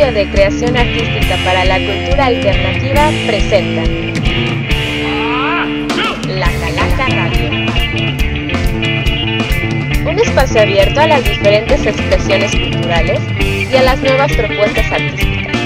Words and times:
De 0.00 0.28
Creación 0.30 0.76
Artística 0.78 1.36
para 1.44 1.62
la 1.66 1.76
Cultura 1.76 2.26
Alternativa 2.26 3.10
presenta 3.26 3.82
La 6.26 6.50
Calaca 6.50 7.06
Radio. 7.06 7.50
Un 10.10 10.18
espacio 10.18 10.62
abierto 10.62 11.00
a 11.00 11.06
las 11.06 11.22
diferentes 11.22 11.86
expresiones 11.86 12.50
culturales 12.50 13.20
y 13.38 13.76
a 13.76 13.82
las 13.82 14.00
nuevas 14.00 14.32
propuestas 14.32 14.90
artísticas. 14.90 15.56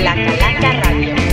La 0.00 0.14
Calaca 0.14 0.72
Radio. 0.84 1.23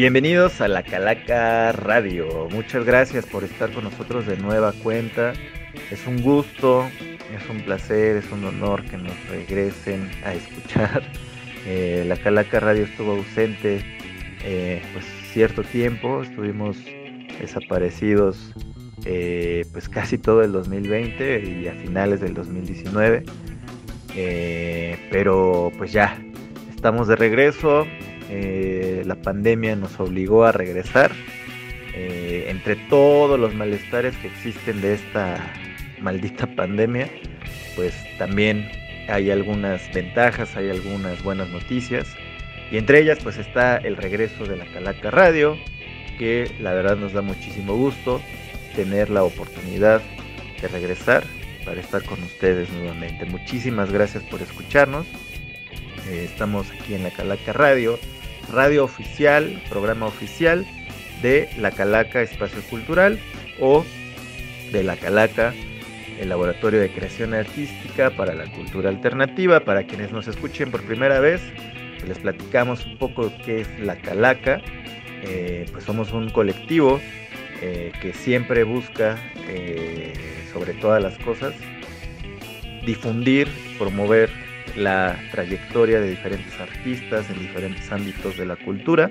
Bienvenidos 0.00 0.62
a 0.62 0.68
la 0.68 0.82
Calaca 0.82 1.72
Radio. 1.72 2.48
Muchas 2.52 2.86
gracias 2.86 3.26
por 3.26 3.44
estar 3.44 3.70
con 3.70 3.84
nosotros 3.84 4.26
de 4.26 4.38
nueva 4.38 4.72
cuenta. 4.72 5.34
Es 5.90 6.06
un 6.06 6.22
gusto, 6.22 6.88
es 7.36 7.50
un 7.50 7.60
placer, 7.60 8.16
es 8.16 8.32
un 8.32 8.42
honor 8.46 8.82
que 8.84 8.96
nos 8.96 9.12
regresen 9.28 10.10
a 10.24 10.32
escuchar. 10.32 11.02
Eh, 11.66 12.04
la 12.06 12.16
Calaca 12.16 12.58
Radio 12.58 12.84
estuvo 12.84 13.12
ausente 13.12 13.84
eh, 14.42 14.80
pues 14.94 15.04
cierto 15.30 15.62
tiempo, 15.62 16.22
estuvimos 16.22 16.78
desaparecidos 17.38 18.54
eh, 19.04 19.66
pues 19.70 19.86
casi 19.90 20.16
todo 20.16 20.42
el 20.42 20.52
2020 20.52 21.42
y 21.44 21.68
a 21.68 21.74
finales 21.74 22.22
del 22.22 22.32
2019. 22.32 23.24
pero 25.10 25.70
pues 25.76 25.92
ya, 25.92 26.18
estamos 26.74 27.08
de 27.08 27.16
regreso, 27.16 27.86
eh, 28.32 29.02
la 29.06 29.16
pandemia 29.16 29.74
nos 29.74 29.98
obligó 29.98 30.44
a 30.44 30.52
regresar. 30.52 31.10
Eh, 31.94 32.46
entre 32.48 32.76
todos 32.76 33.38
los 33.38 33.54
malestares 33.54 34.16
que 34.18 34.28
existen 34.28 34.80
de 34.80 34.94
esta 34.94 35.52
maldita 36.00 36.46
pandemia, 36.54 37.10
pues 37.74 37.92
también 38.18 38.70
hay 39.08 39.32
algunas 39.32 39.92
ventajas, 39.92 40.56
hay 40.56 40.70
algunas 40.70 41.22
buenas 41.24 41.50
noticias. 41.50 42.06
Y 42.70 42.78
entre 42.78 43.00
ellas 43.00 43.18
pues 43.20 43.36
está 43.36 43.76
el 43.76 43.96
regreso 43.96 44.44
de 44.44 44.56
la 44.56 44.66
Calaca 44.66 45.10
Radio, 45.10 45.56
que 46.16 46.48
la 46.60 46.72
verdad 46.72 46.96
nos 46.96 47.12
da 47.12 47.22
muchísimo 47.22 47.74
gusto 47.74 48.22
tener 48.76 49.10
la 49.10 49.24
oportunidad 49.24 50.00
de 50.62 50.68
regresar 50.68 51.24
para 51.64 51.80
estar 51.80 52.04
con 52.04 52.22
ustedes 52.22 52.70
nuevamente. 52.70 53.24
Muchísimas 53.24 53.90
gracias 53.90 54.22
por 54.22 54.40
escucharnos. 54.40 55.06
Eh, 56.08 56.28
estamos 56.30 56.70
aquí 56.70 56.94
en 56.94 57.02
la 57.02 57.10
Calaca 57.10 57.52
Radio 57.52 57.98
radio 58.52 58.84
oficial, 58.84 59.62
programa 59.68 60.06
oficial 60.06 60.66
de 61.22 61.48
La 61.58 61.70
Calaca 61.70 62.22
Espacio 62.22 62.60
Cultural 62.70 63.18
o 63.60 63.84
de 64.72 64.82
La 64.82 64.96
Calaca, 64.96 65.54
el 66.18 66.28
Laboratorio 66.28 66.80
de 66.80 66.90
Creación 66.90 67.34
Artística 67.34 68.10
para 68.10 68.34
la 68.34 68.50
Cultura 68.52 68.88
Alternativa. 68.88 69.60
Para 69.60 69.84
quienes 69.84 70.12
nos 70.12 70.28
escuchen 70.28 70.70
por 70.70 70.82
primera 70.82 71.20
vez, 71.20 71.40
les 72.06 72.18
platicamos 72.18 72.84
un 72.86 72.98
poco 72.98 73.32
qué 73.44 73.62
es 73.62 73.80
La 73.80 73.96
Calaca. 73.96 74.60
Eh, 75.22 75.66
pues 75.72 75.84
somos 75.84 76.12
un 76.12 76.30
colectivo 76.30 77.00
eh, 77.62 77.92
que 78.00 78.12
siempre 78.12 78.64
busca, 78.64 79.18
eh, 79.48 80.14
sobre 80.52 80.72
todas 80.74 81.02
las 81.02 81.18
cosas, 81.18 81.54
difundir, 82.86 83.48
promover 83.78 84.30
la 84.76 85.18
trayectoria 85.30 86.00
de 86.00 86.10
diferentes 86.10 86.58
artistas 86.60 87.28
en 87.30 87.38
diferentes 87.38 87.90
ámbitos 87.90 88.36
de 88.36 88.46
la 88.46 88.56
cultura, 88.56 89.10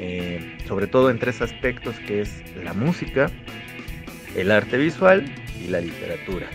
eh, 0.00 0.56
sobre 0.66 0.86
todo 0.86 1.10
en 1.10 1.18
tres 1.18 1.40
aspectos 1.40 1.96
que 2.00 2.20
es 2.20 2.42
la 2.62 2.72
música, 2.72 3.30
el 4.36 4.50
arte 4.50 4.76
visual 4.76 5.24
y 5.62 5.68
la 5.68 5.80
literatura. 5.80 6.48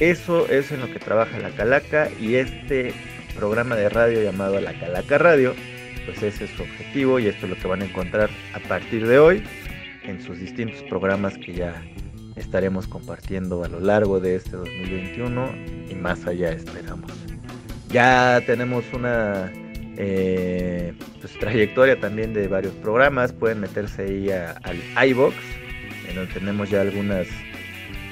Eso 0.00 0.48
es 0.48 0.72
en 0.72 0.80
lo 0.80 0.90
que 0.92 0.98
trabaja 0.98 1.38
la 1.38 1.50
Calaca 1.50 2.08
y 2.20 2.34
este 2.34 2.92
programa 3.36 3.76
de 3.76 3.88
radio 3.88 4.22
llamado 4.22 4.60
La 4.60 4.72
Calaca 4.74 5.18
Radio, 5.18 5.54
pues 6.06 6.22
ese 6.22 6.44
es 6.44 6.50
su 6.50 6.62
objetivo 6.62 7.18
y 7.18 7.28
esto 7.28 7.46
es 7.46 7.50
lo 7.50 7.56
que 7.56 7.68
van 7.68 7.82
a 7.82 7.84
encontrar 7.84 8.30
a 8.54 8.58
partir 8.68 9.06
de 9.06 9.18
hoy 9.18 9.44
en 10.02 10.20
sus 10.20 10.38
distintos 10.40 10.82
programas 10.84 11.38
que 11.38 11.54
ya 11.54 11.82
estaremos 12.36 12.88
compartiendo 12.88 13.62
a 13.64 13.68
lo 13.68 13.80
largo 13.80 14.20
de 14.20 14.36
este 14.36 14.56
2021 14.56 15.54
y 15.90 15.94
más 15.94 16.26
allá 16.26 16.50
esperamos. 16.50 17.31
Ya 17.92 18.40
tenemos 18.46 18.84
una 18.94 19.52
eh, 19.98 20.94
pues, 21.20 21.38
trayectoria 21.38 22.00
también 22.00 22.32
de 22.32 22.48
varios 22.48 22.72
programas. 22.74 23.32
Pueden 23.32 23.60
meterse 23.60 24.02
ahí 24.04 24.30
al 24.30 25.08
iBox, 25.08 25.34
en 26.08 26.16
donde 26.16 26.32
tenemos 26.32 26.70
ya 26.70 26.80
algunas, 26.80 27.26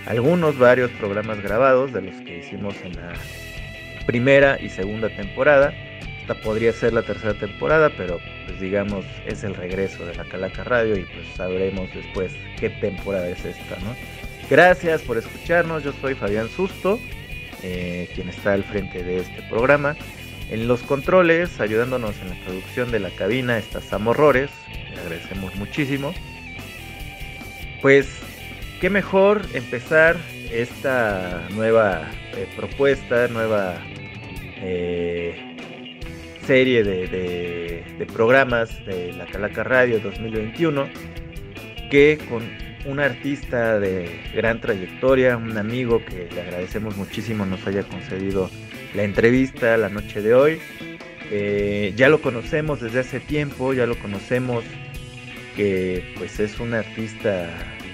algunos 0.06 0.58
varios 0.58 0.90
programas 0.92 1.42
grabados 1.42 1.92
de 1.94 2.02
los 2.02 2.14
que 2.16 2.40
hicimos 2.40 2.74
en 2.84 2.96
la 2.96 3.14
primera 4.06 4.60
y 4.60 4.68
segunda 4.68 5.08
temporada. 5.08 5.72
Esta 6.20 6.34
podría 6.34 6.72
ser 6.72 6.92
la 6.92 7.02
tercera 7.02 7.32
temporada, 7.34 7.90
pero 7.96 8.18
pues 8.46 8.60
digamos 8.60 9.06
es 9.26 9.42
el 9.44 9.54
regreso 9.54 10.04
de 10.04 10.14
la 10.14 10.24
Calaca 10.24 10.62
Radio 10.64 10.96
y 10.96 11.04
pues 11.04 11.26
sabremos 11.34 11.88
después 11.94 12.32
qué 12.58 12.68
temporada 12.68 13.28
es 13.28 13.44
esta, 13.44 13.76
¿no? 13.76 13.96
Gracias 14.50 15.00
por 15.02 15.16
escucharnos, 15.16 15.82
yo 15.84 15.92
soy 16.00 16.14
Fabián 16.14 16.48
Susto. 16.48 17.00
Eh, 17.62 18.08
quien 18.14 18.28
está 18.28 18.54
al 18.54 18.64
frente 18.64 19.02
de 19.02 19.18
este 19.18 19.42
programa. 19.42 19.96
En 20.50 20.66
los 20.66 20.82
controles, 20.82 21.60
ayudándonos 21.60 22.16
en 22.22 22.30
la 22.30 22.44
producción 22.44 22.90
de 22.90 23.00
la 23.00 23.10
cabina, 23.10 23.58
está 23.58 23.80
Sam 23.80 24.08
Horrores, 24.08 24.50
le 24.68 25.00
agradecemos 25.00 25.54
muchísimo. 25.56 26.12
Pues, 27.82 28.08
qué 28.80 28.90
mejor 28.90 29.42
empezar 29.54 30.16
esta 30.50 31.46
nueva 31.50 32.10
eh, 32.34 32.48
propuesta, 32.56 33.28
nueva 33.28 33.76
eh, 34.56 35.36
serie 36.46 36.82
de, 36.82 37.06
de 37.06 38.06
programas 38.06 38.84
de 38.86 39.12
la 39.12 39.26
Calaca 39.26 39.62
Radio 39.62 40.00
2021, 40.00 40.88
que 41.90 42.18
con 42.28 42.69
un 42.86 43.00
artista 43.00 43.78
de 43.78 44.08
gran 44.34 44.60
trayectoria, 44.60 45.36
un 45.36 45.56
amigo 45.56 46.04
que 46.04 46.28
le 46.32 46.40
agradecemos 46.40 46.96
muchísimo 46.96 47.44
nos 47.44 47.66
haya 47.66 47.82
concedido 47.82 48.50
la 48.94 49.02
entrevista 49.02 49.76
la 49.76 49.88
noche 49.88 50.22
de 50.22 50.34
hoy. 50.34 50.58
Eh, 51.30 51.92
ya 51.96 52.08
lo 52.08 52.20
conocemos 52.20 52.80
desde 52.80 53.00
hace 53.00 53.20
tiempo, 53.20 53.72
ya 53.72 53.86
lo 53.86 53.96
conocemos 53.98 54.64
que 55.56 56.14
pues 56.18 56.40
es 56.40 56.58
un 56.58 56.74
artista 56.74 57.48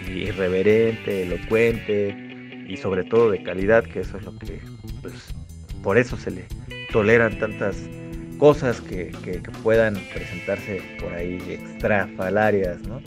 irreverente, 0.09 1.25
elocuente 1.25 2.65
y 2.69 2.77
sobre 2.77 3.05
todo 3.05 3.31
de 3.31 3.43
calidad, 3.43 3.85
que 3.85 4.01
eso 4.01 4.17
es 4.17 4.25
lo 4.25 4.39
que 4.39 4.61
pues 5.03 5.35
por 5.83 5.99
eso 5.99 6.17
se 6.17 6.31
le 6.31 6.45
toleran 6.93 7.39
tantas 7.39 7.77
cosas 8.39 8.81
que, 8.81 9.13
que, 9.23 9.43
que 9.43 9.51
puedan 9.63 9.95
presentarse 10.15 10.83
por 11.01 11.13
ahí 11.13 11.39
extrafalarias, 11.49 12.81
¿no? 12.83 13.01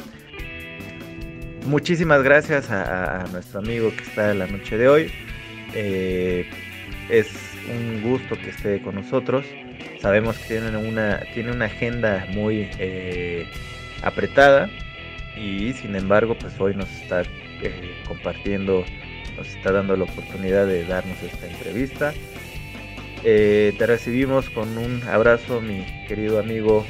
Muchísimas 1.70 2.24
gracias 2.24 2.72
a, 2.72 3.26
nuestro 3.32 3.60
amigo 3.60 3.92
que 3.96 4.04
está 4.04 4.34
la 4.34 4.48
noche 4.48 4.78
de 4.78 4.90
hoy. 4.90 5.12
Eh, 5.76 6.50
es 7.10 7.30
un 7.70 8.02
gusto 8.02 8.36
que 8.36 8.50
esté 8.50 8.82
con 8.82 8.96
nosotros. 8.96 9.46
Sabemos 10.02 10.38
que 10.40 10.60
tiene 10.60 10.76
una, 10.76 11.22
tiene 11.34 11.52
una 11.52 11.66
agenda 11.66 12.26
muy 12.32 12.70
eh, 12.80 13.48
apretada 14.02 14.70
y 15.38 15.74
sin 15.74 15.96
embargo 15.96 16.36
pues 16.40 16.60
hoy 16.60 16.76
nos 16.76 16.90
está 17.02 17.22
eh, 17.22 17.96
compartiendo, 18.08 18.84
nos 19.38 19.48
está 19.48 19.72
dando 19.72 19.96
la 19.96 20.06
oportunidad 20.06 20.66
de 20.66 20.86
darnos 20.86 21.22
esta 21.22 21.48
entrevista. 21.48 22.14
te 23.22 23.86
recibimos 23.86 24.50
con 24.50 24.78
un 24.78 25.04
abrazo 25.04 25.62
mi 25.62 25.86
querido 26.08 26.40
amigo 26.40 26.86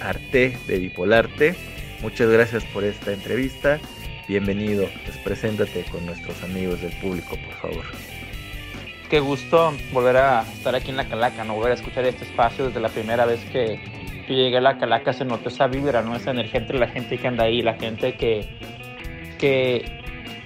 Arte 0.00 0.56
de 0.68 0.78
Bipolarte. 0.78 1.56
Muchas 2.00 2.30
gracias 2.30 2.64
por 2.66 2.84
esta 2.84 3.12
entrevista 3.12 3.80
bienvenido. 4.30 4.86
Pues 5.04 5.16
preséntate 5.18 5.84
con 5.90 6.06
nuestros 6.06 6.40
amigos 6.44 6.80
del 6.80 6.92
público, 6.98 7.36
por 7.36 7.54
favor. 7.54 7.84
Qué 9.08 9.18
gusto 9.18 9.72
volver 9.92 10.18
a 10.18 10.42
estar 10.42 10.72
aquí 10.76 10.90
en 10.90 10.96
la 10.96 11.08
Calaca, 11.08 11.42
¿no? 11.42 11.54
Volver 11.54 11.72
a 11.72 11.74
escuchar 11.74 12.04
este 12.04 12.24
espacio 12.24 12.66
desde 12.66 12.78
la 12.78 12.90
primera 12.90 13.26
vez 13.26 13.40
que, 13.46 13.80
que 14.28 14.34
llegué 14.36 14.58
a 14.58 14.60
la 14.60 14.78
Calaca 14.78 15.12
se 15.12 15.24
notó 15.24 15.48
esa 15.48 15.66
vibra, 15.66 16.02
¿no? 16.02 16.14
Esa 16.14 16.30
energía 16.30 16.60
entre 16.60 16.78
la 16.78 16.86
gente 16.86 17.18
que 17.18 17.26
anda 17.26 17.42
ahí, 17.42 17.60
la 17.60 17.74
gente 17.74 18.14
que, 18.14 18.46
que, 19.40 19.84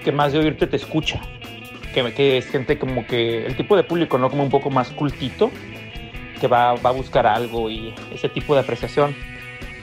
que 0.02 0.12
más 0.12 0.32
de 0.32 0.38
oírte 0.38 0.66
te 0.66 0.76
escucha. 0.76 1.20
Que, 1.92 2.10
que 2.14 2.38
es 2.38 2.46
gente 2.46 2.78
como 2.78 3.06
que, 3.06 3.44
el 3.44 3.54
tipo 3.54 3.76
de 3.76 3.84
público, 3.84 4.16
¿no? 4.16 4.30
Como 4.30 4.42
un 4.42 4.50
poco 4.50 4.70
más 4.70 4.90
cultito, 4.92 5.50
que 6.40 6.48
va, 6.48 6.72
va 6.76 6.88
a 6.88 6.94
buscar 6.94 7.26
algo 7.26 7.68
y 7.68 7.92
ese 8.14 8.30
tipo 8.30 8.54
de 8.54 8.60
apreciación. 8.62 9.14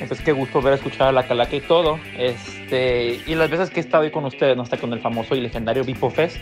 Entonces, 0.01 0.25
qué 0.25 0.31
gusto 0.31 0.61
ver 0.61 0.73
escuchar 0.73 1.09
a 1.09 1.11
la 1.11 1.27
calaca 1.27 1.55
y 1.55 1.61
todo. 1.61 1.99
Este, 2.17 3.19
y 3.27 3.35
las 3.35 3.51
veces 3.51 3.69
que 3.69 3.79
he 3.79 3.83
estado 3.83 4.03
ahí 4.03 4.09
con 4.09 4.25
ustedes, 4.25 4.57
¿no? 4.57 4.63
Hasta 4.63 4.77
con 4.77 4.91
el 4.93 4.99
famoso 4.99 5.35
y 5.35 5.41
legendario 5.41 5.83
Vipo 5.83 6.09
Fest, 6.09 6.37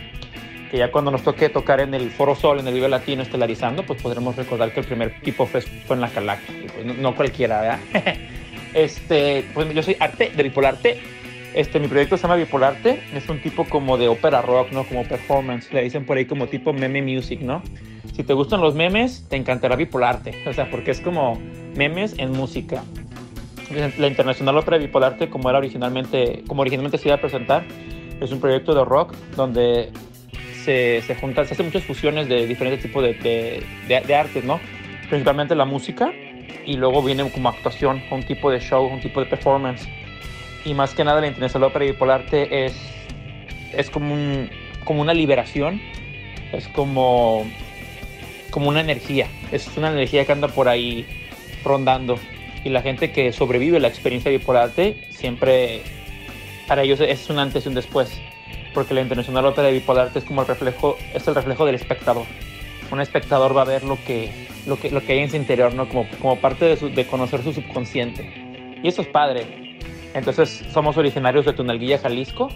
que 0.71 0.77
ya 0.77 0.91
cuando 0.91 1.11
nos 1.11 1.23
toque 1.23 1.49
tocar 1.49 1.81
en 1.81 1.93
el 1.93 2.09
Foro 2.09 2.35
Sol, 2.35 2.59
en 2.59 2.67
el 2.67 2.73
Vive 2.73 2.87
Latino, 2.87 3.21
estelarizando, 3.21 3.83
pues 3.83 4.01
podremos 4.01 4.37
recordar 4.37 4.71
que 4.71 4.79
el 4.79 4.85
primer 4.85 5.13
Vipo 5.25 5.45
Fest 5.45 5.67
fue 5.85 5.97
en 5.97 6.01
la 6.01 6.09
calaca. 6.09 6.41
Pues, 6.73 6.85
no, 6.85 6.93
no, 6.93 7.15
cualquiera, 7.15 7.61
¿verdad? 7.61 7.79
este, 8.73 9.45
pues 9.53 9.73
yo 9.73 9.83
soy 9.83 9.97
Arte, 9.99 10.31
de 10.33 10.43
Bipolarte. 10.43 11.01
Este, 11.53 11.81
mi 11.81 11.89
proyecto 11.89 12.15
se 12.15 12.23
llama 12.23 12.35
Bipolarte. 12.35 13.01
Es 13.13 13.27
un 13.27 13.41
tipo 13.41 13.65
como 13.65 13.97
de 13.97 14.07
ópera 14.07 14.41
rock, 14.41 14.71
¿no? 14.71 14.85
Como 14.85 15.03
performance. 15.03 15.73
Le 15.73 15.83
dicen 15.83 16.05
por 16.05 16.15
ahí 16.15 16.25
como 16.25 16.47
tipo 16.47 16.71
meme 16.71 17.01
music, 17.01 17.41
¿no? 17.41 17.61
Si 18.15 18.23
te 18.23 18.33
gustan 18.33 18.61
los 18.61 18.73
memes, 18.73 19.27
te 19.27 19.35
encantará 19.35 19.75
Bipolarte. 19.75 20.33
O 20.47 20.53
sea, 20.53 20.69
porque 20.71 20.91
es 20.91 21.01
como 21.01 21.41
memes 21.75 22.15
en 22.17 22.31
música 22.31 22.83
la 23.69 24.07
Internacional 24.07 24.57
Ópera 24.57 24.77
Bipolarte, 24.77 25.29
como 25.29 25.49
era 25.49 25.59
originalmente, 25.59 26.43
como 26.47 26.61
originalmente 26.61 26.97
se 26.97 27.07
iba 27.07 27.15
a 27.15 27.21
presentar, 27.21 27.63
es 28.19 28.31
un 28.31 28.39
proyecto 28.39 28.73
de 28.73 28.83
rock 28.83 29.15
donde 29.35 29.91
se, 30.63 31.01
se 31.01 31.15
juntan, 31.15 31.47
se 31.47 31.53
hacen 31.53 31.67
muchas 31.67 31.83
fusiones 31.83 32.27
de 32.27 32.45
diferentes 32.45 32.81
tipos 32.81 33.03
de, 33.03 33.63
de, 33.87 34.15
artes, 34.15 34.43
¿no? 34.43 34.59
Principalmente 35.09 35.55
la 35.55 35.65
música 35.65 36.11
y 36.65 36.73
luego 36.73 37.01
viene 37.01 37.29
como 37.31 37.49
actuación, 37.49 38.01
un 38.11 38.23
tipo 38.23 38.51
de 38.51 38.59
show, 38.59 38.85
un 38.85 38.99
tipo 38.99 39.19
de 39.19 39.25
performance. 39.25 39.87
Y 40.65 40.73
más 40.73 40.93
que 40.93 41.03
nada 41.03 41.21
la 41.21 41.27
Internacional 41.27 41.69
Ópera 41.69 41.85
Bipolarte 41.85 42.65
es, 42.65 42.75
es 43.73 43.89
como, 43.89 44.13
un, 44.13 44.49
como 44.83 45.01
una 45.01 45.13
liberación, 45.13 45.81
es 46.51 46.67
como, 46.69 47.45
como 48.51 48.69
una 48.69 48.81
energía, 48.81 49.27
es 49.51 49.75
una 49.77 49.91
energía 49.91 50.25
que 50.25 50.31
anda 50.31 50.47
por 50.47 50.67
ahí 50.67 51.05
rondando 51.63 52.19
y 52.63 52.69
la 52.69 52.81
gente 52.81 53.11
que 53.11 53.31
sobrevive 53.31 53.79
la 53.79 53.87
experiencia 53.87 54.31
bipolarte 54.31 55.07
siempre 55.09 55.81
para 56.67 56.83
ellos 56.83 56.99
es 57.01 57.29
un 57.29 57.39
antes 57.39 57.65
y 57.65 57.69
un 57.69 57.75
después 57.75 58.19
porque 58.73 58.93
la 58.93 59.01
Internacional 59.01 59.45
Ópera 59.45 59.67
de 59.67 59.73
Bipolarte 59.73 60.19
es 60.19 60.25
como 60.25 60.41
el 60.41 60.47
reflejo 60.47 60.97
es 61.13 61.27
el 61.27 61.35
reflejo 61.35 61.65
del 61.65 61.75
espectador. 61.75 62.25
Un 62.91 63.01
espectador 63.01 63.55
va 63.55 63.63
a 63.63 63.65
ver 63.65 63.83
lo 63.83 63.97
que 64.05 64.47
lo 64.65 64.79
que 64.79 64.89
lo 64.91 65.01
que 65.01 65.13
hay 65.13 65.19
en 65.19 65.29
su 65.29 65.35
interior 65.35 65.73
no 65.73 65.87
como, 65.87 66.07
como 66.21 66.37
parte 66.37 66.65
de, 66.65 66.77
su, 66.77 66.89
de 66.89 67.05
conocer 67.05 67.43
su 67.43 67.53
subconsciente. 67.53 68.31
Y 68.81 68.87
eso 68.87 69.01
es 69.01 69.07
padre. 69.07 69.77
Entonces 70.13 70.63
somos 70.71 70.97
originarios 70.97 71.45
de 71.45 71.53
Tunalguilla 71.53 71.99
Jalisco 71.99 72.49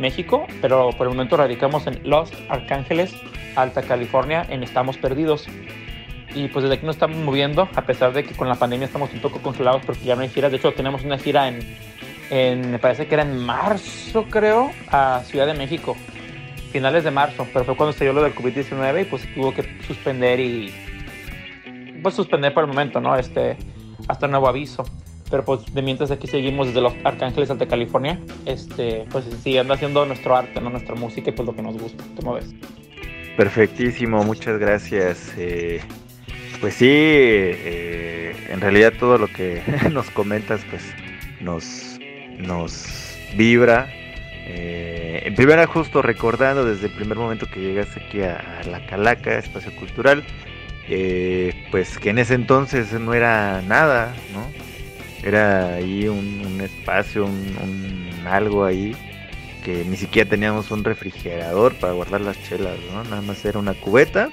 México 0.00 0.46
pero 0.60 0.90
por 0.90 1.06
el 1.06 1.12
momento 1.12 1.36
radicamos 1.36 1.86
en 1.86 2.00
Los 2.04 2.32
Arcángeles 2.48 3.14
Alta 3.54 3.82
California 3.82 4.44
en 4.50 4.62
Estamos 4.62 4.98
Perdidos 4.98 5.46
y 6.36 6.48
pues 6.48 6.62
desde 6.62 6.76
aquí 6.76 6.84
nos 6.84 6.96
estamos 6.96 7.16
moviendo, 7.16 7.66
a 7.74 7.82
pesar 7.82 8.12
de 8.12 8.22
que 8.22 8.34
con 8.34 8.46
la 8.46 8.56
pandemia 8.56 8.84
estamos 8.84 9.10
un 9.12 9.20
poco 9.20 9.40
congelados 9.40 9.82
porque 9.86 10.04
ya 10.04 10.16
no 10.16 10.20
hay 10.20 10.28
giras. 10.28 10.50
De 10.50 10.58
hecho, 10.58 10.72
tenemos 10.74 11.02
una 11.02 11.16
gira 11.16 11.48
en, 11.48 12.70
me 12.70 12.78
parece 12.78 13.06
que 13.06 13.14
era 13.14 13.22
en 13.22 13.38
marzo, 13.38 14.26
creo, 14.28 14.70
a 14.88 15.22
Ciudad 15.24 15.46
de 15.46 15.54
México, 15.54 15.96
finales 16.72 17.04
de 17.04 17.10
marzo, 17.10 17.46
pero 17.52 17.64
fue 17.64 17.74
cuando 17.74 17.94
se 17.94 18.04
dio 18.04 18.12
lo 18.12 18.22
del 18.22 18.34
COVID-19 18.34 19.02
y 19.02 19.04
pues 19.06 19.34
tuvo 19.34 19.54
que 19.54 19.64
suspender 19.86 20.38
y, 20.38 20.74
pues 22.02 22.14
suspender 22.14 22.52
por 22.52 22.64
el 22.64 22.68
momento, 22.68 23.00
¿no? 23.00 23.16
Este, 23.16 23.56
hasta 24.06 24.28
nuevo 24.28 24.46
aviso. 24.46 24.84
Pero 25.30 25.44
pues 25.44 25.74
de 25.74 25.82
mientras 25.82 26.10
aquí 26.12 26.28
seguimos 26.28 26.68
desde 26.68 26.82
Los 26.82 26.92
Arcángeles 27.02 27.50
Alta 27.50 27.66
California, 27.66 28.20
este, 28.44 29.06
pues 29.10 29.24
siguiendo 29.42 29.74
haciendo 29.74 30.04
nuestro 30.04 30.36
arte, 30.36 30.60
¿no? 30.60 30.70
Nuestra 30.70 30.94
música 30.94 31.30
y 31.30 31.32
pues 31.32 31.46
lo 31.46 31.56
que 31.56 31.62
nos 31.62 31.76
gusta. 31.76 32.04
¿Cómo 32.14 32.34
ves? 32.34 32.54
Perfectísimo, 33.36 34.22
muchas 34.22 34.58
gracias. 34.58 35.34
Eh, 35.36 35.80
pues 36.60 36.74
sí, 36.74 36.86
eh, 36.88 38.34
en 38.48 38.60
realidad 38.60 38.92
todo 38.98 39.18
lo 39.18 39.28
que 39.28 39.62
nos 39.92 40.10
comentas 40.10 40.60
pues 40.70 40.82
nos, 41.40 41.98
nos 42.38 43.18
vibra. 43.36 43.88
Eh, 44.48 45.22
en 45.24 45.34
primera 45.34 45.66
justo 45.66 46.02
recordando 46.02 46.64
desde 46.64 46.86
el 46.86 46.92
primer 46.92 47.18
momento 47.18 47.46
que 47.46 47.60
llegaste 47.60 48.00
aquí 48.00 48.22
a, 48.22 48.62
la 48.70 48.86
Calaca, 48.86 49.38
Espacio 49.38 49.74
Cultural, 49.74 50.24
eh, 50.88 51.66
pues 51.70 51.98
que 51.98 52.10
en 52.10 52.18
ese 52.18 52.34
entonces 52.34 52.92
no 52.92 53.12
era 53.12 53.60
nada, 53.62 54.14
¿no? 54.32 54.46
Era 55.26 55.74
ahí 55.74 56.06
un, 56.06 56.42
un 56.46 56.60
espacio, 56.60 57.24
un, 57.24 57.56
un, 57.60 58.26
algo 58.26 58.64
ahí 58.64 58.94
que 59.64 59.84
ni 59.84 59.96
siquiera 59.96 60.30
teníamos 60.30 60.70
un 60.70 60.84
refrigerador 60.84 61.74
para 61.74 61.92
guardar 61.92 62.20
las 62.20 62.40
chelas, 62.44 62.76
¿no? 62.92 63.02
Nada 63.02 63.22
más 63.22 63.44
era 63.44 63.58
una 63.58 63.74
cubeta 63.74 64.30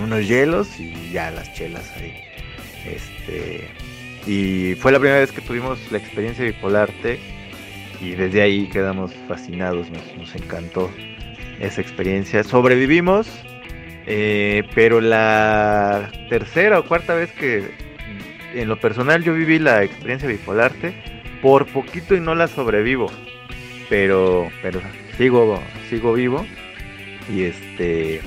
unos 0.00 0.26
hielos 0.26 0.78
y 0.78 1.10
ya 1.12 1.30
las 1.30 1.52
chelas 1.54 1.90
ahí. 1.96 2.14
Este, 2.86 3.68
y 4.26 4.74
fue 4.76 4.92
la 4.92 4.98
primera 4.98 5.20
vez 5.20 5.32
que 5.32 5.40
tuvimos 5.40 5.78
la 5.90 5.98
experiencia 5.98 6.44
bipolarte 6.44 7.18
y 8.00 8.10
desde 8.10 8.42
ahí 8.42 8.68
quedamos 8.68 9.12
fascinados, 9.26 9.90
nos, 9.90 10.16
nos 10.16 10.34
encantó 10.34 10.90
esa 11.60 11.80
experiencia. 11.80 12.44
Sobrevivimos, 12.44 13.28
eh, 14.06 14.64
pero 14.74 15.00
la 15.00 16.10
tercera 16.28 16.78
o 16.78 16.84
cuarta 16.84 17.14
vez 17.14 17.30
que 17.32 17.70
en 18.54 18.68
lo 18.68 18.80
personal 18.80 19.22
yo 19.22 19.34
viví 19.34 19.58
la 19.58 19.82
experiencia 19.82 20.28
bipolarte, 20.28 20.94
por 21.42 21.66
poquito 21.66 22.14
y 22.14 22.20
no 22.20 22.34
la 22.34 22.48
sobrevivo, 22.48 23.10
pero, 23.88 24.48
pero 24.62 24.80
sigo, 25.16 25.60
sigo 25.88 26.12
vivo 26.12 26.44
y 27.32 27.44
este 27.44 28.20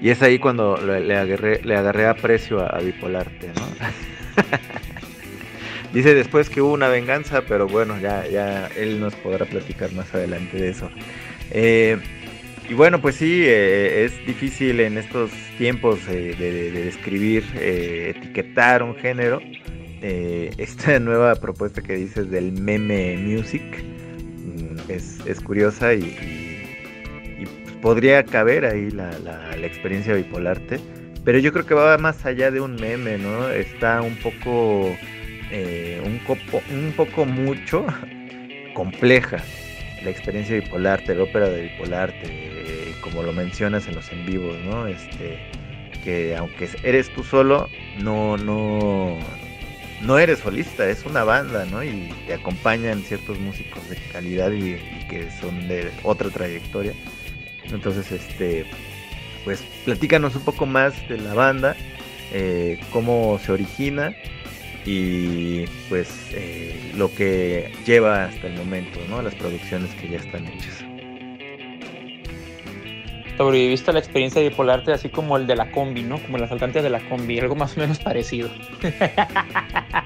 y 0.00 0.10
es 0.10 0.22
ahí 0.22 0.38
cuando 0.38 0.76
le 0.76 1.16
agarré, 1.16 1.60
le 1.62 1.76
agarré 1.76 2.06
aprecio 2.06 2.60
a, 2.60 2.66
a 2.66 2.80
Bipolarte, 2.80 3.48
¿no? 3.48 3.66
Dice 5.92 6.14
después 6.14 6.50
que 6.50 6.60
hubo 6.60 6.72
una 6.72 6.88
venganza, 6.88 7.42
pero 7.46 7.66
bueno, 7.66 7.98
ya, 7.98 8.26
ya 8.28 8.66
él 8.76 9.00
nos 9.00 9.14
podrá 9.14 9.46
platicar 9.46 9.92
más 9.92 10.12
adelante 10.14 10.56
de 10.58 10.70
eso. 10.70 10.90
Eh, 11.50 11.98
y 12.68 12.74
bueno, 12.74 13.00
pues 13.00 13.16
sí, 13.16 13.44
eh, 13.46 14.04
es 14.04 14.26
difícil 14.26 14.80
en 14.80 14.98
estos 14.98 15.30
tiempos 15.58 16.00
eh, 16.08 16.34
de, 16.38 16.50
de, 16.52 16.70
de, 16.72 16.84
describir, 16.84 17.44
etiquetar 17.54 18.82
un 18.82 18.96
género. 18.96 19.40
Esta 20.02 21.00
nueva 21.00 21.34
propuesta 21.34 21.82
que 21.82 21.94
dices 21.94 22.30
del 22.30 22.52
meme 22.52 23.16
music 23.16 23.62
mm, 23.82 24.88
es, 24.88 25.18
es 25.26 25.40
curiosa 25.40 25.94
y 25.94 26.45
podría 27.80 28.24
caber 28.24 28.64
ahí 28.64 28.90
la, 28.90 29.18
la, 29.18 29.56
experiencia 29.66 30.14
bipolarte, 30.14 30.78
pero 31.24 31.38
yo 31.38 31.52
creo 31.52 31.66
que 31.66 31.74
va 31.74 31.98
más 31.98 32.24
allá 32.24 32.50
de 32.50 32.60
un 32.60 32.76
meme, 32.76 33.18
¿no? 33.18 33.48
Está 33.48 34.00
un 34.02 34.16
poco, 34.16 34.96
eh, 35.50 36.00
un, 36.04 36.92
poco 36.92 37.24
mucho 37.24 37.86
compleja 38.74 39.42
la 40.04 40.10
experiencia 40.10 40.54
bipolarte, 40.56 41.14
la 41.14 41.24
ópera 41.24 41.48
de 41.48 41.62
bipolarte, 41.62 42.22
eh, 42.24 42.94
como 43.00 43.22
lo 43.22 43.32
mencionas 43.32 43.88
en 43.88 43.96
los 43.96 44.10
en 44.12 44.24
vivos, 44.24 44.56
¿no? 44.64 44.86
Este, 44.86 45.38
que 46.04 46.36
aunque 46.36 46.68
eres 46.84 47.12
tú 47.12 47.24
solo, 47.24 47.68
no, 47.98 48.36
no, 48.36 49.18
no 50.02 50.18
eres 50.18 50.38
solista, 50.40 50.88
es 50.88 51.04
una 51.04 51.24
banda, 51.24 51.64
¿no? 51.66 51.82
Y 51.82 52.12
te 52.26 52.34
acompañan 52.34 53.02
ciertos 53.02 53.40
músicos 53.40 53.88
de 53.90 53.96
calidad 54.12 54.52
y 54.52 54.76
que 55.08 55.28
son 55.40 55.66
de 55.66 55.90
otra 56.04 56.30
trayectoria. 56.30 56.92
Entonces, 57.72 58.12
este, 58.12 58.66
pues 59.44 59.62
platícanos 59.84 60.34
un 60.36 60.42
poco 60.42 60.66
más 60.66 61.08
de 61.08 61.18
la 61.18 61.34
banda, 61.34 61.76
eh, 62.32 62.80
cómo 62.92 63.38
se 63.44 63.52
origina 63.52 64.14
y 64.84 65.66
pues 65.88 66.08
eh, 66.32 66.92
lo 66.96 67.12
que 67.12 67.72
lleva 67.84 68.24
hasta 68.24 68.46
el 68.46 68.54
momento, 68.54 69.00
¿no? 69.08 69.20
Las 69.20 69.34
producciones 69.34 69.92
que 69.94 70.08
ya 70.08 70.18
están 70.18 70.46
hechas. 70.46 70.84
Sobreviviste 73.36 73.90
a 73.90 73.94
la 73.94 74.00
experiencia 74.00 74.40
de 74.40 74.48
bipolarte 74.48 74.92
así 74.92 75.10
como 75.10 75.36
el 75.36 75.46
de 75.46 75.56
la 75.56 75.70
combi, 75.70 76.02
¿no? 76.02 76.18
Como 76.18 76.38
el 76.38 76.44
asaltante 76.44 76.80
de 76.80 76.88
la 76.88 77.00
combi, 77.00 77.38
algo 77.38 77.54
más 77.54 77.76
o 77.76 77.80
menos 77.80 77.98
parecido. 77.98 78.48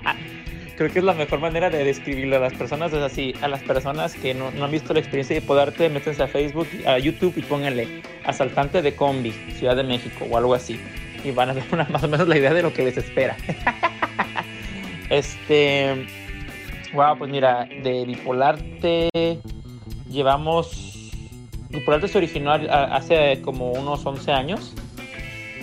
creo 0.80 0.90
que 0.94 0.98
es 1.00 1.04
la 1.04 1.12
mejor 1.12 1.40
manera 1.40 1.68
de 1.68 1.84
describirlo 1.84 2.36
a 2.36 2.38
las 2.38 2.54
personas. 2.54 2.90
Es 2.94 3.02
así, 3.02 3.34
a 3.42 3.48
las 3.48 3.62
personas 3.62 4.14
que 4.14 4.32
no, 4.32 4.50
no 4.52 4.64
han 4.64 4.70
visto 4.70 4.94
la 4.94 5.00
experiencia 5.00 5.36
de 5.36 5.42
Podarte, 5.42 5.90
métanse 5.90 6.22
a 6.22 6.26
Facebook, 6.26 6.66
a 6.86 6.98
YouTube 6.98 7.34
y 7.36 7.42
pónganle 7.42 8.00
asaltante 8.24 8.80
de 8.80 8.96
combi, 8.96 9.30
Ciudad 9.58 9.76
de 9.76 9.82
México 9.82 10.24
o 10.30 10.38
algo 10.38 10.54
así. 10.54 10.80
Y 11.22 11.32
van 11.32 11.50
a 11.50 11.52
ver 11.52 11.64
una, 11.70 11.84
más 11.90 12.02
o 12.02 12.08
menos 12.08 12.26
la 12.26 12.38
idea 12.38 12.54
de 12.54 12.62
lo 12.62 12.72
que 12.72 12.82
les 12.82 12.96
espera. 12.96 13.36
este. 15.10 16.06
Wow, 16.94 17.18
pues 17.18 17.30
mira, 17.30 17.68
de 17.82 18.06
Bipolarte 18.06 19.10
llevamos. 20.08 21.10
Bipolarte 21.68 22.08
se 22.08 22.16
originó 22.16 22.52
hace 22.52 23.42
como 23.42 23.72
unos 23.72 24.06
11 24.06 24.32
años 24.32 24.74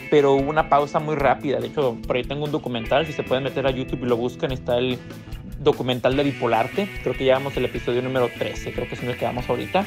pero 0.10 0.34
hubo 0.34 0.50
una 0.50 0.70
pausa 0.70 1.00
muy 1.00 1.16
rápida. 1.16 1.60
De 1.60 1.68
hecho, 1.68 1.98
por 2.06 2.16
ahí 2.16 2.24
tengo 2.24 2.46
un 2.46 2.52
documental, 2.52 3.06
si 3.06 3.14
se 3.14 3.24
pueden 3.24 3.44
meter 3.44 3.66
a 3.68 3.72
YouTube 3.72 4.04
y 4.04 4.06
lo 4.08 4.18
buscan, 4.18 4.52
está 4.52 4.78
el 4.78 4.98
documental 5.60 6.16
de 6.16 6.24
Bipolarte. 6.24 6.90
Creo 7.04 7.16
que 7.16 7.24
llevamos 7.24 7.56
el 7.58 7.66
episodio 7.66 8.02
número 8.02 8.30
13, 8.38 8.74
creo 8.74 8.88
que 8.88 8.96
es 8.96 9.04
en 9.04 9.10
el 9.10 9.18
que 9.18 9.26
vamos 9.26 9.50
ahorita. 9.50 9.86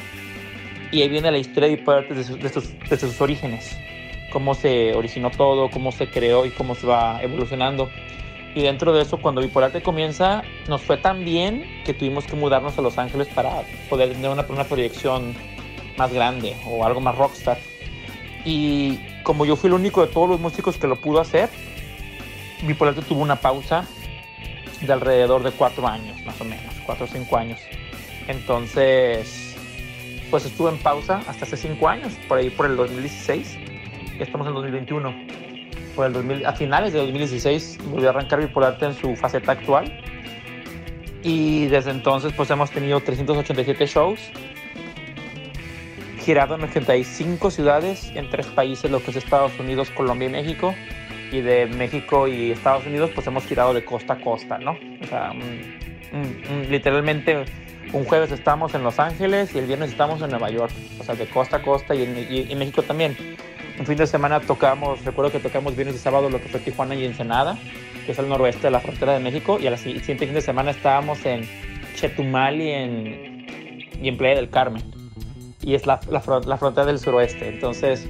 Y 0.91 1.01
ahí 1.01 1.09
viene 1.09 1.31
la 1.31 1.37
historia 1.37 1.69
de 1.69 1.77
Bipolarte 1.77 2.13
desde, 2.13 2.35
desde, 2.35 2.49
sus, 2.49 2.79
desde 2.89 3.07
sus 3.07 3.21
orígenes. 3.21 3.77
Cómo 4.31 4.53
se 4.53 4.93
originó 4.93 5.29
todo, 5.31 5.69
cómo 5.69 5.91
se 5.91 6.09
creó 6.09 6.45
y 6.45 6.51
cómo 6.51 6.75
se 6.75 6.87
va 6.87 7.21
evolucionando. 7.21 7.89
Y 8.53 8.61
dentro 8.61 8.91
de 8.91 9.01
eso, 9.03 9.17
cuando 9.17 9.41
Bipolarte 9.41 9.81
comienza, 9.81 10.43
nos 10.67 10.81
fue 10.81 10.97
tan 10.97 11.23
bien 11.23 11.65
que 11.85 11.93
tuvimos 11.93 12.25
que 12.25 12.35
mudarnos 12.35 12.77
a 12.77 12.81
Los 12.81 12.97
Ángeles 12.97 13.27
para 13.29 13.63
poder 13.89 14.11
tener 14.11 14.29
una, 14.29 14.45
una 14.49 14.65
proyección 14.65 15.33
más 15.97 16.13
grande 16.13 16.55
o 16.67 16.85
algo 16.85 16.99
más 16.99 17.17
rockstar. 17.17 17.57
Y 18.43 18.99
como 19.23 19.45
yo 19.45 19.55
fui 19.55 19.67
el 19.67 19.73
único 19.73 20.05
de 20.05 20.11
todos 20.11 20.29
los 20.29 20.39
músicos 20.39 20.77
que 20.77 20.87
lo 20.87 20.95
pudo 20.95 21.19
hacer, 21.19 21.49
Bipolarte 22.63 23.01
tuvo 23.01 23.21
una 23.21 23.37
pausa 23.37 23.85
de 24.81 24.93
alrededor 24.93 25.43
de 25.43 25.51
cuatro 25.51 25.87
años, 25.87 26.23
más 26.25 26.39
o 26.41 26.45
menos, 26.45 26.73
cuatro 26.85 27.05
o 27.05 27.07
cinco 27.07 27.37
años. 27.37 27.59
Entonces, 28.27 29.55
pues 30.29 30.45
estuve 30.45 30.71
en 30.71 30.77
pausa 30.77 31.21
hasta 31.27 31.45
hace 31.45 31.57
cinco 31.57 31.87
años, 31.87 32.13
por 32.27 32.37
ahí 32.37 32.49
por 32.49 32.65
el 32.65 32.75
2016. 32.75 33.57
Ya 34.17 34.23
estamos 34.23 34.47
en 34.47 34.53
2021. 34.53 35.13
Por 35.95 36.07
el 36.07 36.13
2000, 36.13 36.45
a 36.45 36.53
finales 36.53 36.93
de 36.93 36.99
2016 36.99 37.79
volvió 37.89 38.07
a 38.07 38.11
arrancar 38.11 38.39
Bipolarte 38.39 38.85
en 38.85 38.93
su 38.95 39.15
faceta 39.15 39.51
actual. 39.51 39.91
Y 41.23 41.65
desde 41.67 41.91
entonces 41.91 42.33
pues 42.33 42.49
hemos 42.49 42.71
tenido 42.71 42.99
387 42.99 43.85
shows, 43.85 44.19
girado 46.21 46.55
en 46.55 46.63
85 46.63 47.51
ciudades 47.51 48.11
en 48.15 48.29
tres 48.29 48.47
países, 48.47 48.89
lo 48.89 49.03
que 49.03 49.11
es 49.11 49.17
Estados 49.17 49.57
Unidos, 49.59 49.89
Colombia 49.91 50.27
y 50.27 50.31
México. 50.31 50.73
Y 51.31 51.41
de 51.41 51.65
México 51.65 52.27
y 52.27 52.51
Estados 52.51 52.85
Unidos 52.85 53.09
pues 53.15 53.25
hemos 53.27 53.45
girado 53.45 53.73
de 53.73 53.85
costa 53.85 54.13
a 54.13 54.21
costa, 54.21 54.57
¿no? 54.57 54.77
O 55.01 55.07
sea, 55.07 55.31
un, 55.31 56.19
un, 56.19 56.43
un, 56.53 56.69
literalmente 56.69 57.45
un 57.93 58.05
jueves 58.05 58.31
estamos 58.31 58.73
en 58.73 58.83
Los 58.83 58.99
Ángeles 58.99 59.53
y 59.55 59.59
el 59.59 59.65
viernes 59.65 59.91
estamos 59.91 60.21
en 60.21 60.29
Nueva 60.29 60.49
York, 60.49 60.71
o 60.99 61.03
sea, 61.03 61.15
de 61.15 61.25
costa 61.27 61.57
a 61.57 61.61
costa 61.61 61.95
y 61.95 62.03
en, 62.03 62.57
México 62.57 62.83
también. 62.83 63.15
Un 63.79 63.85
fin 63.85 63.97
de 63.97 64.07
semana 64.07 64.39
tocamos, 64.39 65.03
recuerdo 65.03 65.31
que 65.31 65.39
tocamos 65.39 65.75
viernes 65.75 65.95
y 65.95 65.99
sábado 65.99 66.29
lo 66.29 66.41
que 66.41 66.49
fue 66.49 66.59
Tijuana 66.59 66.95
y 66.95 67.05
Ensenada, 67.05 67.57
que 68.05 68.11
es 68.11 68.19
el 68.19 68.29
noroeste 68.29 68.63
de 68.63 68.71
la 68.71 68.79
frontera 68.79 69.13
de 69.13 69.19
México, 69.19 69.57
y 69.59 69.67
al 69.67 69.77
siguiente 69.77 70.25
fin 70.25 70.33
de 70.33 70.41
semana 70.41 70.71
estábamos 70.71 71.25
en 71.25 71.47
Chetumal 71.95 72.61
y 72.61 72.71
en 72.71 74.17
Playa 74.17 74.35
del 74.35 74.49
Carmen, 74.49 74.83
y 75.61 75.75
es 75.75 75.85
la, 75.85 75.99
la, 76.09 76.21
la 76.45 76.57
frontera 76.57 76.85
del 76.85 76.99
suroeste. 76.99 77.47
Entonces, 77.47 78.07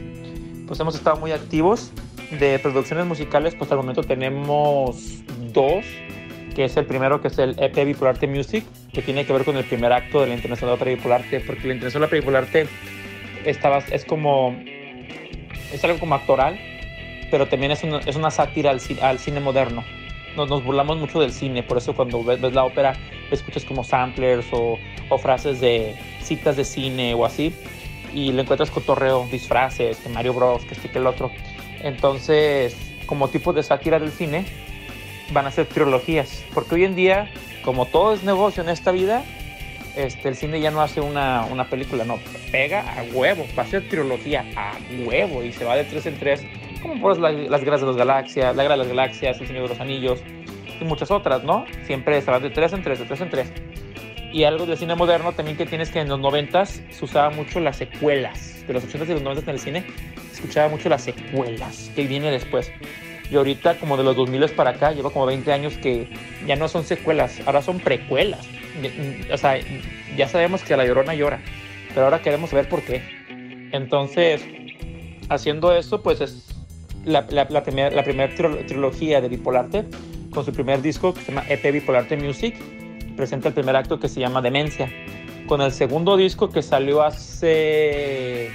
pues 0.67 0.79
hemos 0.79 0.95
estado 0.95 1.17
muy 1.17 1.31
activos. 1.31 1.91
De 2.39 2.59
producciones 2.59 3.05
musicales, 3.05 3.55
pues 3.55 3.69
al 3.71 3.77
momento 3.79 4.03
tenemos 4.03 5.21
dos, 5.51 5.83
que 6.55 6.63
es 6.63 6.77
el 6.77 6.85
primero, 6.85 7.21
que 7.21 7.27
es 7.27 7.37
el 7.39 7.61
EP 7.61 7.85
Bipolarte 7.85 8.25
Music, 8.25 8.63
que 8.93 9.01
tiene 9.01 9.25
que 9.25 9.33
ver 9.33 9.43
con 9.43 9.57
el 9.57 9.65
primer 9.65 9.91
acto 9.91 10.21
de 10.21 10.27
la 10.27 10.35
Internacional 10.35 10.79
de 10.79 10.95
Bipolarte, 10.95 11.41
porque 11.41 11.67
la 11.67 11.73
Internacional 11.73 12.09
de 12.09 12.19
Bipolarte 12.21 12.67
estaba, 13.43 13.79
es 13.79 14.05
como, 14.05 14.55
es 15.73 15.83
algo 15.83 15.99
como 15.99 16.15
actoral, 16.15 16.57
pero 17.29 17.47
también 17.47 17.73
es 17.73 17.83
una, 17.83 17.97
es 17.99 18.15
una 18.15 18.31
sátira 18.31 18.71
al, 18.71 18.79
al 19.01 19.19
cine 19.19 19.41
moderno. 19.41 19.83
Nos, 20.37 20.47
nos, 20.47 20.63
burlamos 20.63 20.97
mucho 20.99 21.19
del 21.19 21.33
cine, 21.33 21.63
por 21.63 21.79
eso 21.79 21.93
cuando 21.93 22.23
ves, 22.23 22.39
ves 22.39 22.53
la 22.53 22.63
ópera 22.63 22.93
escuchas 23.35 23.65
como 23.65 23.83
samplers 23.83 24.47
o, 24.51 24.77
o, 25.09 25.17
frases 25.17 25.59
de 25.61 25.95
citas 26.21 26.55
de 26.57 26.65
cine 26.65 27.13
o 27.13 27.25
así, 27.25 27.53
y 28.13 28.31
le 28.31 28.41
encuentras 28.41 28.71
cotorreo, 28.71 29.27
disfraces, 29.31 29.97
que 29.97 30.09
Mario 30.09 30.33
Bros, 30.33 30.65
que 30.65 30.73
este 30.73 30.89
que 30.89 30.99
el 30.99 31.07
otro. 31.07 31.31
Entonces, 31.81 32.75
como 33.05 33.29
tipo 33.29 33.53
de 33.53 33.63
sátira 33.63 33.99
del 33.99 34.11
cine, 34.11 34.45
van 35.31 35.47
a 35.47 35.51
ser 35.51 35.65
trilogías, 35.65 36.43
porque 36.53 36.75
hoy 36.75 36.83
en 36.83 36.95
día, 36.95 37.31
como 37.63 37.85
todo 37.85 38.13
es 38.13 38.23
negocio 38.23 38.63
en 38.63 38.69
esta 38.69 38.91
vida, 38.91 39.23
este, 39.95 40.29
el 40.29 40.35
cine 40.35 40.61
ya 40.61 40.71
no 40.71 40.81
hace 40.81 41.01
una, 41.01 41.45
una 41.51 41.69
película, 41.69 42.05
no, 42.05 42.19
pega 42.51 42.81
a 42.81 43.03
huevo, 43.13 43.45
va 43.57 43.63
a 43.63 43.67
ser 43.67 43.87
trilogía 43.89 44.45
a 44.55 44.73
huevo 45.05 45.43
y 45.43 45.51
se 45.51 45.65
va 45.65 45.75
de 45.75 45.83
tres 45.83 46.05
en 46.05 46.17
tres, 46.17 46.45
como 46.81 46.99
por 47.01 47.17
las, 47.19 47.33
las 47.33 47.63
guerras 47.63 47.81
de 47.81 47.87
las 47.87 47.97
galaxias, 47.97 48.55
la 48.55 48.63
guerra 48.63 48.75
de 48.75 48.79
las 48.79 48.87
galaxias, 48.87 49.39
el 49.39 49.47
Señor 49.47 49.63
de 49.63 49.69
los 49.69 49.79
Anillos 49.79 50.21
y 50.81 50.87
muchas 50.87 51.11
otras, 51.11 51.43
¿no? 51.43 51.65
Siempre 51.85 52.21
se 52.21 52.31
va 52.31 52.39
de 52.39 52.49
tres 52.49 52.73
en 52.73 52.83
tres, 52.83 52.99
de 52.99 53.05
tres 53.05 53.21
en 53.21 53.29
tres. 53.29 53.51
Y 54.33 54.43
algo 54.43 54.65
del 54.65 54.77
cine 54.77 54.95
moderno 54.95 55.33
también 55.33 55.57
que 55.57 55.65
tienes 55.65 55.89
que 55.89 55.99
en 55.99 56.07
los 56.07 56.19
noventas 56.19 56.81
se 56.89 57.05
usaba 57.05 57.29
mucho 57.31 57.59
las 57.59 57.77
secuelas, 57.77 58.65
de 58.65 58.73
los 58.73 58.83
80 58.83 59.05
y 59.05 59.13
los 59.15 59.23
90 59.23 59.51
en 59.51 59.55
el 59.55 59.61
cine, 59.61 59.85
se 60.29 60.35
escuchaba 60.35 60.69
mucho 60.69 60.87
las 60.87 61.03
secuelas, 61.03 61.91
que 61.95 62.07
viene 62.07 62.31
después. 62.31 62.71
Y 63.29 63.35
ahorita, 63.35 63.77
como 63.79 63.97
de 63.97 64.03
los 64.03 64.15
2000 64.15 64.49
para 64.51 64.71
acá, 64.71 64.91
lleva 64.91 65.09
como 65.09 65.25
20 65.25 65.51
años 65.51 65.73
que 65.77 66.09
ya 66.45 66.55
no 66.55 66.67
son 66.67 66.83
secuelas, 66.83 67.41
ahora 67.45 67.61
son 67.61 67.79
precuelas. 67.79 68.47
O 69.31 69.37
sea, 69.37 69.57
ya 70.17 70.27
sabemos 70.27 70.63
que 70.63 70.75
la 70.75 70.85
llorona 70.85 71.13
llora, 71.13 71.41
pero 71.89 72.05
ahora 72.05 72.21
queremos 72.21 72.49
saber 72.49 72.67
por 72.69 72.81
qué. 72.81 73.01
Entonces, 73.71 74.45
haciendo 75.29 75.75
eso, 75.75 76.01
pues 76.01 76.21
es 76.21 76.47
la, 77.05 77.25
la, 77.29 77.47
la 77.49 77.63
primera 77.63 77.89
la 77.91 78.03
primer 78.03 78.35
trilogía 78.35 79.21
de 79.21 79.29
Bipolarte, 79.29 79.85
con 80.31 80.45
su 80.45 80.51
primer 80.51 80.81
disco 80.81 81.13
que 81.13 81.21
se 81.21 81.31
llama 81.31 81.45
EP 81.47 81.71
Bipolarte 81.71 82.17
Music, 82.17 82.55
presenta 83.15 83.49
el 83.49 83.53
primer 83.53 83.75
acto 83.75 83.99
que 83.99 84.07
se 84.07 84.19
llama 84.19 84.41
Demencia. 84.41 84.91
Con 85.45 85.61
el 85.61 85.71
segundo 85.71 86.17
disco 86.17 86.49
que 86.49 86.61
salió 86.61 87.03
hace 87.03 88.49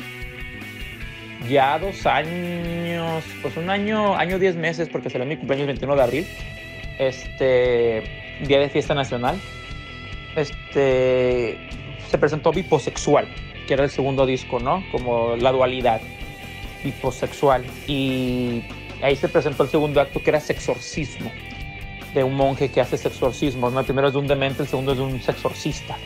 ya 1.48 1.78
dos 1.78 2.06
años, 2.06 3.24
pues 3.42 3.56
un 3.56 3.70
año, 3.70 4.16
año, 4.16 4.38
diez 4.38 4.56
meses, 4.56 4.88
porque 4.88 5.10
salió 5.10 5.26
mi 5.26 5.36
cumpleaños 5.36 5.62
el 5.62 5.74
21 5.74 5.96
de 5.96 6.02
abril, 6.02 6.26
este, 6.98 8.02
día 8.46 8.58
de 8.58 8.68
fiesta 8.68 8.94
nacional, 8.94 9.38
este, 10.34 11.58
se 12.08 12.18
presentó 12.18 12.52
Biposexual, 12.52 13.28
que 13.66 13.74
era 13.74 13.84
el 13.84 13.90
segundo 13.90 14.26
disco, 14.26 14.58
¿no? 14.58 14.82
Como 14.90 15.36
la 15.36 15.52
dualidad, 15.52 16.00
biposexual. 16.82 17.64
Y 17.86 18.62
ahí 19.02 19.16
se 19.16 19.28
presentó 19.28 19.64
el 19.64 19.68
segundo 19.68 20.00
acto, 20.00 20.22
que 20.22 20.30
era 20.30 20.40
Sexorcismo, 20.40 21.30
de 22.20 22.24
un 22.24 22.34
monje 22.34 22.70
que 22.70 22.80
hace 22.80 22.96
sexorcismos, 22.96 23.72
¿no? 23.72 23.80
El 23.80 23.86
primero 23.86 24.08
es 24.08 24.12
de 24.12 24.18
un 24.18 24.26
demente, 24.26 24.62
el 24.62 24.68
segundo 24.68 24.92
es 24.92 24.98
de 24.98 25.04
un 25.04 25.20
sexorcista 25.20 25.96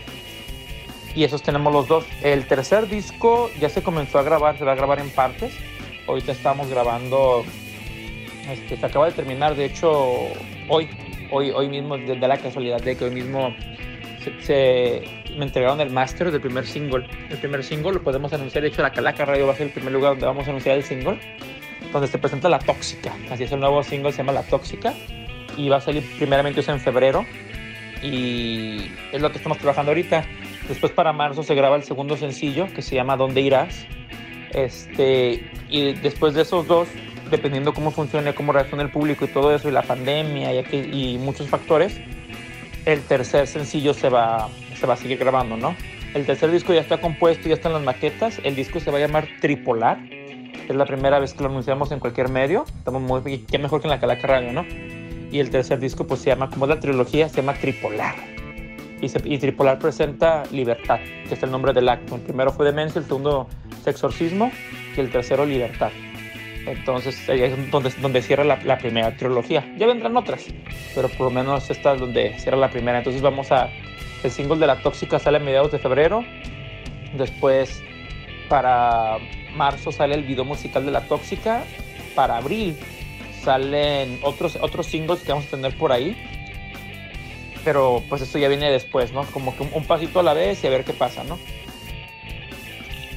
y 1.15 1.25
esos 1.25 1.43
tenemos 1.43 1.73
los 1.73 1.89
dos. 1.89 2.05
El 2.23 2.47
tercer 2.47 2.89
disco 2.89 3.51
ya 3.61 3.69
se 3.69 3.83
comenzó 3.83 4.19
a 4.19 4.23
grabar, 4.23 4.59
se 4.59 4.65
va 4.65 4.73
a 4.73 4.75
grabar 4.75 5.01
en 5.01 5.11
partes. 5.11 5.53
Ahorita 6.07 6.33
estamos 6.33 6.69
grabando, 6.69 7.45
este, 8.51 8.77
se 8.77 8.87
acaba 8.87 9.07
de 9.07 9.13
terminar, 9.13 9.55
de 9.55 9.67
hecho, 9.67 9.91
hoy, 10.69 10.89
hoy, 11.31 11.51
hoy 11.51 11.69
mismo, 11.69 11.97
de, 11.97 12.17
de 12.17 12.29
la 12.29 12.39
casualidad 12.39 12.81
de 12.81 12.97
que 12.97 13.05
hoy 13.05 13.11
mismo 13.11 13.55
se, 14.25 14.43
se 14.43 15.03
me 15.37 15.45
entregaron 15.45 15.81
el 15.81 15.91
máster 15.91 16.31
del 16.33 16.41
primer 16.41 16.67
single. 16.67 17.07
El 17.29 17.39
primer 17.39 17.63
single 17.63 17.93
lo 17.93 18.03
podemos 18.03 18.33
anunciar, 18.33 18.63
de 18.63 18.69
hecho, 18.69 18.83
la 18.83 18.93
Calaca 18.93 19.25
Radio 19.25 19.47
va 19.47 19.53
a 19.53 19.57
ser 19.57 19.69
el 19.69 19.73
primer 19.73 19.93
lugar 19.93 20.13
donde 20.13 20.27
vamos 20.27 20.47
a 20.47 20.51
anunciar 20.51 20.77
el 20.77 20.85
single, 20.85 21.19
donde 21.93 22.09
se 22.09 22.19
presenta 22.19 22.49
La 22.49 22.59
Tóxica. 22.59 23.15
Así 23.31 23.45
es 23.45 23.53
el 23.53 23.61
nuevo 23.61 23.83
single, 23.85 24.11
se 24.13 24.19
llama 24.19 24.33
La 24.33 24.43
Tóxica, 24.43 24.95
y 25.61 25.69
va 25.69 25.77
a 25.77 25.81
salir 25.81 26.05
primeramente 26.17 26.63
en 26.67 26.81
febrero. 26.81 27.25
Y 28.03 28.91
es 29.13 29.21
lo 29.21 29.31
que 29.31 29.39
estamos 29.39 29.59
trabajando 29.59 29.91
ahorita. 29.91 30.25
Después 30.69 30.93
para 30.93 31.13
marzo 31.13 31.43
se 31.43 31.55
graba 31.55 31.77
el 31.77 31.85
segundo 31.85 32.17
sencillo 32.17 32.67
que 32.75 32.83
se 32.83 32.95
llama 32.95 33.17
¿Dónde 33.17 33.41
irás? 33.43 33.87
Este, 34.53 35.45
y 35.69 35.93
después 35.95 36.35
de 36.35 36.43
esos 36.43 36.67
dos, 36.67 36.89
dependiendo 37.31 37.75
cómo 37.75 37.91
funcione, 37.91 38.35
cómo 38.35 38.53
reacciona 38.53 38.83
el 38.83 38.91
público 38.91 39.25
y 39.25 39.29
todo 39.29 39.55
eso, 39.55 39.69
y 39.69 39.73
la 39.73 39.83
pandemia 39.83 40.53
y, 40.55 40.59
aquí, 40.59 40.77
y 40.79 41.19
muchos 41.19 41.49
factores, 41.49 42.01
el 42.87 43.03
tercer 43.03 43.47
sencillo 43.47 43.95
se 43.95 44.09
va, 44.09 44.49
se 44.79 44.87
va 44.87 44.95
a 44.95 44.97
seguir 44.97 45.19
grabando, 45.19 45.57
¿no? 45.57 45.77
El 46.15 46.27
tercer 46.27 46.51
disco 46.51 46.73
ya 46.73 46.81
está 46.81 47.01
compuesto, 47.01 47.49
ya 47.49 47.55
están 47.55 47.73
las 47.73 47.83
maquetas. 47.83 48.41
El 48.43 48.57
disco 48.57 48.81
se 48.81 48.91
va 48.91 48.99
a 48.99 49.01
llamar 49.01 49.29
Tripolar. 49.41 49.99
Es 50.69 50.75
la 50.75 50.85
primera 50.85 51.21
vez 51.21 51.35
que 51.35 51.43
lo 51.45 51.51
anunciamos 51.51 51.93
en 51.93 52.01
cualquier 52.01 52.29
medio. 52.29 52.65
Estamos 52.79 53.01
muy, 53.01 53.39
qué 53.39 53.59
mejor 53.59 53.81
que 53.81 53.87
en 53.87 53.91
la 53.91 54.01
Calaca 54.01 54.27
Radio, 54.27 54.53
¿no? 54.53 54.65
Y 55.31 55.41
el 55.41 55.51
tercer 55.51 55.79
disco, 55.79 56.07
pues 56.07 56.21
se 56.21 56.31
llama, 56.31 56.51
como 56.51 56.67
la 56.67 56.81
trilogía, 56.81 57.29
se 57.29 57.37
llama 57.37 57.55
Tripolar 57.55 58.17
y, 59.01 59.39
Tripolar 59.39 59.79
presenta 59.79 60.43
Libertad, 60.51 61.01
que 61.29 61.35
es 61.35 61.43
el 61.43 61.51
nombre 61.51 61.73
del 61.73 61.89
acto. 61.89 62.17
El 62.17 62.23
primero 62.23 62.53
fue 62.53 62.67
Demencia, 62.67 62.99
el 62.99 63.07
segundo 63.07 63.49
Sexorcismo 63.83 64.51
y 64.97 65.01
el 65.01 65.11
tercero 65.11 65.47
Libertad. 65.47 65.91
Entonces 66.67 67.29
ahí 67.29 67.43
es 67.43 67.71
donde, 67.71 67.91
donde 68.03 68.21
cierra 68.21 68.45
la, 68.45 68.63
la, 68.63 68.79
primera 68.79 69.17
trilogía. 69.17 69.65
Ya 69.79 69.87
vendrán 69.87 70.17
otras, 70.17 70.47
pero 70.95 71.09
por 71.09 71.21
lo 71.21 71.31
menos 71.31 71.71
esta 71.71 71.95
es 71.95 72.01
donde 72.01 72.39
cierra 72.39 72.59
la 72.59 72.71
primera. 72.71 72.99
Entonces 72.99 73.23
vamos 73.23 73.51
a... 73.51 73.69
El 74.23 74.31
single 74.31 74.59
de 74.59 74.67
La 74.67 74.83
Tóxica 74.83 75.19
sale 75.19 75.39
a 75.39 75.41
mediados 75.41 75.73
de 75.73 75.79
febrero. 75.79 76.23
Después 77.17 77.83
para 78.51 79.17
marzo 79.57 79.93
sale 79.93 80.15
el 80.15 80.25
video 80.25 80.45
musical 80.45 80.85
de 80.85 80.91
La 80.91 81.01
Tóxica. 81.07 81.65
Para 82.15 82.37
abril 82.37 82.77
salen 83.43 84.19
otros, 84.23 84.59
otros 84.61 84.87
singles 84.87 85.21
que 85.21 85.33
vamos 85.33 85.47
a 85.47 85.51
tener 85.51 85.77
por 85.77 85.93
ahí 85.93 86.17
pero 87.65 88.03
pues 88.09 88.23
esto 88.23 88.39
ya 88.39 88.49
viene 88.49 88.71
después, 88.71 89.13
¿no? 89.13 89.25
Como 89.25 89.57
que 89.57 89.63
un, 89.63 89.85
pasito 89.85 90.21
a 90.21 90.23
la 90.23 90.35
vez 90.35 90.63
y 90.65 90.67
a 90.67 90.71
ver 90.71 90.85
qué 90.85 90.93
pasa, 90.93 91.25
¿no? 91.25 91.39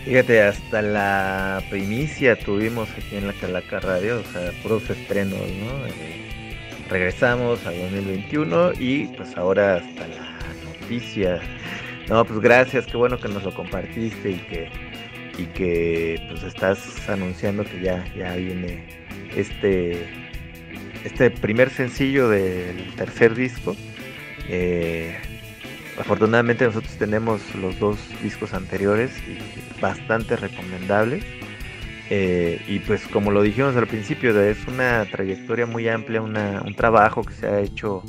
Fíjate, 0.06 0.42
hasta 0.42 0.82
la 0.82 1.63
primicia 1.70 2.38
tuvimos 2.38 2.89
aquí 2.92 3.15
en 3.15 3.27
la 3.27 3.34
Calaca 3.34 3.80
Radio, 3.80 4.20
o 4.20 4.32
sea, 4.32 4.51
puros 4.62 4.89
estrenos, 4.89 5.39
¿no? 5.39 5.88
Eh, 5.88 6.58
regresamos 6.89 7.65
al 7.65 7.80
2021 7.80 8.74
y 8.80 9.08
pues 9.08 9.38
ahora 9.38 9.75
hasta 9.75 10.08
la 10.08 10.38
noticia. 10.82 11.39
No, 12.10 12.25
pues 12.25 12.42
gracias, 12.42 12.86
qué 12.86 12.98
bueno 12.98 13.18
que 13.18 13.30
nos 13.30 13.44
lo 13.44 13.53
compartiste 13.53 14.32
y 14.32 14.38
que, 14.39 14.70
y 15.38 15.46
que 15.46 16.22
pues 16.30 16.44
estás 16.44 17.08
anunciando 17.08 17.63
que 17.63 17.80
ya, 17.82 18.03
ya 18.13 18.36
viene 18.36 19.02
este 19.36 20.24
este 21.04 21.32
primer 21.32 21.70
sencillo 21.70 22.30
del 22.30 22.96
tercer 22.96 23.36
disco. 23.36 23.75
Eh, 24.48 25.18
afortunadamente 26.00 26.66
nosotros 26.66 26.94
tenemos 26.98 27.42
los 27.56 27.78
dos 27.80 27.98
discos 28.22 28.54
anteriores 28.54 29.12
y 29.28 29.82
bastante 29.82 30.36
recomendables. 30.36 31.24
Eh, 32.10 32.62
y 32.68 32.80
pues 32.80 33.08
como 33.08 33.32
lo 33.32 33.42
dijimos 33.42 33.75
al 33.75 33.88
principio, 33.88 34.40
es 34.42 34.66
una 34.68 35.06
trayectoria 35.10 35.66
muy 35.66 35.88
amplia, 35.88 36.22
un 36.22 36.75
trabajo 36.75 37.24
que 37.24 37.34
se 37.34 37.48
ha 37.48 37.60
hecho 37.60 38.04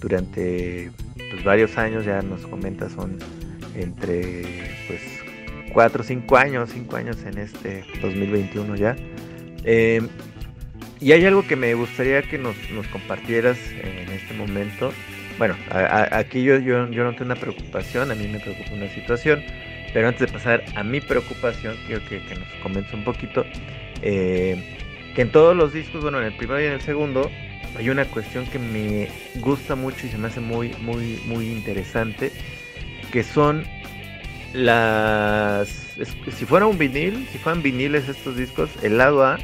durante 0.00 0.90
pues, 1.16 1.42
varios 1.44 1.76
años, 1.78 2.04
ya 2.04 2.20
nos 2.22 2.46
comenta, 2.46 2.88
son 2.88 3.18
entre 3.74 4.42
pues 4.86 5.00
4 5.72 6.02
o 6.02 6.04
5 6.04 6.36
años, 6.36 6.70
5 6.72 6.96
años 6.96 7.16
en 7.24 7.38
este 7.38 7.84
2021 8.00 8.76
ya. 8.76 8.96
Eh, 9.64 10.02
y 11.02 11.12
hay 11.12 11.24
algo 11.26 11.44
que 11.44 11.56
me 11.56 11.74
gustaría 11.74 12.22
que 12.22 12.38
nos, 12.38 12.56
compartieras 12.92 13.58
en 13.82 14.08
este 14.08 14.34
momento. 14.34 14.92
Bueno, 15.36 15.56
aquí 15.70 16.44
yo, 16.44 16.58
yo, 16.58 16.88
yo 16.90 17.04
no 17.04 17.12
tengo 17.12 17.24
una 17.24 17.34
preocupación, 17.34 18.10
a 18.10 18.14
mí 18.14 18.28
me 18.28 18.38
preocupa 18.38 18.72
una 18.72 18.88
situación, 18.88 19.42
pero 19.92 20.06
antes 20.06 20.28
de 20.28 20.32
pasar 20.32 20.64
a 20.76 20.84
mi 20.84 21.00
preocupación, 21.00 21.76
quiero 21.86 22.04
que, 22.04 22.20
nos 22.20 22.48
comente 22.62 22.94
un 22.94 23.02
poquito 23.02 23.44
eh, 24.00 24.62
que 25.16 25.22
en 25.22 25.32
todos 25.32 25.56
los 25.56 25.72
discos, 25.72 26.02
bueno, 26.02 26.20
en 26.20 26.26
el 26.26 26.36
primero 26.36 26.60
y 26.60 26.66
en 26.66 26.74
el 26.74 26.80
segundo, 26.80 27.30
hay 27.76 27.90
una 27.90 28.04
cuestión 28.04 28.46
que 28.46 28.60
me 28.60 29.08
gusta 29.40 29.74
mucho 29.74 30.06
y 30.06 30.10
se 30.10 30.18
me 30.18 30.28
hace 30.28 30.40
muy, 30.40 30.72
muy, 30.82 31.20
muy 31.26 31.48
interesante, 31.48 32.30
que 33.10 33.24
son 33.24 33.64
las... 34.52 35.96
Si 36.36 36.44
fuera 36.44 36.66
un 36.66 36.78
vinil, 36.78 37.26
si 37.32 37.38
fueran 37.38 37.62
viniles 37.62 38.08
estos 38.08 38.36
discos, 38.36 38.70
el 38.82 38.98
lado 38.98 39.24
A 39.24 39.38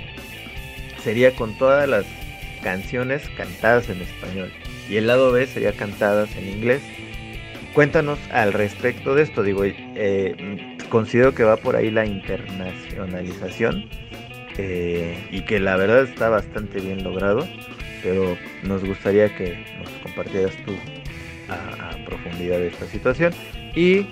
sería 1.08 1.34
con 1.34 1.56
todas 1.56 1.88
las 1.88 2.04
canciones 2.62 3.26
cantadas 3.34 3.88
en 3.88 4.02
español 4.02 4.52
y 4.90 4.96
el 4.96 5.06
lado 5.06 5.32
B 5.32 5.46
sería 5.46 5.72
cantadas 5.72 6.36
en 6.36 6.46
inglés. 6.46 6.82
Cuéntanos 7.72 8.18
al 8.30 8.52
respecto 8.52 9.14
de 9.14 9.22
esto, 9.22 9.42
digo, 9.42 9.62
eh, 9.64 10.76
considero 10.90 11.34
que 11.34 11.44
va 11.44 11.56
por 11.56 11.76
ahí 11.76 11.90
la 11.90 12.04
internacionalización 12.04 13.88
eh, 14.58 15.16
y 15.30 15.40
que 15.46 15.58
la 15.60 15.78
verdad 15.78 16.02
está 16.02 16.28
bastante 16.28 16.78
bien 16.78 17.02
logrado, 17.02 17.48
pero 18.02 18.36
nos 18.64 18.84
gustaría 18.84 19.34
que 19.34 19.64
nos 19.78 19.88
compartieras 20.02 20.54
tú 20.66 20.74
a, 21.48 21.96
profundidad 22.04 22.60
esta 22.60 22.84
situación. 22.84 23.32
Y 23.74 24.08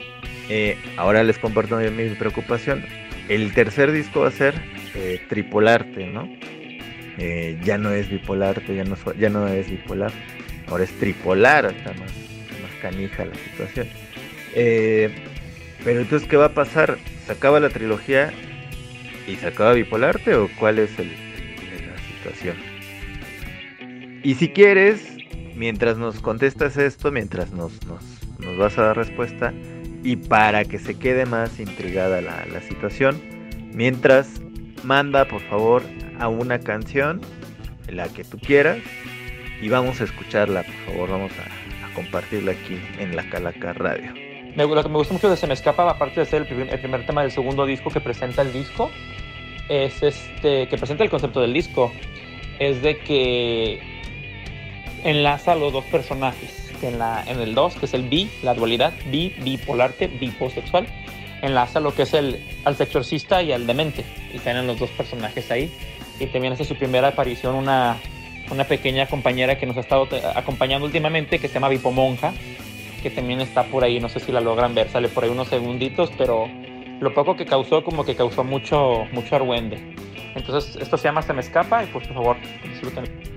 eh, 0.48 0.78
ahora 0.96 1.22
les 1.24 1.36
comparto 1.36 1.76
mi 1.76 2.08
preocupación. 2.14 2.86
El 3.28 3.52
tercer 3.52 3.92
disco 3.92 4.20
va 4.20 4.28
a 4.28 4.30
ser 4.30 4.54
Tripolarte, 5.28 6.06
¿no? 6.06 6.26
Eh, 7.18 7.58
ya 7.64 7.78
no 7.78 7.92
es 7.92 8.10
bipolar, 8.10 8.62
ya 8.66 8.84
no, 8.84 8.96
ya 9.18 9.30
no 9.30 9.48
es 9.48 9.70
bipolar, 9.70 10.12
ahora 10.68 10.84
es 10.84 10.92
tripolar, 10.98 11.64
está 11.66 11.92
más, 11.94 12.12
más 12.62 12.72
canija 12.82 13.24
la 13.24 13.34
situación. 13.34 13.88
Eh, 14.54 15.10
pero 15.84 16.00
entonces, 16.00 16.28
¿qué 16.28 16.36
va 16.36 16.46
a 16.46 16.54
pasar? 16.54 16.98
¿Se 17.26 17.32
acaba 17.32 17.60
la 17.60 17.70
trilogía 17.70 18.32
y 19.26 19.36
se 19.36 19.46
acaba 19.46 19.72
bipolarte 19.72 20.34
o 20.34 20.48
cuál 20.58 20.78
es 20.78 20.90
la 20.98 21.04
situación? 22.14 22.56
Y 24.22 24.34
si 24.34 24.48
quieres, 24.48 25.16
mientras 25.54 25.98
nos 25.98 26.20
contestas 26.20 26.76
esto, 26.76 27.12
mientras 27.12 27.52
nos, 27.52 27.72
nos, 27.86 28.02
nos 28.40 28.58
vas 28.58 28.76
a 28.78 28.82
dar 28.82 28.96
respuesta, 28.96 29.54
y 30.02 30.16
para 30.16 30.64
que 30.64 30.78
se 30.78 30.98
quede 30.98 31.26
más 31.26 31.58
intrigada 31.58 32.20
la, 32.20 32.44
la 32.46 32.60
situación, 32.60 33.20
mientras 33.72 34.40
manda 34.84 35.26
por 35.26 35.40
favor 35.42 35.82
a 36.18 36.28
una 36.28 36.58
canción, 36.58 37.20
la 37.88 38.08
que 38.08 38.24
tú 38.24 38.38
quieras, 38.38 38.78
y 39.60 39.68
vamos 39.68 40.00
a 40.00 40.04
escucharla, 40.04 40.62
por 40.62 40.74
favor, 40.94 41.10
vamos 41.10 41.32
a, 41.32 41.66
compartirla 41.94 42.52
aquí 42.52 42.78
en 42.98 43.16
la 43.16 43.26
Calaca 43.30 43.72
Radio. 43.72 44.12
lo 44.54 44.82
que 44.82 44.88
me 44.90 44.96
gusta 44.96 45.14
mucho 45.14 45.30
de 45.30 45.36
Se 45.38 45.46
me 45.46 45.54
escapa, 45.54 45.88
aparte 45.88 46.20
de 46.20 46.26
ser 46.26 46.42
el 46.42 46.46
primer, 46.46 47.06
tema 47.06 47.22
del 47.22 47.30
segundo 47.30 47.64
disco 47.64 47.88
que 47.88 48.02
presenta 48.02 48.42
el 48.42 48.52
disco, 48.52 48.90
es 49.70 50.02
este, 50.02 50.68
que 50.68 50.76
presenta 50.76 51.04
el 51.04 51.10
concepto 51.10 51.40
del 51.40 51.54
disco, 51.54 51.90
es 52.58 52.82
de 52.82 52.98
que 52.98 53.80
enlaza 55.04 55.52
a 55.52 55.54
los 55.54 55.72
dos 55.72 55.84
personajes. 55.86 56.64
En, 56.82 56.98
la, 56.98 57.24
en 57.26 57.40
el 57.40 57.54
2, 57.54 57.76
que 57.76 57.86
es 57.86 57.94
el 57.94 58.02
bi, 58.02 58.28
la 58.42 58.52
dualidad, 58.52 58.92
bi, 59.10 59.34
bipolarte, 59.42 60.08
biposexual, 60.08 60.86
enlaza 61.40 61.80
lo 61.80 61.94
que 61.94 62.02
es 62.02 62.12
el, 62.12 62.44
al 62.66 62.76
sexorcista 62.76 63.42
y 63.42 63.52
al 63.52 63.66
demente. 63.66 64.04
Y 64.34 64.38
tienen 64.40 64.66
los 64.66 64.78
dos 64.78 64.90
personajes 64.90 65.50
ahí 65.50 65.72
y 66.18 66.26
también 66.26 66.52
hace 66.52 66.64
su 66.64 66.76
primera 66.76 67.08
aparición 67.08 67.54
una, 67.54 67.96
una 68.50 68.64
pequeña 68.64 69.06
compañera 69.06 69.58
que 69.58 69.66
nos 69.66 69.76
ha 69.76 69.80
estado 69.80 70.08
acompañando 70.34 70.86
últimamente 70.86 71.38
que 71.38 71.48
se 71.48 71.54
llama 71.54 71.68
Vipomonja, 71.68 72.32
que 73.02 73.10
también 73.10 73.40
está 73.40 73.64
por 73.64 73.84
ahí, 73.84 74.00
no 74.00 74.08
sé 74.08 74.20
si 74.20 74.32
la 74.32 74.40
logran 74.40 74.74
ver, 74.74 74.88
sale 74.88 75.08
por 75.08 75.24
ahí 75.24 75.30
unos 75.30 75.48
segunditos, 75.48 76.10
pero 76.16 76.48
lo 77.00 77.12
poco 77.14 77.36
que 77.36 77.44
causó 77.44 77.84
como 77.84 78.04
que 78.04 78.16
causó 78.16 78.44
mucho, 78.44 79.06
mucho 79.12 79.36
argüende. 79.36 79.78
Entonces 80.34 80.76
esto 80.80 80.96
se 80.96 81.04
llama 81.04 81.22
Se 81.22 81.32
me 81.32 81.40
escapa 81.40 81.82
y 81.82 81.86
pues 81.86 82.06
por 82.06 82.14
favor 82.14 82.36
disfruten. 82.64 83.35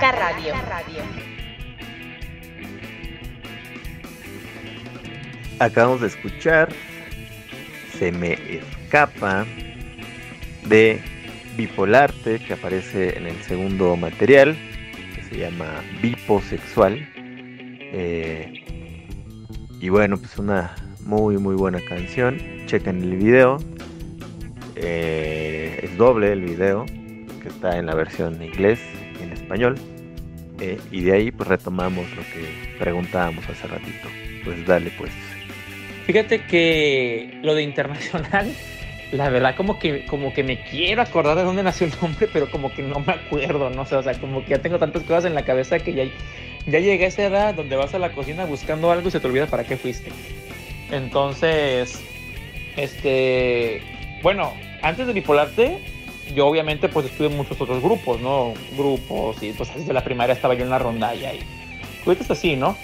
Calaca 0.00 0.12
Radio. 0.12 0.54
Acabamos 5.60 6.00
de 6.00 6.08
escuchar 6.08 6.68
Se 7.98 8.10
me 8.10 8.32
escapa 8.32 9.46
de 10.66 11.00
Bipolarte 11.56 12.40
que 12.40 12.54
aparece 12.54 13.16
en 13.16 13.26
el 13.26 13.40
segundo 13.42 13.96
material 13.96 14.56
que 15.14 15.22
se 15.22 15.38
llama 15.38 15.80
Biposexual. 16.02 17.08
Eh, 17.92 18.64
y 19.80 19.88
bueno, 19.90 20.16
pues 20.16 20.36
una 20.38 20.74
muy 21.00 21.38
muy 21.38 21.54
buena 21.54 21.78
canción. 21.88 22.38
Chequen 22.66 23.00
el 23.00 23.16
video. 23.16 23.58
Eh, 24.74 25.80
es 25.84 25.96
doble 25.96 26.32
el 26.32 26.40
video 26.40 26.84
que 27.40 27.48
está 27.48 27.78
en 27.78 27.86
la 27.86 27.94
versión 27.94 28.42
inglés 28.42 28.80
español. 29.44 29.76
Eh, 30.60 30.78
y 30.90 31.02
de 31.02 31.12
ahí 31.12 31.30
pues 31.30 31.48
retomamos 31.48 32.08
lo 32.14 32.22
que 32.22 32.78
preguntábamos 32.78 33.48
hace 33.48 33.66
ratito. 33.66 34.08
Pues 34.44 34.64
dale 34.66 34.90
pues. 34.96 35.10
Fíjate 36.06 36.42
que 36.42 37.38
lo 37.42 37.54
de 37.54 37.62
internacional, 37.62 38.52
la 39.12 39.30
verdad 39.30 39.56
como 39.56 39.78
que, 39.78 40.04
como 40.06 40.34
que 40.34 40.44
me 40.44 40.62
quiero 40.64 41.02
acordar 41.02 41.36
de 41.36 41.44
dónde 41.44 41.62
nació 41.62 41.86
el 41.86 41.92
nombre, 42.00 42.28
pero 42.32 42.50
como 42.50 42.72
que 42.72 42.82
no 42.82 43.00
me 43.00 43.14
acuerdo, 43.14 43.70
no 43.70 43.86
sé, 43.86 43.96
o 43.96 44.02
sea, 44.02 44.14
como 44.14 44.44
que 44.44 44.50
ya 44.50 44.58
tengo 44.58 44.78
tantas 44.78 45.02
cosas 45.02 45.24
en 45.24 45.34
la 45.34 45.44
cabeza 45.44 45.78
que 45.78 45.94
ya, 45.94 46.04
ya 46.66 46.78
llegué 46.78 47.06
a 47.06 47.08
esa 47.08 47.24
edad 47.24 47.54
donde 47.54 47.76
vas 47.76 47.94
a 47.94 47.98
la 47.98 48.12
cocina 48.12 48.44
buscando 48.44 48.90
algo 48.90 49.08
y 49.08 49.10
se 49.10 49.20
te 49.20 49.26
olvida 49.26 49.46
para 49.46 49.64
qué 49.64 49.76
fuiste. 49.76 50.10
Entonces, 50.90 52.00
este, 52.76 53.80
bueno, 54.22 54.52
antes 54.82 55.06
de 55.06 55.12
Bipolarte, 55.14 55.78
yo 56.34 56.46
obviamente 56.46 56.88
pues 56.88 57.06
estuve 57.06 57.28
en 57.28 57.36
muchos 57.36 57.60
otros 57.60 57.82
grupos, 57.82 58.20
¿no? 58.20 58.54
Grupos 58.76 59.42
y 59.42 59.52
pues 59.52 59.74
desde 59.74 59.92
la 59.92 60.04
primaria 60.04 60.34
estaba 60.34 60.54
yo 60.54 60.64
en 60.64 60.70
la 60.70 60.78
rondalla 60.78 61.34
y 61.34 61.40
cosas 62.04 62.30
así, 62.30 62.56
¿no? 62.56 62.76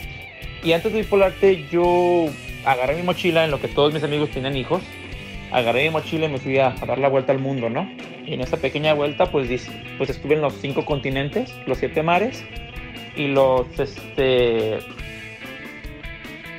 Y 0.63 0.73
antes 0.73 0.93
de 0.93 1.03
Bipolarte 1.03 1.67
yo 1.71 2.27
agarré 2.65 2.97
mi 2.97 3.03
mochila 3.03 3.45
en 3.45 3.51
lo 3.51 3.61
que 3.61 3.69
todos 3.69 3.93
mis 3.93 4.03
amigos 4.03 4.31
tenían 4.31 4.57
hijos. 4.57 4.83
Agarré 5.51 5.85
mi 5.85 5.91
mochila 5.91 6.27
y 6.27 6.29
me 6.29 6.39
fui 6.39 6.59
a, 6.59 6.71
dar 6.71 6.99
la 6.99 7.09
vuelta 7.09 7.33
al 7.33 7.39
mundo, 7.39 7.71
¿no? 7.71 7.91
Y 8.27 8.35
en 8.35 8.41
esa 8.41 8.59
pequeña 8.59 8.95
vuelta, 8.95 9.31
pues, 9.31 9.49
pues 9.99 10.11
estuve 10.11 10.35
en 10.35 10.43
los 10.43 10.55
cinco 10.55 10.85
continentes, 10.85 11.53
los 11.67 11.79
siete 11.79 12.03
mares 12.03 12.45
y 13.17 13.27
los, 13.29 13.67
este, 13.79 14.79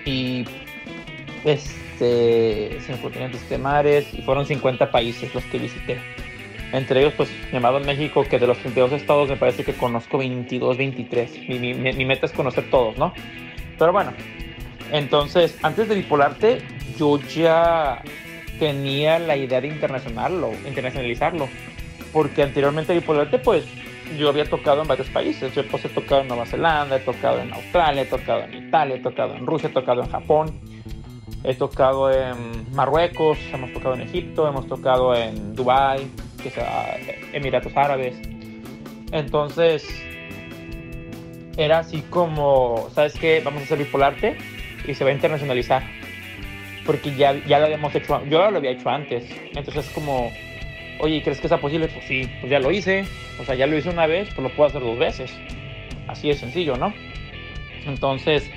y, 0.06 0.44
este, 1.46 2.78
cinco 2.82 3.04
continentes, 3.04 3.40
siete 3.42 3.58
mares 3.58 4.14
y 4.14 4.22
fueron 4.24 4.46
50 4.46 4.92
países 4.92 5.34
los 5.34 5.44
que 5.46 5.60
visité. 5.60 6.00
Entre 6.72 7.02
ellos, 7.02 7.14
pues, 7.18 7.30
llamado 7.52 7.80
México, 7.82 8.24
que 8.24 8.40
de 8.40 8.48
los 8.48 8.58
32 8.60 8.94
estados 8.94 9.30
me 9.30 9.36
parece 9.36 9.64
que 9.64 9.74
conozco 9.74 10.18
22, 10.18 10.78
23. 10.78 11.50
Mi, 11.50 12.06
meta 12.06 12.26
es 12.26 12.32
conocer 12.32 12.70
todos, 12.70 12.98
¿no? 12.98 13.14
Pero 13.78 13.92
bueno, 13.92 14.14
entonces, 14.92 15.58
antes 15.64 15.90
de 15.90 15.96
Bipolarte, 15.96 16.62
yo 16.98 17.20
ya 17.20 18.02
tenía 18.60 19.20
la 19.20 19.36
idea 19.36 19.60
de 19.60 19.68
internacionalizarlo, 19.68 20.52
internacionalizarlo. 20.68 21.50
Porque 22.14 22.44
anteriormente 22.44 22.94
Bipolarte, 22.94 23.40
pues 23.40 23.66
yo 24.18 24.30
había 24.30 24.46
tocado 24.46 24.82
en 24.82 24.88
varios 24.88 25.10
países. 25.10 25.54
Yo 25.54 25.66
pues 25.68 25.86
he 25.86 25.90
tocado 25.90 26.22
en 26.22 26.28
Nueva 26.28 26.46
Zelanda, 26.46 26.98
he 26.98 27.00
tocado 27.00 27.40
en 27.40 27.54
Australia, 27.54 28.04
he 28.04 28.06
tocado 28.06 28.44
en 28.44 28.54
Italia, 28.54 28.96
he 28.96 29.00
tocado 29.00 29.36
en 29.36 29.46
Rusia, 29.46 29.70
he 29.70 29.74
tocado 29.74 30.04
en 30.04 30.10
Japón, 30.10 30.62
he 31.44 31.56
tocado 31.56 32.12
en 32.12 32.72
Marruecos, 32.74 33.38
hemos 33.54 33.74
tocado 33.74 33.96
en 33.96 34.02
Egipto, 34.02 34.48
hemos 34.48 34.68
tocado 34.68 35.16
en 35.16 35.56
Dubai, 35.56 36.08
que 36.42 36.50
es 36.50 36.56
Emiratos 37.34 37.76
Árabes. 37.76 38.16
Entonces, 39.12 39.88
era 41.58 41.80
así 41.80 42.02
como, 42.10 42.90
¿sabes 42.94 43.14
qué? 43.14 43.42
Vamos 43.44 43.62
a 43.62 43.66
hacer 43.66 43.78
bipolarte 43.78 44.38
y 44.88 44.94
se 44.94 45.04
va 45.04 45.10
a 45.10 45.14
internacionalizar. 45.14 45.84
Porque 46.86 47.16
ya, 47.16 47.34
ya 47.46 47.60
lo 47.60 47.66
habíamos 47.66 47.94
hecho, 47.94 48.24
yo 48.26 48.50
lo 48.50 48.58
había 48.58 48.72
hecho 48.72 48.90
antes. 48.90 49.26
Entonces 49.54 49.88
es 49.88 49.92
como, 49.92 50.32
oye, 51.00 51.22
¿crees 51.22 51.40
que 51.40 51.48
sea 51.48 51.60
posible? 51.60 51.88
Pues 51.88 52.06
sí, 52.06 52.30
pues 52.40 52.52
ya 52.52 52.60
lo 52.60 52.72
hice. 52.72 53.06
O 53.40 53.46
sea, 53.46 53.56
ya 53.56 53.68
lo 53.68 53.78
hice 53.78 53.90
una 53.90 54.08
vez, 54.08 54.30
pues 54.30 54.40
lo 54.40 54.50
puedo 54.56 54.70
hacer 54.70 54.82
dos 54.82 54.98
veces. 54.98 55.32
Así 56.08 56.30
de 56.30 56.36
sencillo, 56.36 56.78
¿no? 56.78 56.94
Entonces, 57.86 58.50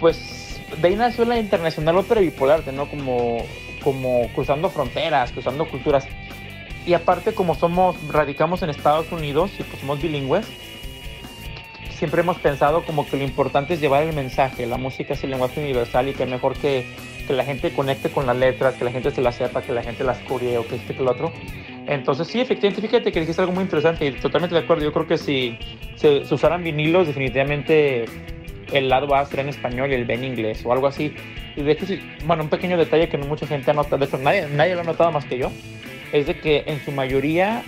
pues 0.00 0.60
de 0.80 0.88
ahí 0.88 0.96
nació 0.96 1.24
la 1.24 1.38
internacional 1.38 1.96
ópera 1.96 2.20
bipolar, 2.20 2.62
¿no? 2.72 2.88
Como, 2.88 3.44
como 3.82 4.28
cruzando 4.34 4.68
fronteras, 4.70 5.32
cruzando 5.32 5.66
culturas. 5.66 6.06
Y 6.86 6.94
aparte, 6.94 7.32
como 7.34 7.54
somos, 7.54 7.96
radicamos 8.08 8.62
en 8.62 8.70
Estados 8.70 9.10
Unidos 9.12 9.50
y 9.58 9.62
pues 9.62 9.78
somos 9.80 10.02
bilingües, 10.02 10.46
siempre 11.90 12.22
hemos 12.22 12.38
pensado 12.38 12.84
como 12.84 13.06
que 13.06 13.16
lo 13.16 13.22
importante 13.22 13.74
es 13.74 13.80
llevar 13.80 14.02
el 14.02 14.12
mensaje, 14.12 14.66
la 14.66 14.76
música 14.76 15.14
es 15.14 15.22
el 15.22 15.30
lenguaje 15.30 15.60
universal 15.60 16.08
y 16.08 16.14
que 16.14 16.26
mejor 16.26 16.54
que, 16.54 16.84
que 17.28 17.32
la 17.32 17.44
gente 17.44 17.72
conecte 17.72 18.10
con 18.10 18.26
las 18.26 18.36
letras, 18.36 18.74
que 18.74 18.84
la 18.84 18.90
gente 18.90 19.12
se 19.12 19.20
las 19.20 19.36
sepa, 19.36 19.62
que 19.62 19.72
la 19.72 19.84
gente 19.84 20.02
las 20.02 20.18
coree 20.20 20.58
o 20.58 20.66
que 20.66 20.74
este 20.74 20.94
que 20.94 21.02
lo 21.02 21.12
otro. 21.12 21.32
Entonces 21.86 22.26
sí, 22.28 22.40
efectivamente, 22.40 22.82
fíjate 22.86 23.12
que 23.12 23.20
dijiste 23.20 23.40
algo 23.40 23.52
muy 23.54 23.62
interesante 23.62 24.06
y 24.06 24.12
totalmente 24.12 24.54
de 24.54 24.62
acuerdo. 24.62 24.84
Yo 24.84 24.92
creo 24.92 25.06
que 25.06 25.18
si 25.18 25.56
se, 25.94 26.22
usaran 26.34 26.64
vinilos, 26.64 27.06
definitivamente 27.06 28.06
el 28.72 28.88
lado 28.88 29.14
A 29.14 29.24
sería 29.26 29.42
en 29.42 29.50
español 29.50 29.90
y 29.90 29.94
el 29.94 30.04
B 30.04 30.14
en 30.14 30.24
inglés 30.24 30.62
o 30.64 30.72
algo 30.72 30.86
así. 30.88 31.14
Y 31.56 31.62
de 31.62 31.72
hecho, 31.72 31.86
bueno, 32.24 32.44
un 32.44 32.48
pequeño 32.48 32.76
detalle 32.76 33.08
que 33.08 33.18
no 33.18 33.26
mucha 33.26 33.46
gente 33.46 33.70
ha 33.70 33.74
notado, 33.74 33.98
de 33.98 34.06
hecho 34.06 34.18
nadie, 34.18 34.48
nadie 34.48 34.74
lo 34.74 34.80
ha 34.80 34.84
notado 34.84 35.12
más 35.12 35.24
que 35.24 35.38
yo, 35.38 35.52
es 36.12 36.26
de 36.26 36.38
que 36.38 36.64
en 36.66 36.82
su 36.84 36.92
mayoría 36.92 37.62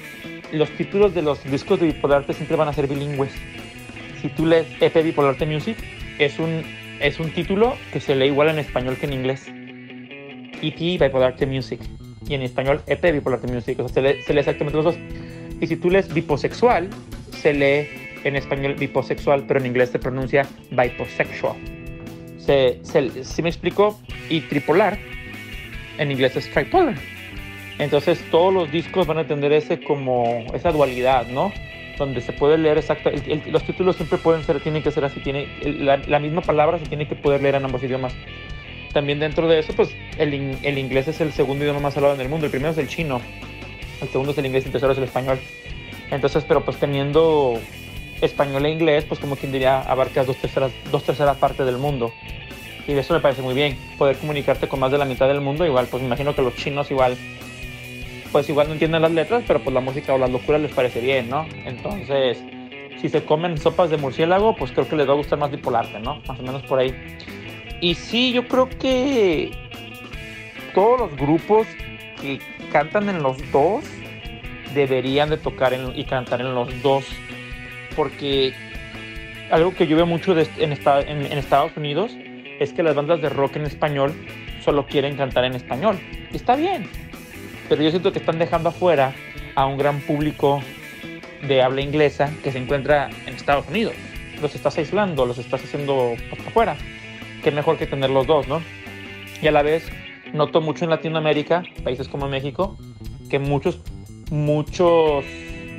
los 0.52 0.70
títulos 0.70 1.14
de 1.14 1.22
los 1.22 1.42
discos 1.44 1.80
de 1.80 1.86
Bipolarte 1.86 2.32
siempre 2.32 2.56
van 2.56 2.68
a 2.68 2.72
ser 2.72 2.86
bilingües 2.86 3.32
si 4.24 4.30
tú 4.30 4.46
lees 4.46 4.66
EP 4.80 5.04
Bipolarte 5.04 5.44
Music, 5.44 5.76
es 6.18 6.38
un, 6.38 6.62
es 6.98 7.20
un 7.20 7.30
título 7.32 7.76
que 7.92 8.00
se 8.00 8.16
lee 8.16 8.28
igual 8.28 8.48
en 8.48 8.58
español 8.58 8.96
que 8.96 9.04
en 9.04 9.12
inglés. 9.12 9.46
EP 10.62 10.98
Bipolarte 10.98 11.44
Music. 11.44 11.78
Y 12.26 12.32
en 12.32 12.40
español 12.40 12.80
EP 12.86 13.02
Bipolarte 13.12 13.46
Music. 13.48 13.78
O 13.80 13.86
sea, 13.86 14.02
se 14.02 14.32
lee, 14.32 14.38
exactamente 14.38 14.76
los 14.78 14.86
dos. 14.86 14.96
Y 15.60 15.66
si 15.66 15.76
tú 15.76 15.90
lees 15.90 16.12
biposexual, 16.14 16.88
se 17.32 17.52
lee 17.52 17.86
en 18.24 18.36
español 18.36 18.76
biposexual, 18.76 19.44
pero 19.46 19.60
en 19.60 19.66
inglés 19.66 19.90
se 19.90 19.98
pronuncia 19.98 20.48
biposexual. 20.70 21.56
Se, 22.38 22.80
se, 22.82 23.24
si 23.24 23.42
me 23.42 23.50
explico, 23.50 24.00
y 24.30 24.40
tripolar, 24.40 24.98
en 25.98 26.10
inglés 26.10 26.34
es 26.36 26.50
tripolar. 26.50 26.96
Entonces 27.78 28.24
todos 28.30 28.52
los 28.52 28.70
discos 28.70 29.06
van 29.06 29.18
a 29.18 29.26
tener 29.26 29.52
ese 29.52 29.80
como 29.80 30.44
esa 30.54 30.70
dualidad, 30.70 31.26
¿no? 31.26 31.52
donde 31.98 32.20
se 32.20 32.32
puede 32.32 32.58
leer 32.58 32.78
exacto, 32.78 33.10
los 33.46 33.62
títulos 33.64 33.96
siempre 33.96 34.18
pueden 34.18 34.42
ser, 34.44 34.60
tienen 34.60 34.82
que 34.82 34.90
ser 34.90 35.04
así, 35.04 35.20
tiene 35.20 35.48
la, 35.62 36.18
misma 36.18 36.40
palabra 36.40 36.78
se 36.78 36.86
tiene 36.86 37.06
que 37.06 37.14
poder 37.14 37.42
leer 37.42 37.56
en 37.56 37.64
ambos 37.64 37.82
idiomas. 37.82 38.14
También 38.92 39.18
dentro 39.18 39.48
de 39.48 39.58
eso, 39.58 39.72
pues 39.74 39.94
el, 40.18 40.56
el, 40.62 40.78
inglés 40.78 41.08
es 41.08 41.20
el 41.20 41.32
segundo 41.32 41.64
idioma 41.64 41.80
más 41.80 41.96
hablado 41.96 42.14
en 42.14 42.20
el 42.20 42.28
mundo, 42.28 42.46
el 42.46 42.50
primero 42.50 42.72
es 42.72 42.78
el 42.78 42.88
chino, 42.88 43.20
el 44.00 44.08
segundo 44.08 44.32
es 44.32 44.38
el 44.38 44.46
inglés 44.46 44.64
y 44.64 44.66
el 44.66 44.72
tercero 44.72 44.92
es 44.92 44.98
el 44.98 45.04
español. 45.04 45.38
Entonces, 46.10 46.44
pero 46.46 46.64
pues 46.64 46.76
teniendo 46.76 47.60
español 48.20 48.66
e 48.66 48.70
inglés, 48.70 49.04
pues 49.04 49.18
como 49.18 49.36
quien 49.36 49.50
diría, 49.50 49.80
abarcas 49.80 50.26
dos 50.26 50.36
terceras, 50.36 50.70
dos 50.92 51.02
terceras 51.02 51.36
partes 51.38 51.66
del 51.66 51.78
mundo. 51.78 52.12
Y 52.86 52.92
eso 52.92 53.14
me 53.14 53.20
parece 53.20 53.42
muy 53.42 53.54
bien, 53.54 53.76
poder 53.98 54.16
comunicarte 54.16 54.68
con 54.68 54.78
más 54.78 54.92
de 54.92 54.98
la 54.98 55.06
mitad 55.06 55.26
del 55.26 55.40
mundo, 55.40 55.66
igual, 55.66 55.86
pues 55.90 56.02
me 56.02 56.06
imagino 56.06 56.34
que 56.34 56.42
los 56.42 56.54
chinos 56.54 56.90
igual 56.90 57.16
pues 58.34 58.48
igual 58.48 58.66
no 58.66 58.72
entienden 58.72 59.00
las 59.00 59.12
letras, 59.12 59.44
pero 59.46 59.60
pues 59.60 59.72
la 59.72 59.80
música 59.80 60.12
o 60.12 60.18
las 60.18 60.28
locuras 60.28 60.60
les 60.60 60.72
parece 60.72 61.00
bien, 61.00 61.30
¿no? 61.30 61.46
Entonces, 61.64 62.42
si 63.00 63.08
se 63.08 63.24
comen 63.24 63.56
sopas 63.56 63.90
de 63.90 63.96
murciélago, 63.96 64.56
pues 64.56 64.72
creo 64.72 64.88
que 64.88 64.96
les 64.96 65.08
va 65.08 65.12
a 65.12 65.14
gustar 65.14 65.38
más 65.38 65.52
bipolarte, 65.52 66.00
¿no? 66.00 66.20
Más 66.26 66.40
o 66.40 66.42
menos 66.42 66.60
por 66.64 66.80
ahí. 66.80 66.92
Y 67.80 67.94
sí, 67.94 68.32
yo 68.32 68.48
creo 68.48 68.68
que 68.68 69.52
todos 70.74 70.98
los 70.98 71.16
grupos 71.16 71.68
que 72.20 72.40
cantan 72.72 73.08
en 73.08 73.22
los 73.22 73.36
dos 73.52 73.84
deberían 74.74 75.30
de 75.30 75.36
tocar 75.36 75.72
y 75.94 76.02
cantar 76.02 76.40
en 76.40 76.56
los 76.56 76.82
dos. 76.82 77.04
Porque 77.94 78.52
algo 79.52 79.72
que 79.76 79.86
yo 79.86 79.94
veo 79.94 80.06
mucho 80.06 80.36
en, 80.36 80.48
en 80.58 81.38
Estados 81.38 81.76
Unidos 81.76 82.16
es 82.58 82.72
que 82.72 82.82
las 82.82 82.96
bandas 82.96 83.22
de 83.22 83.28
rock 83.28 83.54
en 83.54 83.66
español 83.66 84.12
solo 84.64 84.86
quieren 84.86 85.16
cantar 85.16 85.44
en 85.44 85.54
español. 85.54 86.00
Y 86.32 86.36
está 86.36 86.56
bien, 86.56 86.90
pero 87.68 87.82
yo 87.82 87.90
siento 87.90 88.12
que 88.12 88.18
están 88.18 88.38
dejando 88.38 88.70
afuera 88.70 89.14
a 89.54 89.66
un 89.66 89.78
gran 89.78 90.00
público 90.00 90.60
de 91.46 91.62
habla 91.62 91.80
inglesa 91.80 92.32
que 92.42 92.52
se 92.52 92.58
encuentra 92.58 93.10
en 93.26 93.34
Estados 93.34 93.68
Unidos. 93.68 93.94
Los 94.40 94.54
estás 94.54 94.76
aislando, 94.78 95.26
los 95.26 95.38
estás 95.38 95.62
haciendo 95.62 96.14
afuera. 96.46 96.76
Qué 97.42 97.50
mejor 97.50 97.76
que 97.76 97.86
tener 97.86 98.10
los 98.10 98.26
dos, 98.26 98.48
¿no? 98.48 98.62
Y 99.40 99.46
a 99.46 99.52
la 99.52 99.62
vez 99.62 99.90
noto 100.32 100.60
mucho 100.60 100.84
en 100.84 100.90
Latinoamérica, 100.90 101.62
países 101.82 102.08
como 102.08 102.28
México, 102.28 102.76
que 103.30 103.38
muchos, 103.38 103.80
muchos 104.30 105.24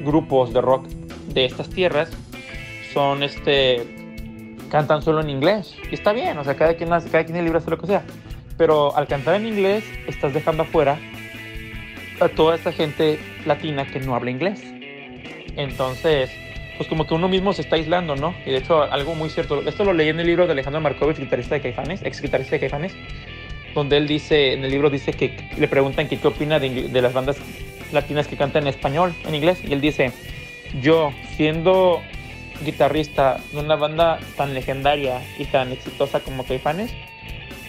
grupos 0.04 0.54
de 0.54 0.62
rock 0.62 0.88
de 1.34 1.46
estas 1.46 1.70
tierras 1.70 2.10
son 2.94 3.24
este 3.24 3.86
cantan 4.70 5.02
solo 5.02 5.22
en 5.22 5.30
inglés. 5.30 5.76
Y 5.92 5.96
está 5.96 6.14
bien, 6.14 6.38
o 6.38 6.44
sea, 6.44 6.56
cada 6.56 6.76
quien, 6.76 6.90
cada 6.90 7.24
quien 7.24 7.36
es 7.38 7.44
libre 7.44 7.60
hacer 7.60 7.72
lo 7.72 7.78
que 7.78 7.88
sea. 7.88 8.04
Pero 8.58 8.96
al 8.96 9.08
cantar 9.08 9.36
en 9.36 9.48
inglés, 9.48 9.84
estás 10.08 10.34
dejando 10.34 10.64
afuera 10.64 10.98
a 12.20 12.30
toda 12.30 12.56
esta 12.56 12.72
gente 12.72 13.20
latina 13.46 13.86
que 13.86 14.00
no 14.00 14.16
habla 14.16 14.32
inglés. 14.32 14.64
Entonces, 15.56 16.32
pues 16.78 16.90
como 16.90 17.08
que 17.08 17.14
uno 17.14 17.28
mismo 17.28 17.54
se 17.54 17.62
está 17.62 17.76
aislando, 17.76 18.16
¿no? 18.16 18.36
Y 18.46 18.52
de 18.52 18.58
hecho, 18.58 18.84
algo 18.84 19.16
muy 19.16 19.30
cierto, 19.30 19.62
esto 19.68 19.84
lo 19.84 19.94
leí 19.94 20.10
en 20.10 20.20
el 20.20 20.28
libro 20.28 20.46
de 20.46 20.54
Alejandro 20.54 20.82
Markovich, 20.82 21.18
guitarrista 21.18 21.56
de 21.56 21.62
Caifanes, 21.62 22.02
ex 22.04 22.22
guitarrista 22.22 22.56
de 22.56 22.60
Caifanes, 22.62 22.94
donde 23.74 23.98
él 23.98 24.08
dice, 24.08 24.54
en 24.54 24.64
el 24.64 24.72
libro 24.72 24.90
dice 24.90 25.14
que 25.14 25.50
le 25.58 25.68
preguntan 25.68 26.08
qué 26.08 26.20
opina 26.26 26.60
de, 26.60 26.90
de 26.90 27.02
las 27.02 27.14
bandas 27.14 27.38
latinas 27.92 28.28
que 28.28 28.36
cantan 28.36 28.64
en 28.64 28.70
español, 28.70 29.14
en 29.26 29.36
inglés, 29.36 29.62
y 29.64 29.74
él 29.74 29.82
dice, 29.82 30.12
yo 30.82 31.12
siendo 31.36 32.02
guitarrista 32.64 33.38
de 33.52 33.60
una 33.60 33.76
banda 33.76 34.20
tan 34.38 34.54
legendaria 34.54 35.22
y 35.38 35.46
tan 35.46 35.72
exitosa 35.72 36.20
como 36.22 36.46
Caifanes, 36.46 36.94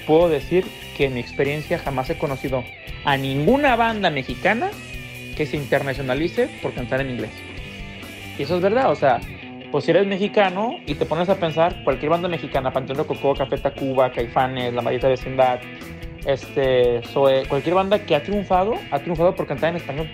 puedo 0.07 0.29
decir 0.29 0.65
que 0.97 1.07
en 1.07 1.15
mi 1.15 1.21
experiencia 1.21 1.79
jamás 1.79 2.09
he 2.11 2.19
conocido 2.19 2.65
a 3.05 3.17
ninguna 3.17 3.77
banda 3.77 4.11
mexicana 4.11 4.71
que 5.37 5.47
se 5.47 5.57
internacionalice 5.57 6.49
por 6.63 6.73
cantar 6.73 7.01
en 7.01 7.11
inglés. 7.11 7.33
Y 8.39 8.43
eso 8.43 8.57
es 8.57 8.63
verdad, 8.63 8.91
o 8.91 8.95
sea, 8.95 9.21
pues 9.71 9.85
si 9.85 9.91
eres 9.91 10.07
mexicano 10.07 10.77
y 10.87 10.95
te 10.95 11.07
pones 11.07 11.29
a 11.29 11.37
pensar, 11.37 11.83
cualquier 11.85 12.11
banda 12.11 12.29
mexicana, 12.29 12.73
Panteón 12.73 13.05
Coco, 13.05 13.35
Café 13.35 13.59
Tacuba, 13.59 14.13
Caifanes, 14.13 14.73
La 14.73 14.83
Maldita 14.83 15.09
Vecindad, 15.09 15.61
este, 16.27 17.01
cualquier 17.49 17.75
banda 17.75 17.99
que 17.99 18.15
ha 18.15 18.23
triunfado, 18.23 18.75
ha 18.91 18.99
triunfado 18.99 19.35
por 19.35 19.47
cantar 19.47 19.71
en 19.71 19.77
español. 19.77 20.11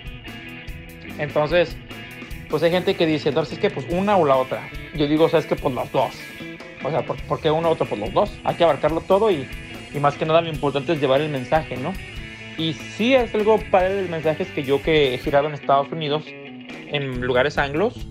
Entonces, 1.17 1.75
pues 2.49 2.61
hay 2.63 2.71
gente 2.71 2.95
que 2.95 3.05
dice, 3.05 3.29
entonces 3.29 3.53
es 3.53 3.59
que 3.59 3.69
pues 3.69 3.85
una 3.89 4.17
o 4.17 4.25
la 4.25 4.35
otra. 4.35 4.69
Yo 4.95 5.07
digo, 5.07 5.25
o 5.25 5.29
sea, 5.29 5.39
es 5.39 5.45
que 5.45 5.55
pues 5.55 5.73
los 5.73 5.91
dos. 5.91 6.13
O 6.83 6.89
sea, 6.89 7.01
¿por, 7.03 7.39
qué 7.39 7.49
uno 7.49 7.69
o 7.69 7.71
otro? 7.71 7.85
Pues 7.85 7.99
los 7.99 8.13
dos. 8.13 8.39
Hay 8.43 8.55
que 8.55 8.63
abarcarlo 8.63 9.01
todo 9.01 9.31
y, 9.31 9.47
y, 9.93 9.99
más 9.99 10.15
que 10.15 10.25
nada 10.25 10.41
lo 10.41 10.49
importante 10.49 10.93
es 10.93 11.01
llevar 11.01 11.21
el 11.21 11.29
mensaje, 11.29 11.77
¿no? 11.77 11.93
Y 12.57 12.73
sí 12.73 13.15
es 13.15 13.33
algo 13.33 13.59
padre 13.71 13.95
del 13.95 14.09
mensaje 14.09 14.43
es 14.43 14.49
que 14.49 14.63
yo 14.63 14.81
que 14.81 15.15
he 15.15 15.17
girado 15.17 15.47
en 15.47 15.53
Estados 15.53 15.91
Unidos, 15.91 16.23
en 16.27 17.21
lugares 17.21 17.57
anglos, 17.57 18.07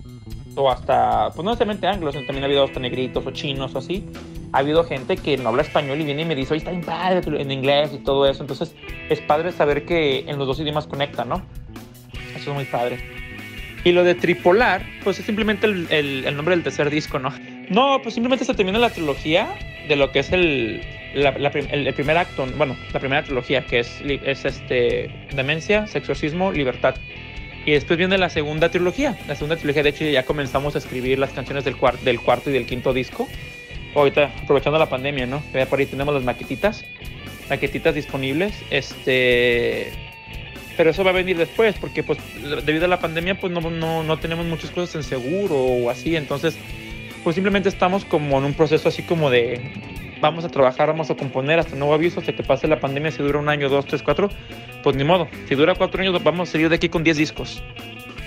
o 0.54 0.70
hasta, 0.70 1.30
pues 1.30 1.44
no 1.44 1.50
necesariamente 1.50 1.86
anglos, 1.86 2.14
también 2.14 2.42
ha 2.42 2.46
habido 2.46 2.64
hasta 2.64 2.80
negritos 2.80 3.24
o 3.26 3.30
chinos 3.30 3.74
o 3.74 3.78
así, 3.78 4.04
ha 4.52 4.58
habido 4.58 4.84
gente 4.84 5.16
que 5.16 5.36
no 5.38 5.48
habla 5.48 5.62
español 5.62 6.00
y 6.00 6.04
viene 6.04 6.22
y 6.22 6.24
me 6.24 6.34
dice, 6.34 6.52
oye, 6.52 6.58
está 6.58 6.70
bien 6.70 6.84
padre 6.84 7.40
en 7.40 7.50
inglés 7.50 7.90
y 7.94 7.98
todo 7.98 8.26
eso. 8.26 8.42
Entonces 8.42 8.74
es 9.08 9.20
padre 9.20 9.50
saber 9.52 9.86
que 9.86 10.20
en 10.28 10.38
los 10.38 10.46
dos 10.46 10.60
idiomas 10.60 10.86
conecta, 10.86 11.24
¿no? 11.24 11.42
Eso 12.36 12.50
es 12.50 12.54
muy 12.54 12.64
padre. 12.64 13.21
Y 13.84 13.92
lo 13.92 14.04
de 14.04 14.14
Tripolar, 14.14 14.86
pues 15.02 15.18
es 15.18 15.26
simplemente 15.26 15.66
el, 15.66 15.88
el, 15.90 16.36
nombre 16.36 16.54
del 16.54 16.62
tercer 16.62 16.88
disco, 16.88 17.18
¿no? 17.18 17.32
No, 17.68 18.00
pues 18.00 18.14
simplemente 18.14 18.44
se 18.44 18.54
termina 18.54 18.78
la 18.78 18.90
trilogía 18.90 19.48
de 19.88 19.96
lo 19.96 20.12
que 20.12 20.20
es 20.20 20.30
el, 20.30 20.82
el, 21.14 21.94
primer 21.94 22.16
acto, 22.16 22.46
bueno, 22.56 22.76
la 22.92 23.00
primera 23.00 23.24
trilogía, 23.24 23.66
que 23.66 23.80
es, 23.80 24.00
es 24.04 24.44
este, 24.44 25.10
Demencia, 25.34 25.88
Sexorcismo, 25.88 26.52
Libertad. 26.52 26.94
Y 27.64 27.72
después 27.72 27.98
viene 27.98 28.18
la 28.18 28.28
segunda 28.28 28.70
trilogía. 28.70 29.16
La 29.26 29.34
segunda 29.34 29.56
trilogía, 29.56 29.82
de 29.82 29.90
hecho, 29.90 30.04
ya 30.04 30.24
comenzamos 30.24 30.74
a 30.76 30.78
escribir 30.78 31.18
las 31.18 31.30
canciones 31.30 31.64
del, 31.64 31.76
del 32.04 32.20
cuarto 32.20 32.50
y 32.50 32.52
del 32.52 32.66
quinto 32.66 32.92
disco. 32.92 33.28
Ahorita, 33.94 34.32
aprovechando 34.42 34.78
la 34.78 34.88
pandemia, 34.88 35.26
¿no? 35.26 35.42
Por 35.68 35.78
ahí 35.78 35.86
tenemos 35.86 36.14
las 36.14 36.24
maquetitas, 36.24 36.84
maquetitas 37.48 37.94
disponibles. 37.94 38.54
Este 38.70 39.92
pero 40.76 40.90
eso 40.90 41.04
va 41.04 41.10
a 41.10 41.14
venir 41.14 41.36
después 41.36 41.76
porque 41.80 42.02
pues 42.02 42.18
debido 42.64 42.84
a 42.84 42.88
la 42.88 42.98
pandemia 42.98 43.38
pues 43.38 43.52
no, 43.52 43.60
no, 43.70 44.02
no 44.02 44.18
tenemos 44.18 44.46
muchas 44.46 44.70
cosas 44.70 44.94
en 44.96 45.02
seguro 45.02 45.56
o 45.56 45.90
así, 45.90 46.16
entonces 46.16 46.56
pues 47.24 47.34
simplemente 47.34 47.68
estamos 47.68 48.04
como 48.04 48.38
en 48.38 48.44
un 48.44 48.54
proceso 48.54 48.88
así 48.88 49.02
como 49.02 49.30
de 49.30 49.60
vamos 50.22 50.44
a 50.44 50.48
trabajar, 50.48 50.86
vamos 50.86 51.10
a 51.10 51.16
componer 51.16 51.58
hasta 51.58 51.76
nuevo 51.76 51.92
aviso, 51.92 52.20
hasta 52.20 52.32
que 52.32 52.42
pase 52.42 52.68
la 52.68 52.80
pandemia, 52.80 53.10
si 53.10 53.22
dura 53.22 53.38
un 53.38 53.48
año, 53.48 53.68
dos, 53.68 53.84
tres, 53.84 54.02
cuatro, 54.02 54.30
pues 54.82 54.96
ni 54.96 55.04
modo, 55.04 55.28
si 55.48 55.54
dura 55.54 55.74
cuatro 55.74 56.00
años 56.00 56.22
vamos 56.22 56.48
a 56.48 56.52
salir 56.52 56.68
de 56.68 56.76
aquí 56.76 56.88
con 56.88 57.02
diez 57.02 57.16
discos. 57.16 57.62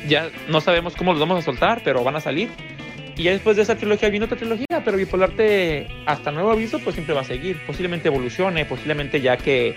Ya 0.08 0.30
no 0.50 0.62
sabemos 0.62 0.96
cómo 0.96 1.14
los 1.14 1.20
vamos 1.20 1.40
a 1.40 1.42
soltar, 1.42 1.82
pero 1.84 2.04
van 2.04 2.16
a 2.16 2.20
salir. 2.20 2.50
Y 3.18 3.24
ya 3.24 3.32
después 3.32 3.56
de 3.56 3.64
esa 3.64 3.78
trilogía 3.78 4.10
viene 4.10 4.26
otra 4.26 4.38
trilogía, 4.38 4.84
pero 4.84 4.98
Bipolarte 4.98 5.88
hasta 6.06 6.32
nuevo 6.32 6.52
aviso 6.52 6.80
pues 6.80 6.96
siempre 6.96 7.16
va 7.16 7.22
a 7.22 7.24
seguir, 7.24 7.58
posiblemente 7.66 8.10
evolucione, 8.10 8.66
posiblemente 8.66 9.22
ya 9.22 9.38
que 9.38 9.76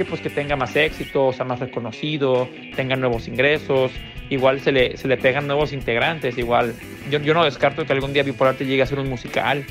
que 0.00 0.06
pues 0.06 0.22
que 0.22 0.30
tenga 0.30 0.56
más 0.56 0.74
éxito, 0.76 1.30
sea 1.34 1.44
más 1.44 1.60
reconocido, 1.60 2.48
tenga 2.74 2.96
nuevos 2.96 3.28
ingresos, 3.28 3.92
igual 4.30 4.58
se 4.60 4.72
le, 4.72 4.96
se 4.96 5.06
le 5.08 5.18
pegan 5.18 5.46
nuevos 5.46 5.74
integrantes, 5.74 6.38
igual 6.38 6.74
yo, 7.10 7.18
yo 7.18 7.34
no 7.34 7.44
descarto 7.44 7.84
que 7.84 7.92
algún 7.92 8.14
día 8.14 8.22
Bipolarte 8.22 8.64
llegue 8.64 8.80
a 8.80 8.86
ser 8.86 8.98
un 8.98 9.10
musical, 9.10 9.62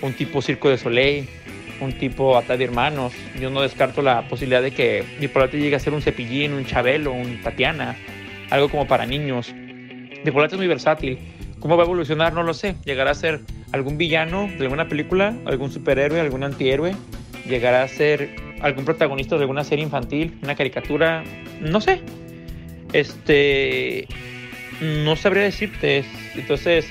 un 0.00 0.12
tipo 0.12 0.40
Circo 0.42 0.68
de 0.68 0.78
Soleil, 0.78 1.28
un 1.80 1.92
tipo 1.92 2.38
Ata 2.38 2.56
de 2.56 2.66
Hermanos, 2.66 3.14
yo 3.40 3.50
no 3.50 3.62
descarto 3.62 4.00
la 4.00 4.28
posibilidad 4.28 4.62
de 4.62 4.70
que 4.70 5.02
Bipolarte 5.18 5.58
llegue 5.58 5.74
a 5.74 5.80
ser 5.80 5.92
un 5.92 6.02
Cepillín, 6.02 6.52
un 6.52 6.64
Chabelo, 6.64 7.10
un 7.10 7.42
Tatiana, 7.42 7.96
algo 8.50 8.68
como 8.68 8.86
para 8.86 9.06
niños. 9.06 9.52
Bipolarte 10.24 10.54
es 10.54 10.58
muy 10.58 10.68
versátil, 10.68 11.18
¿Cómo 11.58 11.78
va 11.78 11.82
a 11.82 11.86
evolucionar? 11.86 12.34
No 12.34 12.42
lo 12.42 12.52
sé. 12.52 12.76
Llegará 12.84 13.12
a 13.12 13.14
ser 13.14 13.40
algún 13.72 13.96
villano 13.96 14.50
de 14.58 14.64
alguna 14.64 14.86
película, 14.86 15.34
algún 15.46 15.70
superhéroe, 15.72 16.20
algún 16.20 16.44
antihéroe. 16.44 16.94
Llegará 17.48 17.82
a 17.82 17.88
ser 17.88 18.43
algún 18.64 18.86
protagonista 18.86 19.36
de 19.36 19.42
alguna 19.42 19.62
serie 19.62 19.84
infantil, 19.84 20.38
una 20.42 20.54
caricatura, 20.54 21.22
no 21.60 21.80
sé. 21.82 22.00
Este, 22.94 24.08
no 24.80 25.16
sabría 25.16 25.42
decirte. 25.42 26.02
Entonces, 26.34 26.86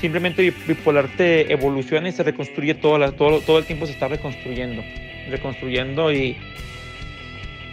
simplemente 0.00 0.52
Bipolarte 0.66 1.52
evoluciona 1.52 2.08
y 2.08 2.12
se 2.12 2.24
reconstruye 2.24 2.74
todo, 2.74 2.98
la, 2.98 3.12
todo, 3.12 3.58
el 3.58 3.64
tiempo 3.64 3.86
se 3.86 3.92
está 3.92 4.08
reconstruyendo, 4.08 4.82
reconstruyendo 5.30 6.12
y 6.12 6.36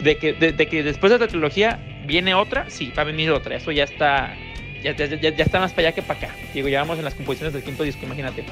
de 0.04 0.18
que, 0.18 0.34
de, 0.34 0.68
que 0.68 0.84
después 0.84 1.12
de 1.12 1.18
la 1.18 1.28
trilogía 1.28 1.80
viene 2.06 2.36
otra, 2.36 2.70
sí, 2.70 2.94
va 2.96 3.02
a 3.02 3.06
venir 3.06 3.32
otra, 3.32 3.56
eso 3.56 3.72
ya 3.72 3.84
está, 3.84 4.36
ya 4.84 4.92
está 4.92 5.60
más 5.60 5.74
para 5.74 5.88
allá 5.88 5.96
que 5.96 6.04
para 6.04 6.20
acá. 6.20 6.36
Digo, 6.54 6.68
ya 6.68 6.82
vamos 6.82 7.00
en 7.00 7.06
las 7.06 7.16
composiciones 7.16 7.54
del 7.54 7.64
quinto 7.64 7.82
disco, 7.82 8.06
imagínate. 8.06 8.44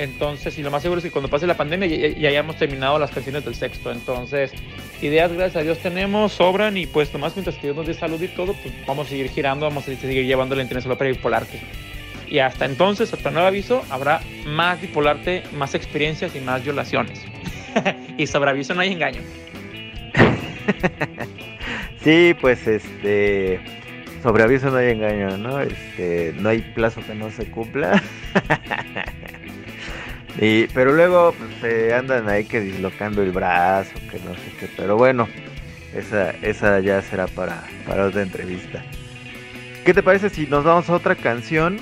Entonces, 0.00 0.58
y 0.58 0.62
lo 0.62 0.70
más 0.70 0.80
seguro 0.80 1.00
es 1.00 1.04
que 1.04 1.10
cuando 1.10 1.28
pase 1.28 1.46
la 1.46 1.58
pandemia 1.58 1.86
ya, 1.86 2.28
hayamos 2.30 2.56
terminado 2.56 2.98
las 2.98 3.10
canciones 3.10 3.44
del 3.44 3.54
sexto. 3.54 3.92
Entonces, 3.92 4.50
ideas, 5.02 5.30
gracias 5.30 5.56
a 5.56 5.62
Dios, 5.62 5.78
tenemos, 5.78 6.32
sobran 6.32 6.78
y 6.78 6.86
pues 6.86 7.12
nomás 7.12 7.36
mientras 7.36 7.56
que 7.56 7.66
Dios 7.66 7.76
nos 7.76 7.86
dé 7.86 7.92
salud 7.92 8.20
y 8.22 8.28
todo, 8.28 8.54
pues 8.54 8.72
vamos 8.86 9.08
a 9.08 9.10
seguir 9.10 9.28
girando, 9.28 9.66
vamos 9.66 9.86
a 9.86 9.94
seguir 9.94 10.24
llevando 10.24 10.54
la 10.54 10.62
Internacional 10.62 10.96
para 10.96 11.10
Bipolarte. 11.10 11.60
Y 12.26 12.38
hasta 12.38 12.64
entonces, 12.64 13.12
hasta 13.12 13.30
nuevo 13.30 13.46
aviso, 13.46 13.84
habrá 13.90 14.22
más 14.46 14.80
Bipolarte, 14.80 15.42
más 15.52 15.74
experiencias 15.74 16.34
y 16.34 16.40
más 16.40 16.64
violaciones. 16.64 17.22
y 18.16 18.26
sobre 18.26 18.50
aviso 18.52 18.74
no 18.74 18.80
hay 18.80 18.92
engaño. 18.92 19.20
sí, 22.02 22.34
pues 22.40 22.66
este 22.66 23.60
sobre 24.22 24.44
aviso 24.44 24.70
no 24.70 24.78
hay 24.78 24.92
engaño, 24.92 25.36
¿no? 25.36 25.60
Este, 25.60 26.34
no 26.38 26.48
hay 26.48 26.60
plazo 26.60 27.02
que 27.06 27.14
no 27.14 27.30
se 27.30 27.50
cumpla. 27.50 28.02
Y, 30.38 30.66
pero 30.68 30.92
luego 30.92 31.34
se 31.60 31.92
andan 31.94 32.28
ahí 32.28 32.44
que 32.44 32.60
dislocando 32.60 33.22
el 33.22 33.32
brazo, 33.32 33.94
que 34.10 34.18
no 34.20 34.34
sé 34.34 34.52
qué. 34.58 34.68
Pero 34.76 34.96
bueno, 34.96 35.28
esa, 35.94 36.30
esa 36.42 36.80
ya 36.80 37.02
será 37.02 37.26
para, 37.26 37.64
para 37.86 38.06
otra 38.06 38.22
entrevista. 38.22 38.82
¿Qué 39.84 39.94
te 39.94 40.02
parece 40.02 40.30
si 40.30 40.46
nos 40.46 40.64
vamos 40.64 40.88
a 40.88 40.94
otra 40.94 41.14
canción? 41.14 41.78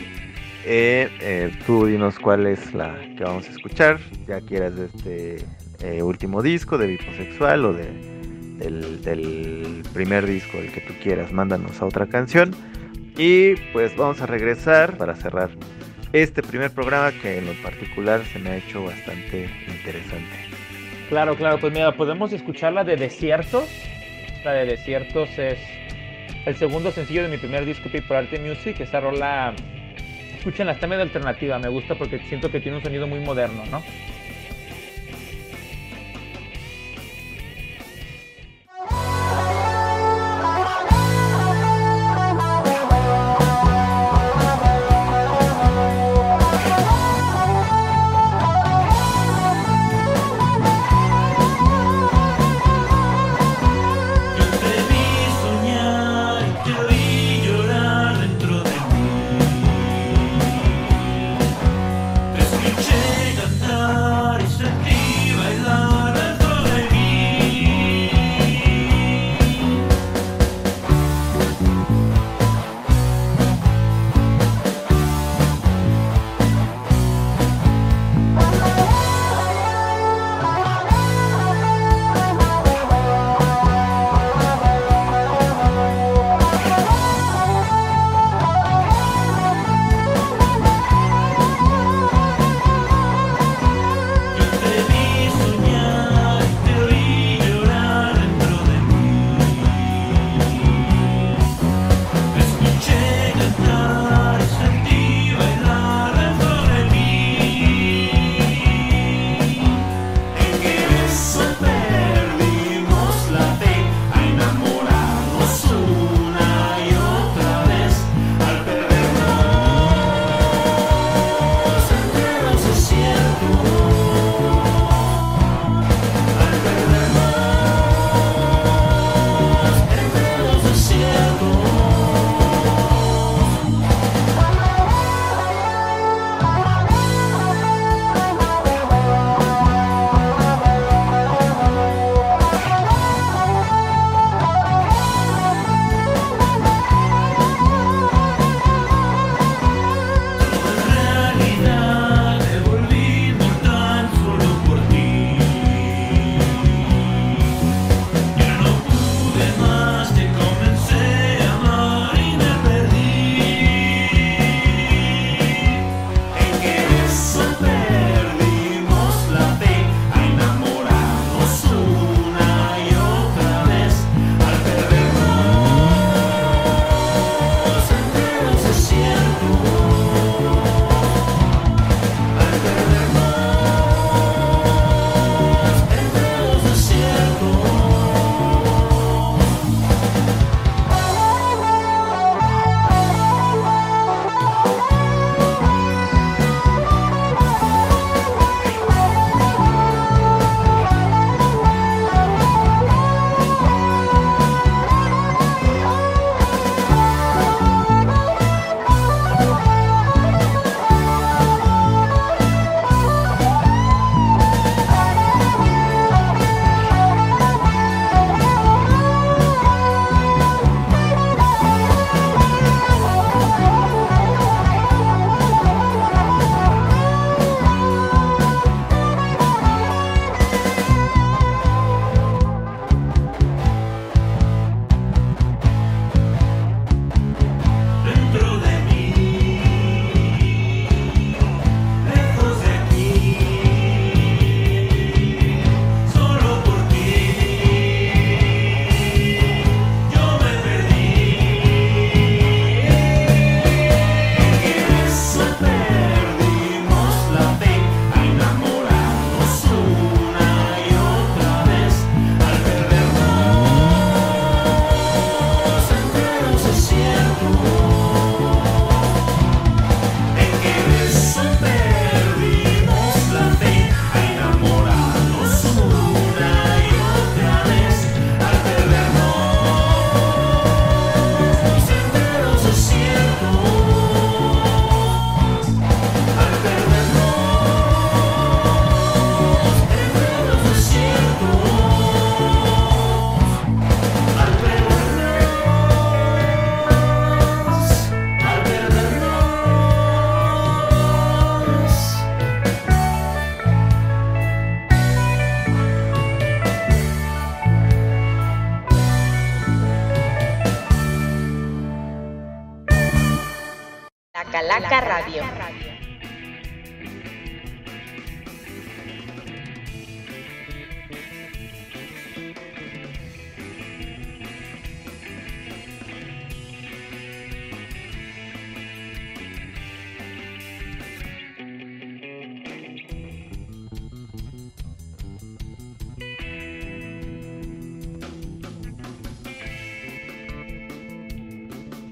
Eh, 0.65 1.09
eh, 1.21 1.53
tú 1.67 1.87
dinos 1.87 2.19
cuál 2.19 2.47
es 2.47 2.75
la 2.75 2.95
que 3.17 3.25
vamos 3.25 3.49
a 3.49 3.51
escuchar, 3.51 4.01
ya 4.27 4.41
quieras 4.41 4.77
de 4.77 4.87
este 4.87 5.45
eh, 5.83 6.03
último 6.03 6.43
disco 6.43 6.79
de 6.79 6.89
Biposexual 6.89 7.65
o 7.65 7.73
de, 7.73 7.87
del, 8.59 9.03
del 9.03 9.83
primer 9.93 10.27
disco, 10.27 10.59
el 10.59 10.73
que 10.73 10.81
tú 10.81 10.95
quieras, 11.03 11.33
mándanos 11.33 11.81
a 11.81 11.87
otra 11.87 12.07
canción. 12.07 12.55
Y 13.17 13.57
pues 13.73 13.97
vamos 13.97 14.21
a 14.21 14.27
regresar 14.27 14.97
para 14.97 15.17
cerrar 15.17 15.51
este 16.13 16.43
primer 16.43 16.71
programa 16.71 17.13
que 17.13 17.39
en 17.39 17.47
lo 17.47 17.53
particular 17.55 18.25
se 18.33 18.39
me 18.39 18.51
ha 18.51 18.57
hecho 18.57 18.85
bastante 18.85 19.49
interesante. 19.67 20.37
Claro, 21.09 21.37
claro, 21.37 21.59
pues 21.59 21.73
mira, 21.73 21.93
podemos 21.93 22.33
escuchar 22.33 22.73
la 22.73 22.85
de 22.85 22.97
Desiertos. 22.97 23.69
La 24.45 24.53
de 24.53 24.67
Desiertos 24.67 25.31
es 25.39 25.59
el 26.47 26.57
segundo 26.57 26.91
sencillo 26.91 27.23
de 27.23 27.29
mi 27.29 27.39
primer 27.39 27.65
disco 27.65 27.89
People 27.91 28.17
Arte 28.17 28.39
Music. 28.39 28.81
Esa 28.81 29.01
rola, 29.01 29.55
escuchen 30.37 30.69
está 30.69 30.87
medio 30.87 31.03
alternativa, 31.03 31.59
me 31.59 31.69
gusta 31.69 31.95
porque 31.95 32.19
siento 32.29 32.51
que 32.51 32.61
tiene 32.61 32.79
un 32.79 32.83
sonido 32.83 33.07
muy 33.07 33.21
moderno, 33.21 33.65
¿no? 33.71 33.83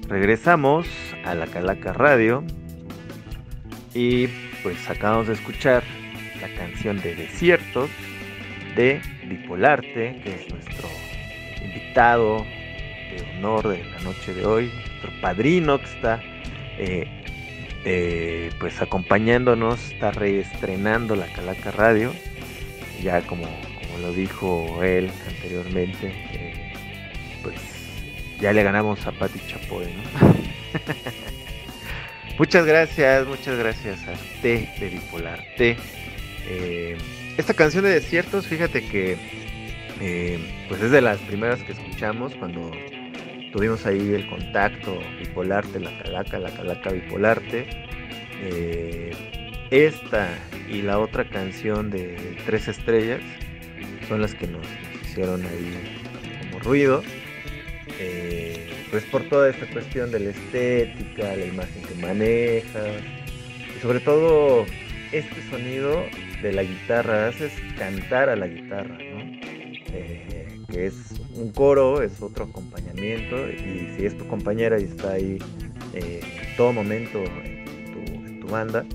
Regresamos 0.07 0.87
a 1.25 1.35
la 1.35 1.47
Calaca 1.47 1.91
Radio 1.91 2.41
y 3.93 4.27
pues 4.63 4.89
acabamos 4.89 5.27
de 5.27 5.33
escuchar 5.33 5.83
la 6.39 6.47
canción 6.55 7.01
de 7.01 7.13
Desiertos 7.13 7.89
de 8.77 9.01
Bipolarte, 9.27 10.21
que 10.23 10.35
es 10.35 10.49
nuestro 10.49 10.87
invitado 11.61 12.37
de 12.37 13.37
honor 13.37 13.67
de 13.67 13.83
la 13.83 13.99
noche 13.99 14.33
de 14.33 14.45
hoy, 14.45 14.71
nuestro 14.73 15.11
padrino 15.19 15.77
que 15.77 15.85
está 15.85 16.21
eh, 16.77 17.07
eh, 17.83 18.49
pues 18.61 18.81
acompañándonos, 18.81 19.91
está 19.91 20.11
reestrenando 20.11 21.17
la 21.17 21.27
Calaca 21.33 21.71
Radio, 21.71 22.13
ya 23.03 23.21
como, 23.23 23.43
como 23.43 23.97
lo 24.01 24.13
dijo 24.13 24.81
él 24.83 25.11
anteriormente, 25.27 26.13
eh, 26.31 26.73
pues 27.43 27.76
ya 28.39 28.53
le 28.53 28.63
ganamos 28.63 29.05
a 29.05 29.11
Pati 29.11 29.39
Chapoy, 29.47 29.85
¿no? 29.85 30.35
muchas 32.37 32.65
gracias, 32.65 33.27
muchas 33.27 33.57
gracias 33.57 34.07
a 34.07 34.13
T 34.41 34.69
de 34.79 34.89
Bipolar 34.89 35.43
T. 35.57 35.77
Eh, 36.49 36.97
esta 37.37 37.53
canción 37.53 37.83
de 37.83 37.91
Desiertos, 37.91 38.47
fíjate 38.47 38.87
que 38.87 39.17
eh, 39.99 40.39
pues 40.67 40.81
es 40.81 40.91
de 40.91 41.01
las 41.01 41.17
primeras 41.19 41.61
que 41.63 41.71
escuchamos 41.71 42.35
cuando 42.35 42.71
tuvimos 43.51 43.85
ahí 43.85 44.13
el 44.13 44.27
contacto 44.29 44.99
Bipolarte, 45.19 45.79
la 45.79 45.97
Calaca, 46.03 46.39
la 46.39 46.51
Calaca 46.51 46.91
Bipolarte. 46.91 47.67
Eh, 48.43 49.11
esta 49.71 50.29
y 50.69 50.81
la 50.81 50.99
otra 50.99 51.27
canción 51.27 51.89
de 51.89 52.37
Tres 52.45 52.67
Estrellas 52.67 53.21
son 54.07 54.21
las 54.21 54.33
que 54.35 54.47
nos, 54.47 54.65
hicieron 55.03 55.45
ahí 55.45 55.99
como 56.41 56.59
ruido. 56.59 57.03
Pues 58.91 59.03
por 59.05 59.23
toda 59.29 59.49
esta 59.49 59.65
cuestión 59.67 60.11
de 60.11 60.19
la 60.19 60.29
estética, 60.29 61.35
la 61.35 61.45
imagen 61.45 61.81
que 61.83 61.95
maneja 62.01 62.83
y 63.75 63.79
sobre 63.81 63.99
todo 63.99 64.65
este 65.11 65.49
sonido 65.49 66.03
de 66.41 66.53
la 66.53 66.63
guitarra, 66.63 67.27
haces 67.27 67.51
cantar 67.77 68.29
a 68.29 68.35
la 68.35 68.47
guitarra, 68.47 68.97
¿no? 68.97 69.19
Eh, 69.93 70.47
que 70.69 70.87
es 70.87 71.13
un 71.33 71.51
coro, 71.51 72.01
es 72.01 72.21
otro 72.21 72.45
acompañamiento 72.45 73.49
y 73.49 73.95
si 73.95 74.05
es 74.05 74.17
tu 74.17 74.27
compañera 74.27 74.79
y 74.79 74.83
está 74.83 75.13
ahí 75.13 75.39
eh, 75.93 76.21
en 76.21 76.55
todo 76.57 76.73
momento 76.73 77.23
en 77.23 78.41
tu, 78.41 78.47
banda, 78.47 78.85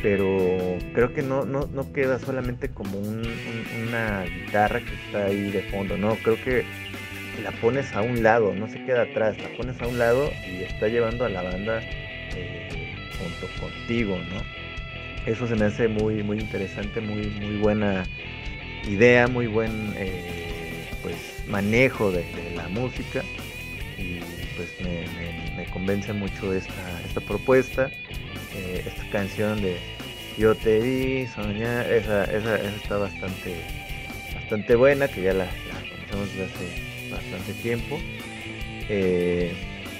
pero 0.00 0.48
creo 0.94 1.12
que 1.12 1.20
no, 1.20 1.44
no, 1.44 1.66
no 1.66 1.92
queda 1.92 2.18
solamente 2.18 2.70
como 2.70 2.98
un, 2.98 3.22
una 3.86 4.24
guitarra 4.24 4.80
que 4.80 4.94
está 4.94 5.26
ahí 5.26 5.50
de 5.50 5.60
fondo, 5.64 5.98
no, 5.98 6.16
creo 6.16 6.42
que 6.42 6.64
la 7.40 7.50
pones 7.52 7.92
a 7.94 8.02
un 8.02 8.22
lado, 8.22 8.54
no 8.54 8.68
se 8.68 8.84
queda 8.84 9.02
atrás, 9.02 9.36
la 9.38 9.48
pones 9.56 9.80
a 9.80 9.86
un 9.86 9.98
lado 9.98 10.30
y 10.46 10.62
está 10.62 10.88
llevando 10.88 11.24
a 11.24 11.28
la 11.28 11.42
banda 11.42 11.80
eh, 11.82 12.68
junto 13.18 13.46
contigo, 13.60 14.18
¿no? 14.18 14.42
Eso 15.30 15.46
se 15.46 15.54
me 15.54 15.66
hace 15.66 15.88
muy, 15.88 16.22
muy 16.22 16.40
interesante, 16.40 17.00
muy, 17.00 17.26
muy 17.28 17.56
buena 17.58 18.04
idea, 18.86 19.28
muy 19.28 19.46
buen 19.46 19.94
eh, 19.96 20.88
pues 21.02 21.16
manejo 21.46 22.10
de, 22.10 22.24
la 22.56 22.68
música 22.68 23.22
y 23.96 24.18
pues 24.56 24.68
me, 24.80 25.64
convence 25.72 26.12
mucho 26.12 26.52
esta, 26.52 27.00
esta 27.06 27.20
propuesta, 27.20 27.90
eh, 28.54 28.84
esta 28.86 29.08
canción 29.10 29.62
de 29.62 29.78
Yo 30.36 30.54
te 30.54 30.80
vi 30.80 31.26
soñar, 31.28 31.90
esa, 31.90 32.24
esa 32.24 32.56
está 32.56 32.98
bastante, 32.98 33.54
bastante 34.34 34.74
buena, 34.74 35.08
que 35.08 35.22
ya 35.22 35.32
la, 35.32 35.44
la 35.44 35.88
conocemos 35.88 36.28
desde 36.36 36.44
hace 36.44 36.91
bastante 37.12 37.52
tiempo. 37.62 37.98
Eh, 38.88 39.52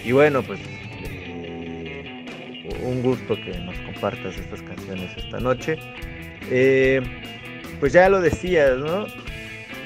y 0.04 0.12
bueno, 0.12 0.42
pues 0.42 0.60
eh, 1.04 2.24
un 2.82 3.02
gusto 3.02 3.36
que 3.36 3.58
nos 3.58 3.76
compartas 3.78 4.36
estas 4.36 4.62
canciones 4.62 5.10
esta 5.16 5.38
noche. 5.40 5.78
Eh, 6.50 7.00
pues 7.80 7.92
ya 7.92 8.08
lo 8.08 8.20
decías, 8.20 8.78
¿no? 8.78 9.06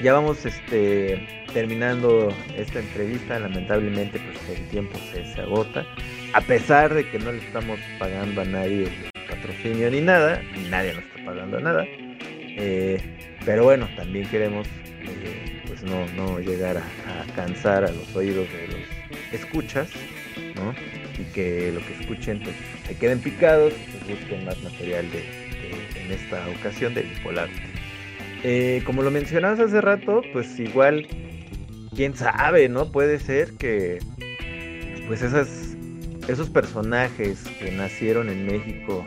Ya 0.01 0.13
vamos 0.13 0.45
este, 0.45 1.25
terminando 1.53 2.33
esta 2.55 2.79
entrevista. 2.79 3.39
Lamentablemente, 3.39 4.19
pues 4.19 4.59
el 4.59 4.67
tiempo 4.69 4.97
se, 5.11 5.25
se 5.33 5.41
agota. 5.41 5.85
A 6.33 6.41
pesar 6.41 6.93
de 6.93 7.09
que 7.09 7.19
no 7.19 7.31
le 7.31 7.39
estamos 7.39 7.79
pagando 7.99 8.41
a 8.41 8.45
nadie 8.45 8.89
patrocinio 9.29 9.89
ni 9.91 10.01
nada, 10.01 10.41
nadie 10.69 10.93
nos 10.93 11.03
está 11.03 11.25
pagando 11.25 11.59
nada. 11.59 11.85
pero 13.45 13.63
bueno, 13.63 13.87
también 13.95 14.27
queremos 14.29 14.67
pues 15.79 15.91
no, 15.91 16.05
no 16.15 16.39
llegar 16.39 16.77
a, 16.77 17.35
cansar 17.35 17.83
a 17.85 17.91
los 17.91 18.15
oídos 18.15 18.47
de 18.51 18.67
los 18.67 18.81
escuchas, 19.33 19.89
¿no? 20.55 20.73
Y 21.19 21.25
que 21.33 21.71
lo 21.71 21.79
que 21.85 21.93
escuchen 22.01 22.41
pues 22.43 22.55
se 22.87 22.95
queden 22.95 23.19
picados 23.19 23.73
pues, 23.91 24.19
busquen 24.19 24.45
más 24.45 24.61
material 24.63 25.05
de, 25.11 25.23
en 26.03 26.11
esta 26.11 26.47
ocasión 26.59 26.93
de 26.93 27.03
Bipolarte. 27.03 27.61
Eh, 28.43 28.81
como 28.85 29.01
lo 29.01 29.11
mencionabas 29.11 29.59
hace 29.59 29.81
rato, 29.81 30.21
pues 30.31 30.59
igual, 30.59 31.07
quién 31.95 32.15
sabe, 32.15 32.69
¿no? 32.69 32.91
Puede 32.91 33.19
ser 33.19 33.53
que 33.53 33.99
pues 35.07 35.21
esas, 35.21 35.75
esos 36.27 36.49
personajes 36.49 37.43
que 37.59 37.71
nacieron 37.71 38.29
en 38.29 38.45
México, 38.45 39.05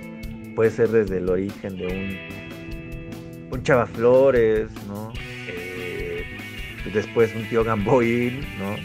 puede 0.56 0.70
ser 0.70 0.88
desde 0.88 1.18
el 1.18 1.28
origen 1.28 1.76
de 1.76 1.86
un, 1.86 3.52
un 3.52 3.62
Chava 3.62 3.86
Flores, 3.86 4.68
¿no? 4.88 5.12
Después 6.92 7.34
un 7.34 7.44
tío 7.48 7.64
Gamboín, 7.64 8.40
¿no? 8.58 8.76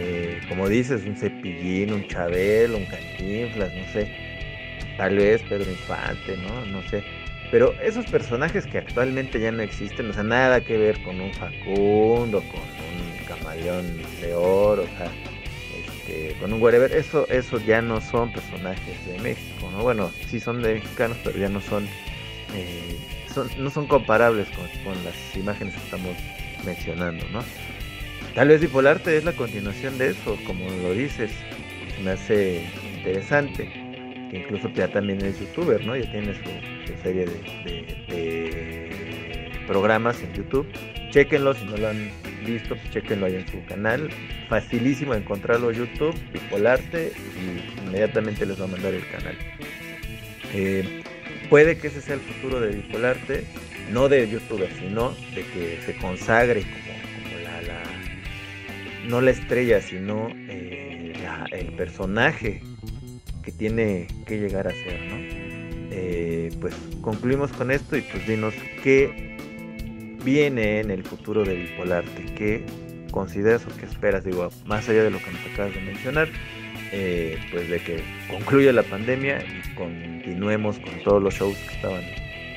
Eh, 0.00 0.40
como 0.48 0.68
dices, 0.68 1.02
un 1.04 1.16
Cepillín, 1.16 1.92
un 1.92 2.06
Chabel, 2.06 2.74
un 2.74 2.84
Cantinflas, 2.86 3.72
no 3.74 3.92
sé, 3.92 4.12
tal 4.96 5.16
vez 5.16 5.42
Pedro 5.42 5.70
Infante, 5.70 6.36
¿no? 6.36 6.66
No 6.66 6.82
sé. 6.88 7.02
Pero 7.50 7.74
esos 7.82 8.06
personajes 8.06 8.66
que 8.66 8.78
actualmente 8.78 9.40
ya 9.40 9.50
no 9.50 9.62
existen, 9.62 10.10
o 10.10 10.12
sea, 10.12 10.22
nada 10.22 10.60
que 10.60 10.76
ver 10.76 11.02
con 11.02 11.20
un 11.20 11.32
Facundo, 11.32 12.42
con 12.42 12.60
un 12.60 13.26
Camaleón 13.26 14.00
de 14.20 14.34
Oro, 14.34 14.82
o 14.82 14.98
sea, 14.98 15.10
este, 15.78 16.36
con 16.38 16.52
un 16.52 16.62
whatever, 16.62 16.92
eso, 16.92 17.26
eso 17.28 17.58
ya 17.58 17.80
no 17.82 18.00
son 18.00 18.32
personajes 18.32 19.06
de 19.06 19.18
México, 19.20 19.70
¿no? 19.72 19.82
Bueno, 19.82 20.12
sí 20.28 20.38
son 20.38 20.62
de 20.62 20.74
mexicanos, 20.74 21.16
pero 21.24 21.38
ya 21.38 21.48
no 21.48 21.60
son, 21.60 21.86
eh, 22.54 22.98
son 23.34 23.48
no 23.58 23.70
son 23.70 23.86
comparables 23.86 24.46
con, 24.48 24.66
con 24.84 25.04
las 25.04 25.14
imágenes 25.34 25.74
que 25.74 25.80
estamos 25.80 26.14
mencionando, 26.64 27.26
¿no? 27.30 27.42
Tal 28.34 28.48
vez 28.48 28.60
Bipolarte 28.60 29.16
es 29.16 29.24
la 29.24 29.32
continuación 29.32 29.98
de 29.98 30.10
eso, 30.10 30.38
como 30.46 30.70
lo 30.70 30.92
dices, 30.92 31.30
me 32.04 32.12
hace 32.12 32.64
interesante, 32.96 33.68
que 34.30 34.38
incluso 34.38 34.68
ya 34.70 34.88
también 34.88 35.24
es 35.24 35.40
youtuber, 35.40 35.84
¿no? 35.84 35.96
Ya 35.96 36.10
tiene 36.10 36.34
su, 36.34 37.02
serie 37.02 37.26
de, 37.26 38.88
programas 39.66 40.22
en 40.22 40.32
YouTube. 40.34 40.66
Chequenlo 41.10 41.52
si 41.54 41.64
no 41.64 41.76
lo 41.76 41.88
han 41.88 42.10
visto, 42.46 42.76
pues 42.76 42.90
chequenlo 42.90 43.26
ahí 43.26 43.34
en 43.36 43.48
su 43.48 43.64
canal. 43.66 44.08
Facilísimo 44.48 45.14
encontrarlo 45.14 45.70
en 45.70 45.78
YouTube, 45.78 46.14
Bipolarte, 46.32 47.12
y 47.36 47.86
inmediatamente 47.86 48.46
les 48.46 48.60
va 48.60 48.64
a 48.64 48.68
mandar 48.68 48.94
el 48.94 49.06
canal. 49.08 49.36
Eh, 50.54 51.02
puede 51.50 51.76
que 51.76 51.88
ese 51.88 52.00
sea 52.00 52.14
el 52.14 52.20
futuro 52.20 52.60
de 52.60 52.76
Bipolarte 52.76 53.44
no 53.90 54.08
de 54.08 54.28
youtuber, 54.28 54.70
sino 54.78 55.10
de 55.34 55.44
que 55.52 55.80
se 55.84 55.96
consagre 55.96 56.62
como, 56.62 57.42
la, 57.42 57.62
la, 57.62 57.82
no 59.08 59.20
la 59.20 59.30
estrella, 59.30 59.80
sino 59.80 60.28
eh, 60.48 61.14
la, 61.22 61.46
el 61.56 61.72
personaje 61.74 62.62
que 63.42 63.52
tiene 63.52 64.08
que 64.26 64.38
llegar 64.38 64.68
a 64.68 64.70
ser, 64.70 65.00
¿no? 65.08 65.16
Eh, 65.90 66.50
pues 66.60 66.74
concluimos 67.00 67.50
con 67.52 67.70
esto 67.70 67.96
y 67.96 68.02
pues 68.02 68.26
dinos 68.26 68.54
qué 68.82 69.36
viene 70.22 70.80
en 70.80 70.90
el 70.90 71.02
futuro 71.02 71.44
de 71.44 71.54
Bipolarte, 71.54 72.24
qué 72.36 72.62
consideras 73.10 73.66
o 73.66 73.76
qué 73.78 73.86
esperas, 73.86 74.24
digo, 74.24 74.50
más 74.66 74.88
allá 74.88 75.02
de 75.02 75.10
lo 75.10 75.18
que 75.18 75.30
nos 75.30 75.40
acabas 75.52 75.74
de 75.74 75.80
mencionar, 75.80 76.28
eh, 76.92 77.38
pues 77.50 77.68
de 77.70 77.80
que 77.80 78.02
concluya 78.30 78.72
la 78.72 78.82
pandemia 78.82 79.42
y 79.42 79.74
continuemos 79.74 80.78
con 80.78 81.02
todos 81.02 81.22
los 81.22 81.34
shows 81.34 81.56
que 81.56 81.74
estaban 81.74 82.02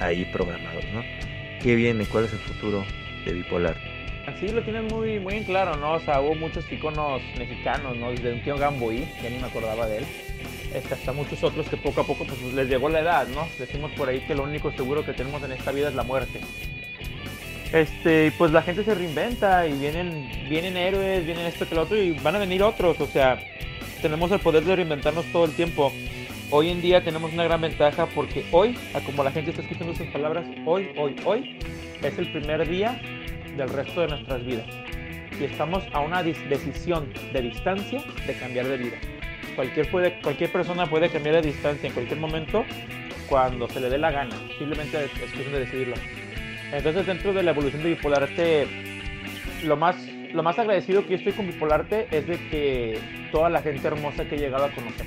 ahí 0.02 0.26
programados, 0.26 0.84
¿no? 0.94 1.04
¿Qué 1.62 1.76
viene? 1.76 2.06
¿Cuál 2.06 2.26
es 2.26 2.34
el 2.34 2.40
futuro 2.40 2.84
de 3.26 3.34
Bipolar? 3.34 3.78
Así 4.28 4.48
lo 4.48 4.62
tienen 4.64 4.86
muy, 4.88 5.20
muy 5.20 5.36
en 5.36 5.44
claro, 5.44 5.76
¿no? 5.78 5.94
O 5.94 6.00
sea, 6.00 6.22
hubo 6.22 6.36
muchos 6.36 6.70
iconos 6.72 7.22
mexicanos, 7.38 7.98
¿no? 7.98 8.12
Desde 8.12 8.34
un 8.34 8.44
tío 8.44 8.58
Gamboí, 8.58 9.08
ya 9.22 9.30
ni 9.30 9.38
me 9.38 9.46
acordaba 9.46 9.88
de 9.88 10.00
él. 10.00 10.06
este, 10.74 10.94
hasta 10.94 11.12
muchos 11.12 11.44
otros 11.44 11.68
que 11.68 11.78
poco 11.78 12.02
a 12.02 12.04
poco 12.06 12.26
pues, 12.26 12.42
les 12.54 12.68
llegó 12.70 12.90
la 12.90 13.00
edad, 13.00 13.28
¿no? 13.28 13.48
Decimos 13.58 13.92
por 13.92 14.10
ahí 14.10 14.22
que 14.22 14.36
lo 14.36 14.44
único 14.44 14.72
seguro 14.72 15.04
que 15.06 15.14
tenemos 15.14 15.42
en 15.44 15.52
esta 15.54 15.72
vida 15.72 15.90
es 15.90 15.96
la 15.96 16.04
muerte. 16.04 16.40
Este, 17.74 18.34
pues 18.38 18.52
la 18.52 18.62
gente 18.62 18.84
se 18.84 18.94
reinventa 18.94 19.66
y 19.66 19.74
vienen, 19.74 20.30
vienen 20.50 20.76
héroes, 20.78 21.26
vienen 21.26 21.46
esto 21.46 21.68
que 21.68 21.76
lo 21.76 21.84
otro 21.84 21.98
y 21.98 22.12
van 22.12 22.36
a 22.36 22.40
venir 22.40 22.62
otros, 22.64 23.00
o 23.00 23.08
sea, 23.08 23.40
tenemos 24.02 24.32
el 24.32 24.40
poder 24.40 24.64
de 24.66 24.76
reinventarnos 24.76 25.26
todo 25.32 25.46
el 25.46 25.52
tiempo. 25.52 25.92
Hoy 26.54 26.68
en 26.68 26.82
día 26.82 27.02
tenemos 27.02 27.32
una 27.32 27.46
gran 27.46 27.62
ventaja 27.62 28.08
porque 28.08 28.46
hoy, 28.52 28.78
como 29.06 29.24
la 29.24 29.32
gente 29.32 29.52
está 29.52 29.62
escuchando 29.62 29.96
sus 29.96 30.08
palabras, 30.08 30.46
hoy, 30.66 30.90
hoy, 30.98 31.16
hoy 31.24 31.58
es 32.04 32.20
el 32.20 32.30
primer 32.30 32.68
día 32.68 33.02
del 33.56 33.70
resto 33.70 34.02
de 34.02 34.10
nuestras 34.10 34.46
vidas. 34.46 34.68
Y 35.40 35.46
estamos 35.46 35.82
a 35.94 36.02
una 36.02 36.22
decisión 36.22 37.08
de 37.32 37.42
distancia 37.42 38.04
de 38.28 38.34
cambiar 38.34 38.68
de 38.68 38.76
vida. 38.76 38.98
Cualquier, 39.56 39.90
puede, 39.90 40.20
cualquier 40.20 40.52
persona 40.52 40.88
puede 40.88 41.10
cambiar 41.10 41.36
de 41.36 41.42
distancia 41.44 41.88
en 41.88 41.94
cualquier 41.94 42.20
momento 42.20 42.66
cuando 43.30 43.70
se 43.70 43.80
le 43.80 43.90
dé 43.90 43.98
la 43.98 44.12
gana. 44.12 44.36
Simplemente 44.58 45.06
es 45.06 45.12
cuestión 45.12 45.54
de 45.54 45.60
decidirlo. 45.62 45.96
Entonces 46.74 47.06
dentro 47.06 47.32
de 47.32 47.44
la 47.44 47.52
evolución 47.52 47.82
de 47.82 47.92
Bipolarte, 47.92 48.68
lo 49.64 49.78
más, 49.78 49.96
lo 50.34 50.44
más 50.44 50.60
agradecido 50.60 51.04
que 51.04 51.12
yo 51.12 51.16
estoy 51.16 51.32
con 51.32 51.48
Bipolarte 51.48 52.08
es 52.12 52.28
de 52.28 52.36
que 52.50 53.00
toda 53.32 53.50
la 53.50 53.62
gente 53.62 53.88
hermosa 53.88 54.26
que 54.26 54.36
he 54.36 54.40
llegado 54.40 54.66
a 54.66 54.72
conocer. 54.72 55.06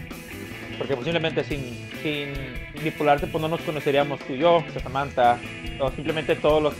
Porque 0.78 0.96
posiblemente 0.96 1.44
sin, 1.44 1.60
sin 2.02 2.32
pues 2.92 3.40
no 3.40 3.48
nos 3.48 3.60
conoceríamos 3.60 4.20
tú 4.20 4.34
y 4.34 4.38
yo, 4.38 4.64
Samantha, 4.82 5.38
o 5.80 5.90
simplemente 5.92 6.36
todos 6.36 6.62
los, 6.62 6.74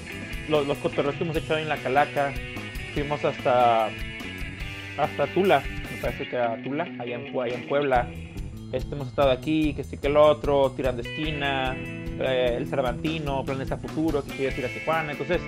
los, 0.49 0.66
los 0.66 0.78
cotorreos 0.78 1.14
que 1.14 1.24
hemos 1.24 1.36
hecho 1.36 1.57
en 1.57 1.68
la 1.68 1.76
Calaca. 1.76 2.32
Fuimos 2.92 3.24
hasta, 3.24 3.88
hasta 4.99 5.26
Tula, 5.34 5.62
me 5.90 6.01
parece 6.01 6.28
que 6.28 6.36
a 6.36 6.62
Tula, 6.62 6.84
allá 6.99 7.16
en, 7.16 7.38
allá 7.38 7.55
en 7.55 7.68
Puebla. 7.68 8.09
Este, 8.72 8.95
hemos 8.95 9.09
estado 9.09 9.30
aquí, 9.30 9.72
que 9.74 9.84
sí 9.84 9.99
que 9.99 10.09
el 10.09 10.16
otro, 10.16 10.72
tirando 10.76 11.03
esquina, 11.03 11.76
eh, 11.76 12.55
el 12.57 12.66
Cervantino, 12.66 13.45
planes 13.45 13.70
a 13.70 13.76
futuro, 13.76 14.24
que 14.24 14.32
quieres 14.32 14.59
ir 14.59 14.66
a 14.66 14.68
Tijuana. 14.68 15.12
Entonces, 15.12 15.40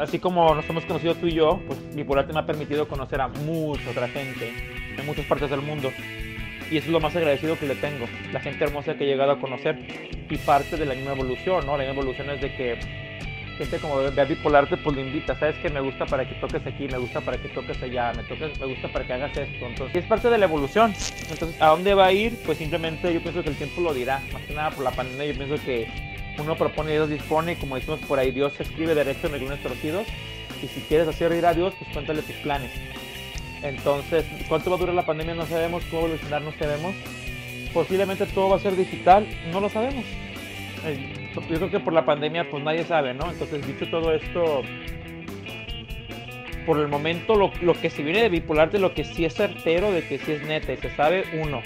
así 0.00 0.18
como 0.18 0.54
nos 0.54 0.68
hemos 0.68 0.84
conocido 0.84 1.14
tú 1.16 1.26
y 1.26 1.34
yo, 1.34 1.60
pues 1.66 1.94
Bipolarte 1.94 2.32
me 2.32 2.40
ha 2.40 2.46
permitido 2.46 2.86
conocer 2.86 3.20
a 3.20 3.28
mucha 3.28 3.90
otra 3.90 4.08
gente 4.08 4.52
en 4.96 5.06
muchas 5.06 5.26
partes 5.26 5.50
del 5.50 5.62
mundo. 5.62 5.90
Y 6.72 6.78
eso 6.78 6.86
es 6.86 6.92
lo 6.92 7.00
más 7.00 7.14
agradecido 7.14 7.58
que 7.58 7.66
le 7.66 7.74
tengo, 7.74 8.06
la 8.32 8.40
gente 8.40 8.64
hermosa 8.64 8.94
que 8.94 9.04
he 9.04 9.06
llegado 9.06 9.32
a 9.32 9.38
conocer 9.38 9.78
y 10.30 10.36
parte 10.38 10.78
de 10.78 10.86
la 10.86 10.94
misma 10.94 11.12
evolución, 11.12 11.66
¿no? 11.66 11.76
La 11.76 11.84
misma 11.84 12.00
evolución 12.00 12.30
es 12.30 12.40
de 12.40 12.54
que 12.54 12.78
gente 13.58 13.78
como 13.78 13.98
ve 13.98 14.20
a 14.20 14.24
Bipolarte, 14.24 14.78
pues 14.78 14.96
le 14.96 15.02
invita, 15.02 15.38
sabes 15.38 15.56
que 15.58 15.68
me 15.68 15.80
gusta 15.80 16.06
para 16.06 16.26
que 16.26 16.34
toques 16.36 16.66
aquí, 16.66 16.88
me 16.88 16.96
gusta 16.96 17.20
para 17.20 17.36
que 17.36 17.48
toques 17.50 17.82
allá, 17.82 18.12
me, 18.14 18.22
toques, 18.22 18.58
me 18.58 18.66
gusta 18.66 18.88
para 18.88 19.06
que 19.06 19.12
hagas 19.12 19.36
esto. 19.36 19.66
Entonces, 19.66 19.96
es 19.96 20.04
parte 20.06 20.30
de 20.30 20.38
la 20.38 20.46
evolución. 20.46 20.94
Entonces, 21.30 21.60
¿a 21.60 21.68
dónde 21.68 21.92
va 21.92 22.06
a 22.06 22.12
ir? 22.12 22.38
Pues 22.46 22.56
simplemente 22.56 23.12
yo 23.12 23.20
pienso 23.20 23.42
que 23.42 23.50
el 23.50 23.56
tiempo 23.56 23.82
lo 23.82 23.92
dirá. 23.92 24.22
Más 24.32 24.42
que 24.42 24.54
nada 24.54 24.70
por 24.70 24.84
la 24.84 24.90
pandemia, 24.92 25.26
yo 25.26 25.34
pienso 25.34 25.62
que 25.64 25.88
uno 26.38 26.56
propone 26.56 26.92
y 26.92 26.94
Dios 26.94 27.10
dispone, 27.10 27.56
como 27.56 27.76
decimos 27.76 28.00
por 28.00 28.18
ahí, 28.18 28.30
Dios 28.30 28.58
escribe 28.58 28.94
derecho 28.94 29.26
en 29.26 29.34
algunos 29.34 29.58
torcidos. 29.60 30.06
Y 30.62 30.68
si 30.68 30.80
quieres 30.82 31.06
hacer 31.06 31.28
reír 31.28 31.44
a 31.44 31.52
Dios, 31.54 31.74
pues 31.78 31.90
cuéntale 31.92 32.22
tus 32.22 32.36
planes. 32.36 32.70
Entonces, 33.62 34.24
¿cuánto 34.48 34.70
va 34.70 34.76
a 34.76 34.78
durar 34.78 34.94
la 34.94 35.06
pandemia? 35.06 35.34
No 35.34 35.46
sabemos, 35.46 35.84
cómo 35.90 36.06
evolucionar 36.06 36.42
no 36.42 36.52
sabemos. 36.52 36.94
Posiblemente 37.72 38.26
todo 38.26 38.50
va 38.50 38.56
a 38.56 38.60
ser 38.60 38.76
digital, 38.76 39.26
no 39.50 39.60
lo 39.60 39.68
sabemos. 39.68 40.04
Eh, 40.84 41.30
yo 41.34 41.58
creo 41.58 41.70
que 41.70 41.80
por 41.80 41.92
la 41.92 42.04
pandemia 42.04 42.50
pues 42.50 42.62
nadie 42.62 42.84
sabe, 42.84 43.14
¿no? 43.14 43.30
Entonces 43.30 43.66
dicho 43.66 43.88
todo 43.88 44.12
esto, 44.12 44.62
por 46.66 46.78
el 46.78 46.88
momento 46.88 47.34
lo, 47.36 47.74
que 47.80 47.90
se 47.90 48.02
viene 48.02 48.22
de 48.22 48.28
bipolar 48.28 48.70
de 48.70 48.78
lo 48.78 48.94
que 48.94 49.04
sí 49.04 49.24
es 49.24 49.34
certero, 49.34 49.92
de 49.92 50.06
que 50.06 50.18
sí 50.18 50.32
es 50.32 50.42
neta 50.42 50.72
y 50.72 50.76
se 50.76 50.94
sabe, 50.94 51.24
uno, 51.40 51.62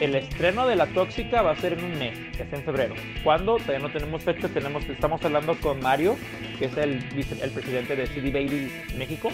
el 0.00 0.14
estreno 0.14 0.66
de 0.66 0.76
La 0.76 0.86
Tóxica 0.86 1.42
va 1.42 1.52
a 1.52 1.56
ser 1.56 1.74
en 1.74 1.84
un 1.84 1.98
mes, 1.98 2.18
que 2.36 2.42
es 2.42 2.52
en 2.52 2.62
febrero. 2.62 2.94
¿Cuándo? 3.22 3.56
Todavía 3.56 3.80
no 3.80 3.92
tenemos 3.92 4.22
fecha, 4.22 4.48
tenemos, 4.48 4.84
estamos 4.88 5.24
hablando 5.24 5.54
con 5.60 5.80
Mario, 5.80 6.16
que 6.58 6.66
es 6.66 6.76
el, 6.76 7.04
el 7.42 7.50
presidente 7.50 7.96
de 7.96 8.06
CD 8.06 8.30
Baby 8.30 8.72
México. 8.96 9.30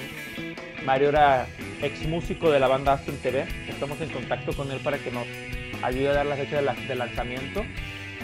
Mario 0.86 1.08
era 1.08 1.48
ex 1.82 2.06
músico 2.06 2.48
de 2.48 2.60
la 2.60 2.68
banda 2.68 2.92
Aston 2.92 3.16
TV. 3.16 3.44
Estamos 3.68 4.00
en 4.00 4.08
contacto 4.08 4.52
con 4.52 4.70
él 4.70 4.78
para 4.78 4.98
que 4.98 5.10
nos 5.10 5.26
ayude 5.82 6.10
a 6.10 6.12
dar 6.12 6.26
la 6.26 6.36
fecha 6.36 6.62
de, 6.62 6.94
lanzamiento. 6.94 7.64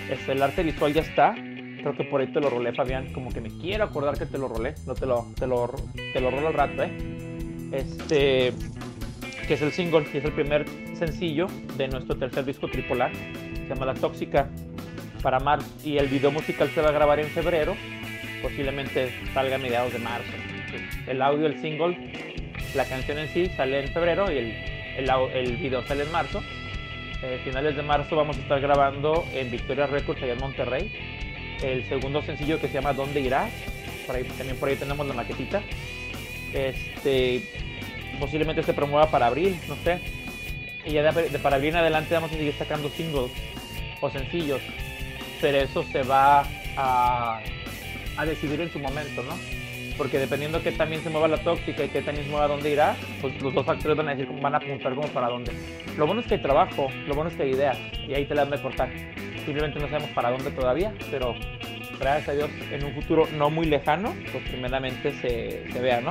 Este, 0.08 0.30
el 0.30 0.40
arte 0.40 0.62
visual 0.62 0.94
ya 0.94 1.00
está. 1.00 1.34
Creo 1.34 1.96
que 1.96 2.04
por 2.04 2.20
ahí 2.20 2.28
te 2.28 2.40
lo 2.40 2.50
rolé, 2.50 2.72
Fabián. 2.72 3.12
Como 3.12 3.30
que 3.30 3.40
me 3.40 3.48
quiero 3.48 3.82
acordar 3.82 4.16
que 4.16 4.26
te 4.26 4.38
lo 4.38 4.46
rolé. 4.46 4.76
No 4.86 4.94
te 4.94 5.06
lo, 5.06 5.26
te 5.36 5.48
lo, 5.48 5.74
te 6.12 6.20
lo 6.20 6.30
rolo 6.30 6.48
al 6.48 6.54
rato, 6.54 6.84
¿eh? 6.84 6.92
Este, 7.72 8.52
que 9.48 9.54
es 9.54 9.62
el 9.62 9.72
single, 9.72 10.04
que 10.04 10.18
es 10.18 10.24
el 10.24 10.32
primer 10.32 10.64
sencillo 10.94 11.48
de 11.76 11.88
nuestro 11.88 12.16
tercer 12.16 12.44
disco 12.44 12.68
tripolar. 12.68 13.10
Se 13.14 13.68
llama 13.68 13.86
La 13.86 13.94
Tóxica. 13.94 14.48
Para 15.20 15.40
marzo. 15.40 15.68
Y 15.84 15.98
el 15.98 16.06
video 16.06 16.30
musical 16.30 16.70
se 16.70 16.80
va 16.80 16.90
a 16.90 16.92
grabar 16.92 17.18
en 17.18 17.26
febrero. 17.26 17.74
Posiblemente 18.40 19.12
salga 19.34 19.56
a 19.56 19.58
mediados 19.58 19.92
de 19.92 19.98
marzo. 19.98 20.30
El 21.08 21.20
audio, 21.20 21.46
el 21.46 21.60
single, 21.60 22.32
la 22.75 22.85
canción 22.85 23.18
en 23.18 23.29
sí 23.29 23.51
sale 23.57 23.81
en 23.81 23.89
febrero 23.89 24.31
y 24.31 24.39
el, 24.39 25.11
el, 25.35 25.57
video 25.57 25.87
sale 25.87 26.05
en 26.05 26.12
marzo 26.12 26.43
eh, 27.23 27.41
finales 27.45 27.77
de 27.77 27.83
marzo 27.83 28.16
vamos 28.16 28.37
a 28.37 28.41
estar 28.41 28.61
grabando 28.61 29.27
en 29.33 29.51
Victoria 29.51 29.87
Records 29.87 30.23
allá 30.23 30.33
en 30.33 30.41
Monterrey 30.41 30.91
el 31.62 31.85
segundo 31.89 32.23
sencillo 32.23 32.61
que 32.61 32.68
se 32.68 32.75
llama 32.75 32.93
¿Dónde 32.93 33.20
irás? 33.20 33.51
Por 34.07 34.16
también 34.16 34.57
por 34.57 34.68
ahí 34.68 34.77
tenemos 34.77 35.07
la 35.07 35.14
maquetita. 35.14 35.62
Este, 36.53 37.43
posiblemente 38.18 38.62
se 38.62 38.75
promueva 38.75 39.11
para 39.11 39.29
abril, 39.29 39.59
no 39.68 39.77
sé. 39.77 40.01
Y 40.85 40.93
ya 40.93 41.12
de, 41.12 41.39
para 41.39 41.57
abril 41.57 41.70
en 41.70 41.77
adelante 41.77 42.14
vamos 42.14 42.33
a 42.33 42.35
seguir 42.35 42.55
sacando 42.55 42.89
singles 42.91 43.31
o 44.01 44.11
sencillos. 44.11 44.61
Pero 45.41 45.59
eso 45.59 45.85
se 45.85 46.03
va 46.03 46.45
a, 46.77 47.41
a 48.16 48.27
decidir 48.27 48.61
en 48.61 48.73
su 48.73 48.79
momento, 48.79 49.23
¿no? 49.23 49.61
Porque 49.97 50.18
dependiendo 50.18 50.62
que 50.62 50.72
también 50.72 51.03
se 51.03 51.11
mueva 51.11 51.28
la 51.28 51.38
tóxica 51.38 51.84
y 51.84 51.88
que 51.88 52.03
también 52.03 52.26
se 52.26 52.30
mueva 52.30 52.49
dónde 52.49 52.70
irá, 52.70 52.97
pues 53.20 53.40
los 53.43 53.55
dos 53.55 53.64
factores 53.64 53.97
van 53.97 54.09
a 54.09 54.14
decir 54.14 54.28
van 54.40 54.55
a 54.55 54.59
apuntar 54.59 54.95
como 54.95 55.09
para 55.09 55.28
dónde. 55.28 55.53
Lo 55.97 56.07
bueno 56.07 56.20
es 56.20 56.26
que 56.26 56.34
hay 56.34 56.43
trabajo, 56.43 56.88
lo 57.07 57.14
bueno 57.14 57.30
es 57.30 57.36
que 57.36 57.45
hay 57.45 57.51
ideas 57.51 57.78
y 58.09 58.14
ahí 58.14 58.24
te 58.24 58.34
las 58.34 58.49
van 58.49 58.59
a 58.59 58.62
cortar. 58.62 58.90
Simplemente 59.45 59.78
no 59.78 59.88
sabemos 59.88 60.11
para 60.11 60.30
dónde 60.30 60.51
todavía, 60.51 60.93
pero 61.11 61.34
gracias 61.99 62.28
a 62.28 62.32
Dios 62.32 62.51
en 62.70 62.84
un 62.84 62.95
futuro 62.95 63.28
no 63.36 63.51
muy 63.51 63.66
lejano, 63.66 64.14
pues 64.30 64.49
primeramente 64.49 65.12
se, 65.20 65.80
vea, 65.80 66.01
¿no? 66.01 66.11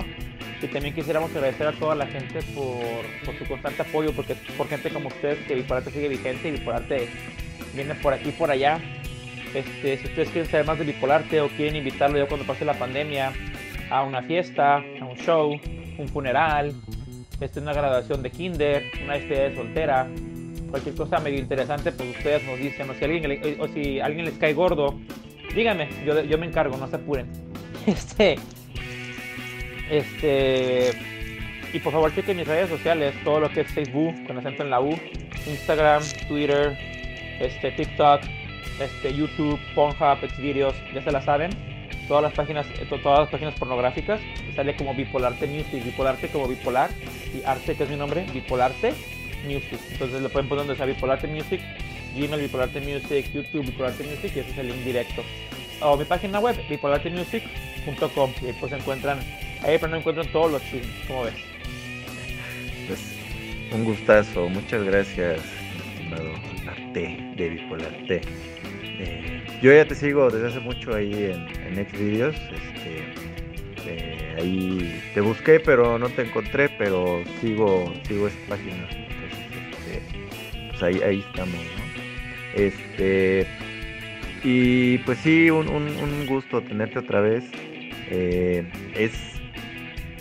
Y 0.61 0.67
también 0.67 0.93
quisiéramos 0.93 1.32
agradecer 1.32 1.67
a 1.67 1.71
toda 1.71 1.95
la 1.95 2.05
gente 2.05 2.39
por, 2.53 3.36
su 3.38 3.45
constante 3.45 3.82
apoyo, 3.82 4.13
porque 4.13 4.36
por 4.57 4.67
gente 4.67 4.89
como 4.89 5.07
ustedes 5.07 5.39
que 5.47 5.55
Bipolarte 5.55 5.91
sigue 5.91 6.07
vigente 6.07 6.49
y 6.49 6.51
Bipolarte 6.51 7.07
viene 7.73 7.95
por 7.95 8.13
aquí 8.13 8.32
por 8.32 8.51
allá. 8.51 8.79
Este, 9.53 9.97
si 9.97 10.05
ustedes 10.05 10.29
quieren 10.29 10.49
saber 10.49 10.65
más 10.65 10.77
de 10.77 10.86
Bipolarte 10.86 11.41
o 11.41 11.49
quieren 11.49 11.75
invitarlo 11.75 12.17
ya 12.17 12.27
cuando 12.27 12.45
pase 12.45 12.63
la 12.63 12.75
pandemia, 12.75 13.34
a 13.91 14.03
una 14.03 14.23
fiesta, 14.23 14.77
a 14.77 15.05
un 15.05 15.17
show, 15.17 15.59
un 15.97 16.07
funeral, 16.07 16.73
este, 17.39 17.59
una 17.59 17.73
graduación 17.73 18.23
de 18.23 18.31
kinder, 18.31 18.83
una 19.03 19.15
despedida 19.15 19.49
de 19.49 19.55
soltera, 19.55 20.07
cualquier 20.69 20.95
cosa 20.95 21.19
medio 21.19 21.39
interesante, 21.39 21.91
pues 21.91 22.09
ustedes 22.17 22.43
nos 22.45 22.57
dicen, 22.57 22.89
o 22.89 22.93
si 22.93 23.03
alguien, 23.03 23.59
o 23.59 23.67
si 23.67 23.99
alguien 23.99 24.25
les 24.25 24.35
cae 24.35 24.53
gordo, 24.53 24.97
díganme, 25.53 25.89
yo, 26.05 26.23
yo 26.23 26.37
me 26.37 26.47
encargo, 26.47 26.77
no 26.77 26.87
se 26.87 26.95
apuren. 26.95 27.27
Este, 27.87 28.35
este, 29.89 30.91
y 31.73 31.79
por 31.79 31.91
favor 31.91 32.13
chequen 32.13 32.37
mis 32.37 32.47
redes 32.47 32.69
sociales, 32.69 33.15
todo 33.23 33.39
lo 33.39 33.49
que 33.49 33.61
es 33.61 33.71
Facebook, 33.71 34.13
con 34.27 34.37
acento 34.37 34.61
en 34.61 34.69
la 34.69 34.79
U, 34.79 34.95
Instagram, 35.47 36.03
Twitter, 36.27 36.77
este, 37.39 37.71
TikTok, 37.71 38.21
este, 38.79 39.15
YouTube, 39.15 39.59
Pornhub, 39.73 40.19
Xvideos, 40.29 40.75
ya 40.93 41.01
se 41.01 41.11
la 41.11 41.23
saben 41.23 41.71
todas 42.07 42.23
las 42.23 42.33
páginas, 42.33 42.67
eh, 42.79 42.85
todas 42.89 43.19
las 43.19 43.29
páginas 43.29 43.53
pornográficas, 43.55 44.19
sale 44.55 44.75
como 44.75 44.93
Bipolarte 44.93 45.47
Music, 45.47 45.83
Bipolarte 45.83 46.27
como 46.29 46.47
bipolar 46.47 46.89
y 47.33 47.43
arte 47.45 47.75
que 47.75 47.83
es 47.83 47.89
mi 47.89 47.95
nombre, 47.95 48.25
Bipolarte 48.33 48.93
Music. 49.45 49.79
Entonces 49.91 50.21
le 50.21 50.29
pueden 50.29 50.49
poner 50.49 50.65
donde 50.65 50.77
sea 50.77 50.85
Bipolarte 50.85 51.27
Music, 51.27 51.61
Gmail 52.15 52.41
Bipolarte 52.41 52.81
Music, 52.81 53.31
YouTube 53.33 53.65
Bipolarte 53.65 54.03
Music 54.03 54.31
y 54.35 54.39
ese 54.39 54.51
es 54.51 54.57
el 54.57 54.67
link 54.67 54.83
directo. 54.83 55.23
O 55.81 55.97
mi 55.97 56.05
página 56.05 56.39
web, 56.39 56.55
bipolartemusic.com 56.69 58.31
y 58.47 58.53
pues 58.53 58.71
encuentran, 58.71 59.19
ahí 59.63 59.77
pero 59.79 59.87
no 59.87 59.97
encuentran 59.97 60.27
todos 60.31 60.51
los 60.51 60.61
chismes, 60.63 61.05
como 61.07 61.23
ves. 61.23 61.33
Pues 62.87 62.99
un 63.71 63.83
gustazo, 63.85 64.47
muchas 64.49 64.83
gracias, 64.83 65.41
estimado 65.93 66.33
Arte 66.67 67.17
de 67.35 67.49
Bipolarte. 67.49 68.21
Eh, 68.99 69.40
yo 69.62 69.72
ya 69.72 69.86
te 69.86 69.95
sigo 69.95 70.30
desde 70.30 70.47
hace 70.47 70.59
mucho 70.59 70.93
ahí 70.95 71.14
en, 71.14 71.78
en 71.78 71.88
Xvideos. 71.88 72.36
Este, 72.36 73.22
eh, 73.88 74.36
ahí 74.38 75.01
te 75.14 75.22
busqué, 75.22 75.59
pero 75.59 75.99
no 75.99 76.09
te 76.09 76.24
encontré, 76.24 76.70
pero 76.78 77.22
sigo, 77.39 77.93
sigo 78.07 78.28
esa 78.28 78.38
página. 78.49 78.88
Este, 78.89 80.70
pues 80.70 80.84
ahí, 80.84 81.01
ahí 81.01 81.24
estamos, 81.28 81.55
¿no? 81.55 81.82
Este, 82.55 83.47
y 84.43 84.97
pues 84.99 85.20
sí, 85.20 85.49
un, 85.49 85.70
un, 85.70 86.26
gusto 86.26 86.62
tenerte 86.62 86.99
otra 86.99 87.22
vez. 87.22 87.43
Eh, 88.09 88.66
es 88.95 89.12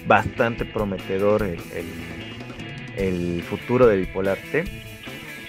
bastante 0.07 0.64
prometedor 0.64 1.43
el, 1.43 1.59
el 2.97 3.43
futuro 3.43 3.86
de 3.86 3.97
Bipolar 3.97 4.38
T. 4.53 4.64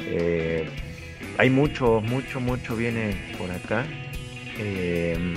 Eh, 0.08 0.66
hay 1.42 1.50
mucho, 1.50 2.02
mucho, 2.02 2.40
mucho 2.40 2.76
viene 2.76 3.16
por 3.36 3.50
acá. 3.50 3.84
Em, 4.60 5.34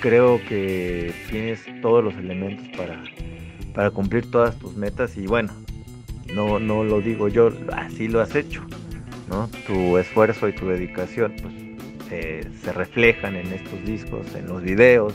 creo 0.00 0.40
que 0.48 1.14
tienes 1.30 1.64
todos 1.82 2.02
los 2.02 2.14
elementos 2.16 2.66
para, 2.76 3.00
para 3.72 3.92
cumplir 3.92 4.28
todas 4.28 4.58
tus 4.58 4.74
metas 4.74 5.16
y 5.16 5.28
bueno, 5.28 5.52
no, 6.34 6.58
no 6.58 6.82
lo 6.82 7.00
digo 7.00 7.28
yo, 7.28 7.52
así 7.74 8.08
lo 8.08 8.20
has 8.20 8.34
hecho, 8.34 8.66
¿no? 9.28 9.48
Tu 9.68 9.98
esfuerzo 9.98 10.48
y 10.48 10.52
tu 10.52 10.66
dedicación 10.66 11.36
pues, 11.40 11.54
eh, 12.10 12.44
se 12.64 12.72
reflejan 12.72 13.36
en 13.36 13.52
estos 13.52 13.84
discos, 13.84 14.34
en 14.34 14.48
los 14.48 14.64
videos, 14.64 15.14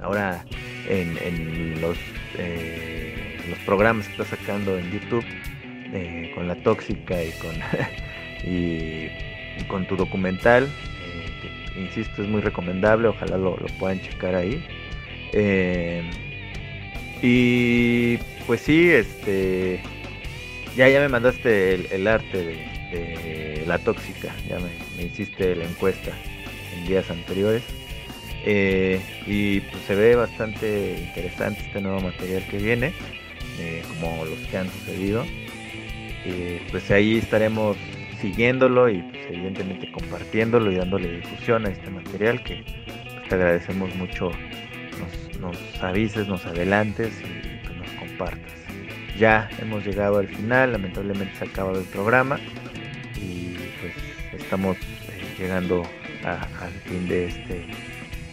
ahora 0.00 0.46
en, 0.88 1.78
los, 1.82 1.98
eh, 2.38 3.36
los 3.50 3.58
programas 3.66 4.06
que 4.06 4.12
estás 4.12 4.28
sacando 4.28 4.78
en 4.78 4.90
YouTube 4.92 5.26
eh, 5.92 6.32
con 6.34 6.48
la 6.48 6.56
tóxica 6.56 7.22
y 7.22 7.30
con, 7.32 7.54
y, 8.44 9.08
con 9.66 9.86
tu 9.86 9.96
documental, 9.96 10.68
que 11.74 11.80
insisto 11.80 12.22
es 12.22 12.28
muy 12.28 12.40
recomendable, 12.40 13.08
ojalá 13.08 13.36
lo, 13.36 13.56
puedan 13.78 14.00
checar 14.00 14.34
ahí. 14.34 14.64
y 17.22 18.16
pues 18.46 18.60
sí, 18.60 18.90
este 18.90 19.80
ya, 20.78 20.88
ya 20.88 21.00
me 21.00 21.08
mandaste 21.08 21.74
el, 21.92 22.06
arte 22.06 22.56
de, 22.92 23.64
la 23.66 23.78
tóxica, 23.78 24.32
ya 24.48 24.58
me, 24.60 25.02
hiciste 25.02 25.56
la 25.56 25.64
encuesta 25.64 26.12
en 26.72 26.86
días 26.86 27.10
anteriores. 27.10 27.64
Eh, 28.44 29.00
y 29.26 29.58
pues 29.58 29.82
se 29.88 29.96
ve 29.96 30.14
bastante 30.14 31.00
interesante 31.00 31.62
este 31.66 31.80
nuevo 31.80 32.00
material 32.00 32.46
que 32.48 32.58
viene, 32.58 32.92
eh, 33.58 33.82
como 33.88 34.24
los 34.24 34.38
que 34.46 34.56
han 34.56 34.70
sucedido. 34.70 35.24
Pues 36.70 36.90
ahí 36.90 37.18
estaremos 37.18 37.76
siguiéndolo 38.20 38.88
y 38.88 39.02
pues, 39.02 39.26
evidentemente 39.30 39.90
compartiéndolo 39.92 40.72
y 40.72 40.76
dándole 40.76 41.16
difusión 41.16 41.66
a 41.66 41.70
este 41.70 41.90
material 41.90 42.42
que 42.42 42.64
pues, 42.64 43.28
te 43.28 43.34
agradecemos 43.34 43.94
mucho 43.96 44.30
nos, 44.98 45.40
nos 45.40 45.82
avises, 45.82 46.26
nos 46.26 46.44
adelantes 46.44 47.12
y 47.20 47.66
pues, 47.66 47.78
nos 47.78 47.90
compartas 47.92 48.58
ya 49.18 49.50
hemos 49.60 49.84
llegado 49.84 50.18
al 50.18 50.28
final, 50.28 50.72
lamentablemente 50.72 51.34
se 51.36 51.44
ha 51.44 51.48
acabado 51.48 51.80
el 51.80 51.86
programa 51.86 52.38
y 53.16 53.56
pues 53.80 54.40
estamos 54.40 54.76
eh, 54.76 55.34
llegando 55.38 55.82
al 56.24 56.72
fin 56.84 57.08
de 57.08 57.26
este 57.26 57.66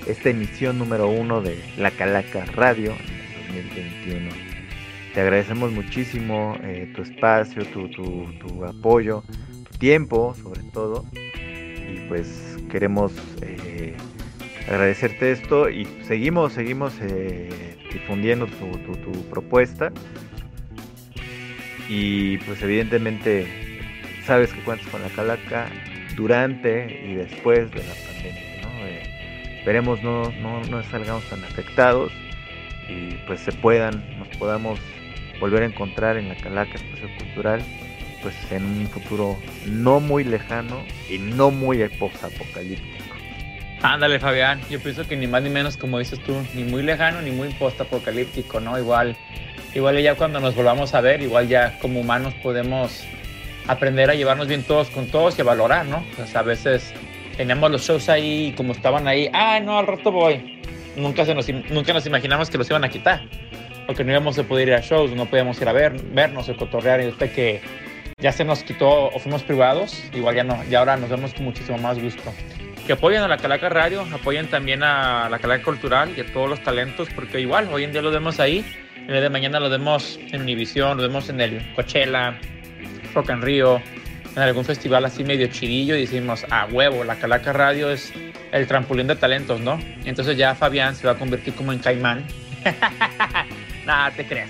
esta 0.08 0.30
emisión 0.30 0.78
número 0.78 1.08
uno 1.08 1.42
de 1.42 1.58
La 1.78 1.90
Calaca 1.90 2.46
Radio 2.46 2.96
en 3.50 3.68
2021. 3.68 4.55
Te 5.16 5.22
agradecemos 5.22 5.72
muchísimo 5.72 6.58
eh, 6.62 6.92
tu 6.94 7.04
espacio, 7.04 7.64
tu, 7.68 7.88
tu, 7.88 8.66
apoyo, 8.66 9.24
tu 9.72 9.78
tiempo 9.78 10.36
sobre 10.44 10.62
todo 10.74 11.06
y 11.14 12.06
pues 12.10 12.58
queremos 12.70 13.14
eh, 13.42 13.96
agradecerte 14.68 15.32
esto 15.32 15.70
y 15.70 15.86
seguimos, 16.04 16.52
seguimos 16.52 16.96
difundiendo 17.94 18.46
tu, 18.48 18.72
tu 18.78 19.30
propuesta 19.30 19.94
y 21.88 22.38
pues 22.40 22.62
evidentemente 22.62 23.48
sabes 24.26 24.52
que 24.52 24.60
cuentas 24.66 24.86
con 24.90 25.02
la 25.02 25.08
calaca 25.08 25.70
durante 26.18 27.06
y 27.08 27.16
después 27.16 27.72
de 27.72 27.84
la 27.86 27.94
pandemia. 28.06 28.62
¿no? 28.64 28.86
Eh, 28.86 29.56
esperemos 29.60 30.04
no, 30.04 30.30
no, 30.42 30.62
no 30.66 30.84
salgamos 30.84 31.24
tan 31.30 31.42
afectados 31.46 32.12
y 32.90 33.16
pues 33.28 33.40
se 33.40 33.54
puedan, 33.54 34.20
nos 34.20 34.28
podamos 34.38 34.78
volver 35.40 35.64
a 35.64 35.66
encontrar 35.66 36.18
en 36.18 36.30
la 36.30 36.36
calaca 36.36 36.76
espacio 36.76 37.10
cultural 37.18 37.62
pues 38.22 38.36
en 38.52 38.66
un 38.66 38.88
futuro 38.88 39.38
no 39.68 40.00
muy 40.00 40.24
lejano 40.24 40.84
y 41.08 41.20
no 41.20 41.52
muy 41.52 41.88
post-apocalíptico. 41.90 43.16
Ándale 43.84 44.20
Fabián, 44.20 44.60
yo 44.68 44.80
pienso 44.80 45.08
que 45.08 45.16
ni 45.16 45.28
más 45.28 45.44
ni 45.44 45.52
menos 45.52 45.78
como 45.78 46.00
dices 46.00 46.20
tú, 46.22 46.36
ni 46.56 46.64
muy 46.64 46.82
lejano 46.82 47.22
ni 47.22 47.30
muy 47.30 47.50
post-apocalíptico, 47.50 48.60
¿no? 48.60 48.80
Igual 48.80 49.16
igual 49.76 50.02
ya 50.02 50.16
cuando 50.16 50.40
nos 50.40 50.56
volvamos 50.56 50.96
a 50.96 51.02
ver, 51.02 51.22
igual 51.22 51.48
ya 51.48 51.78
como 51.80 52.00
humanos 52.00 52.34
podemos 52.42 53.04
aprender 53.68 54.10
a 54.10 54.16
llevarnos 54.16 54.48
bien 54.48 54.64
todos 54.64 54.90
con 54.90 55.06
todos 55.08 55.38
y 55.38 55.42
a 55.42 55.44
valorar, 55.44 55.86
¿no? 55.86 56.04
Sea, 56.26 56.40
a 56.40 56.44
veces 56.44 56.94
teníamos 57.38 57.70
los 57.70 57.82
shows 57.84 58.10
ahí 58.10 58.48
y 58.48 58.52
como 58.54 58.74
estaban 58.74 59.08
ahí, 59.08 59.30
ah, 59.34 59.60
no, 59.60 59.78
al 59.78 59.86
rato 59.86 60.12
voy. 60.12 60.62
Nunca, 60.96 61.26
se 61.26 61.36
nos, 61.36 61.48
nunca 61.70 61.94
nos 61.94 62.06
imaginamos 62.06 62.50
que 62.50 62.58
los 62.58 62.70
iban 62.70 62.86
a 62.86 62.90
quitar. 62.90 63.22
Porque 63.86 64.04
no 64.04 64.12
íbamos 64.12 64.38
a 64.40 64.44
poder 64.44 64.70
ir 64.70 64.74
a 64.74 64.82
shows, 64.82 65.12
no 65.12 65.26
podíamos 65.26 65.62
ir 65.62 65.68
a 65.68 65.74
ver, 65.74 65.94
vernos 66.12 66.50
o 66.50 66.58
cotorrear. 66.58 67.02
Y 67.02 67.06
después 67.06 67.32
que 67.32 67.62
ya 68.18 68.32
se 68.32 68.44
nos 68.44 68.64
quitó 68.64 69.08
o 69.08 69.20
fuimos 69.20 69.44
privados, 69.44 70.04
igual 70.14 70.36
ya 70.36 70.44
no, 70.44 70.64
ya 70.66 70.80
ahora 70.80 70.98
nos 70.98 71.10
vemos 71.10 71.34
con 71.34 71.46
muchísimo 71.46 71.78
más 71.78 72.02
gusto. 72.02 72.34
Que 72.88 72.94
apoyen 72.94 73.22
a 73.22 73.28
la 73.28 73.38
Calaca 73.38 73.70
Radio, 73.70 74.06
apoyen 74.14 74.48
también 74.48 74.84
a 74.84 75.28
la 75.30 75.40
Calaca 75.40 75.64
Cultural 75.64 76.14
y 76.16 76.22
a 76.22 76.26
todos 76.32 76.50
los 76.50 76.62
talentos, 76.62 77.10
porque 77.16 77.40
igual 77.40 77.70
hoy 77.72 77.84
en 77.84 77.92
día 77.92 78.02
los 78.02 78.14
vemos 78.14 78.40
ahí 78.40 78.64
el 79.08 79.12
día 79.12 79.22
de 79.22 79.30
mañana 79.30 79.60
lo 79.60 79.70
vemos 79.70 80.20
en 80.32 80.42
Univision, 80.42 80.98
lo 80.98 81.04
vemos 81.04 81.30
en 81.30 81.40
el 81.40 81.74
Coachella, 81.76 82.40
Rock 83.14 83.30
and 83.30 83.44
Rio, 83.44 83.80
en 84.36 84.42
algún 84.42 84.66
festival 84.66 85.06
así 85.06 85.24
medio 85.24 85.46
chidillo 85.46 85.96
y 85.96 86.02
decimos, 86.02 86.44
a 86.50 86.66
huevo, 86.66 87.04
la 87.04 87.16
Calaca 87.18 87.54
Radio 87.54 87.92
es 87.92 88.12
el 88.52 88.66
trampolín 88.66 89.06
de 89.06 89.16
talentos, 89.16 89.62
¿no? 89.62 89.80
Entonces 90.06 90.38
ya 90.38 90.56
Fabián 90.56 90.96
se 90.96 91.06
va 91.06 91.14
a 91.14 91.20
convertir 91.20 91.54
como 91.54 91.72
en 91.72 91.78
caimán. 91.78 92.26
Nada, 93.86 94.12
te 94.12 94.26
creas. 94.26 94.50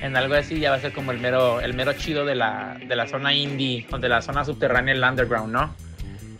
En 0.00 0.16
algo 0.16 0.34
así 0.34 0.60
ya 0.60 0.70
va 0.70 0.76
a 0.76 0.80
ser 0.80 0.92
como 0.92 1.10
el 1.10 1.18
mero, 1.18 1.60
el 1.60 1.74
mero 1.74 1.92
chido 1.94 2.24
de 2.24 2.34
la, 2.34 2.78
de 2.86 2.94
la 2.94 3.06
zona 3.06 3.34
indie 3.34 3.86
o 3.90 3.98
de 3.98 4.08
la 4.08 4.22
zona 4.22 4.44
subterránea, 4.44 4.94
el 4.94 5.02
underground, 5.02 5.52
¿no? 5.52 5.74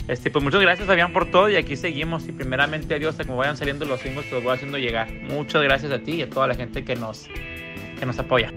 Este, 0.09 0.31
pues 0.31 0.45
muchas 0.45 0.61
gracias 0.61 0.87
Fabián 0.87 1.13
por 1.13 1.31
todo 1.31 1.49
y 1.49 1.57
aquí 1.57 1.75
seguimos 1.75 2.29
y 2.29 2.33
primeramente 2.33 2.95
adiós, 2.95 3.17
como 3.17 3.39
vayan 3.39 3.57
saliendo 3.57 3.85
los 3.87 4.01
singles 4.01 4.29
te 4.29 4.37
los 4.37 4.45
voy 4.45 4.55
haciendo 4.55 4.79
llegar. 4.79 5.13
Muchas 5.13 5.63
gracias 5.63 5.91
a 5.91 5.99
ti 5.99 6.13
y 6.13 6.23
a 6.23 6.31
toda 6.31 6.47
la 6.47 6.55
gente 6.55 6.85
que 6.85 6.95
nos, 6.95 7.27
que 7.99 8.07
nos 8.07 8.19
apoya. 8.19 8.53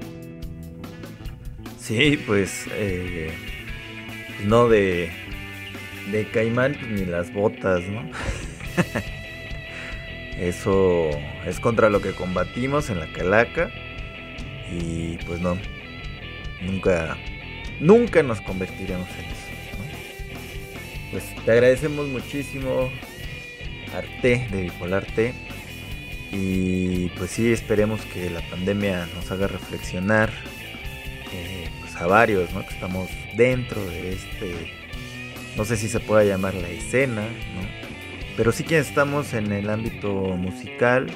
Sí, 1.79 2.21
pues 2.27 2.67
eh, 2.73 3.33
no 4.45 4.67
de, 4.67 5.11
de 6.11 6.27
caimán 6.27 6.75
pues, 6.75 6.87
ni 6.87 7.05
las 7.05 7.33
botas, 7.33 7.81
¿no? 7.87 8.03
Eso 10.39 11.09
es 11.45 11.59
contra 11.59 11.89
lo 11.89 12.01
que 12.01 12.13
combatimos 12.13 12.89
en 12.89 12.99
la 12.99 13.11
calaca 13.11 13.71
y 14.71 15.17
pues 15.25 15.41
no, 15.41 15.57
nunca, 16.61 17.17
nunca 17.81 18.23
nos 18.23 18.39
convertiremos 18.39 19.09
en 19.09 19.25
eso. 19.25 19.49
Pues 21.11 21.23
te 21.43 21.51
agradecemos 21.51 22.07
muchísimo, 22.07 22.89
Arte 23.93 24.47
de 24.51 24.61
Bipolar 24.61 25.05
y 26.31 27.09
pues 27.09 27.31
sí, 27.31 27.51
esperemos 27.51 28.01
que 28.05 28.29
la 28.29 28.41
pandemia 28.49 29.07
nos 29.15 29.31
haga 29.31 29.47
reflexionar 29.47 30.29
eh, 31.33 31.67
pues 31.81 31.95
a 31.95 32.05
varios, 32.05 32.53
¿no? 32.53 32.61
Que 32.65 32.73
estamos 32.75 33.09
dentro 33.35 33.83
de 33.83 34.13
este, 34.13 34.53
no 35.57 35.65
sé 35.65 35.75
si 35.75 35.89
se 35.89 35.99
pueda 35.99 36.23
llamar 36.23 36.53
la 36.53 36.69
escena, 36.69 37.23
¿no? 37.23 37.78
Pero 38.39 38.53
sí 38.53 38.63
que 38.63 38.79
estamos 38.79 39.33
en 39.33 39.51
el 39.51 39.69
ámbito 39.69 40.13
musical, 40.13 41.07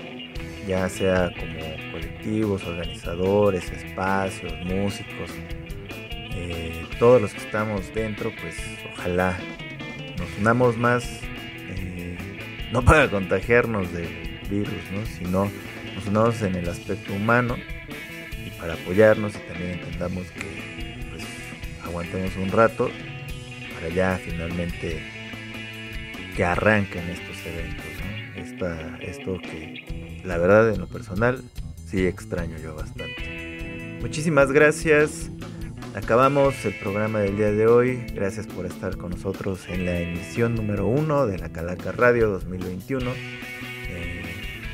ya 0.67 0.89
sea 0.89 1.31
como 1.31 1.93
colectivos, 1.93 2.65
organizadores, 2.65 3.71
espacios, 3.71 4.51
músicos, 4.65 5.31
eh, 6.35 6.85
todos 6.99 7.21
los 7.21 7.31
que 7.31 7.39
estamos 7.39 7.93
dentro, 7.95 8.29
pues 8.41 8.57
ojalá 8.93 9.39
nos 10.19 10.37
unamos 10.37 10.75
más, 10.75 11.21
eh, 11.69 12.17
no 12.73 12.83
para 12.83 13.09
contagiarnos 13.09 13.93
de 13.93 14.01
virus, 14.49 14.91
¿no? 14.91 15.05
sino 15.05 15.51
nos 15.95 16.05
unamos 16.05 16.41
en 16.41 16.55
el 16.55 16.67
aspecto 16.67 17.13
humano 17.13 17.55
y 18.45 18.49
para 18.59 18.73
apoyarnos 18.73 19.33
y 19.35 19.39
también 19.49 19.79
entendamos 19.79 20.29
que 20.31 21.07
pues, 21.09 21.23
aguantemos 21.85 22.35
un 22.35 22.51
rato 22.51 22.91
para 23.75 23.87
ya 23.87 24.19
finalmente 24.21 25.12
que 26.35 26.43
arranquen 26.43 27.09
estos 27.09 27.37
eventos. 27.45 27.85
esto 29.01 29.37
que 29.41 30.21
la 30.23 30.37
verdad 30.37 30.73
en 30.73 30.79
lo 30.79 30.87
personal 30.87 31.43
sí 31.85 32.05
extraño 32.05 32.57
yo 32.57 32.75
bastante. 32.75 33.97
Muchísimas 34.01 34.51
gracias. 34.51 35.29
Acabamos 35.95 36.65
el 36.65 36.73
programa 36.79 37.19
del 37.19 37.37
día 37.37 37.51
de 37.51 37.67
hoy. 37.67 38.05
Gracias 38.13 38.47
por 38.47 38.65
estar 38.65 38.97
con 38.97 39.11
nosotros 39.11 39.67
en 39.69 39.85
la 39.85 39.99
emisión 39.99 40.55
número 40.55 40.87
uno 40.87 41.27
de 41.27 41.37
la 41.37 41.49
Calaca 41.49 41.91
Radio 41.91 42.29
2021 42.29 43.11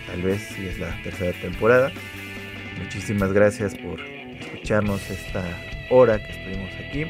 tal 0.10 0.22
vez 0.22 0.42
si 0.42 0.66
es 0.66 0.80
la 0.80 0.96
tercera 1.04 1.38
temporada. 1.40 1.92
Muchísimas 2.82 3.32
gracias 3.34 3.76
por 3.76 4.00
escucharnos 4.02 5.10
esta 5.10 5.44
hora 5.90 6.18
que 6.18 6.32
estuvimos 6.32 6.72
aquí. 6.76 7.06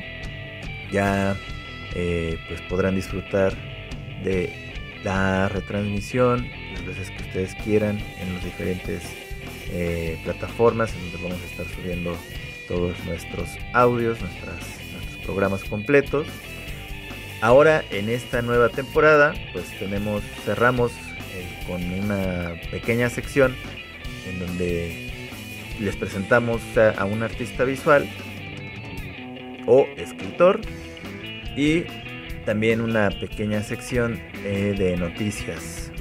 Ya 0.91 1.36
eh, 1.95 2.38
pues 2.47 2.62
podrán 2.64 2.95
disfrutar 2.95 3.54
de 4.24 4.53
la 5.03 5.49
retransmisión 5.49 6.49
las 6.74 6.86
veces 6.86 7.11
que 7.11 7.24
ustedes 7.24 7.55
quieran 7.63 7.99
en 8.20 8.34
las 8.34 8.43
diferentes 8.43 9.01
eh, 9.72 10.20
plataformas 10.24 10.93
en 10.93 11.11
donde 11.11 11.30
vamos 11.30 11.41
a 11.41 11.51
estar 11.51 11.65
subiendo 11.76 12.17
todos 12.67 12.97
nuestros 13.05 13.49
audios, 13.74 14.20
nuestros 14.22 14.63
programas 15.24 15.63
completos. 15.63 16.28
Ahora 17.41 17.84
en 17.91 18.09
esta 18.09 18.41
nueva 18.41 18.70
temporada, 18.70 19.34
pues 19.53 19.65
tenemos, 19.80 20.24
cerramos 20.43 20.91
eh, 20.91 21.65
con 21.67 21.82
una 21.84 22.53
pequeña 22.70 23.09
sección 23.09 23.55
en 24.28 24.39
donde 24.39 25.09
les 25.80 25.95
presentamos 25.95 26.61
a, 26.78 27.05
un 27.05 27.24
artista 27.24 27.63
visual 27.63 28.07
o 29.65 29.88
escritor 29.95 30.59
y 31.55 31.86
también 32.50 32.82
una 32.82 33.12
pequeña 33.12 33.62
sección 33.62 34.20
eh, 34.43 34.74
de 34.76 34.97
noticias 34.97 35.91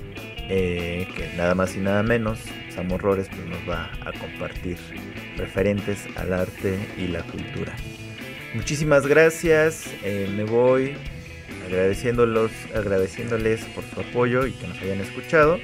eh, 0.49 1.07
que 1.15 1.37
nada 1.37 1.55
más 1.55 1.77
y 1.77 1.79
nada 1.79 2.03
menos 2.03 2.39
Sam 2.71 2.91
Horrores 2.91 3.29
pues, 3.29 3.45
nos 3.45 3.69
va 3.69 3.91
a 4.01 4.13
compartir 4.13 4.79
referentes 5.37 6.07
al 6.17 6.33
arte 6.33 6.79
y 6.97 7.09
la 7.09 7.23
cultura. 7.25 7.77
Muchísimas 8.55 9.07
gracias, 9.07 9.91
eh, 10.03 10.27
me 10.35 10.45
voy 10.45 10.95
agradeciéndolos, 11.67 12.51
agradeciéndoles 12.75 13.63
por 13.75 13.85
su 13.85 14.01
apoyo 14.01 14.47
y 14.47 14.53
que 14.53 14.69
nos 14.69 14.81
hayan 14.81 15.01
escuchado. 15.01 15.59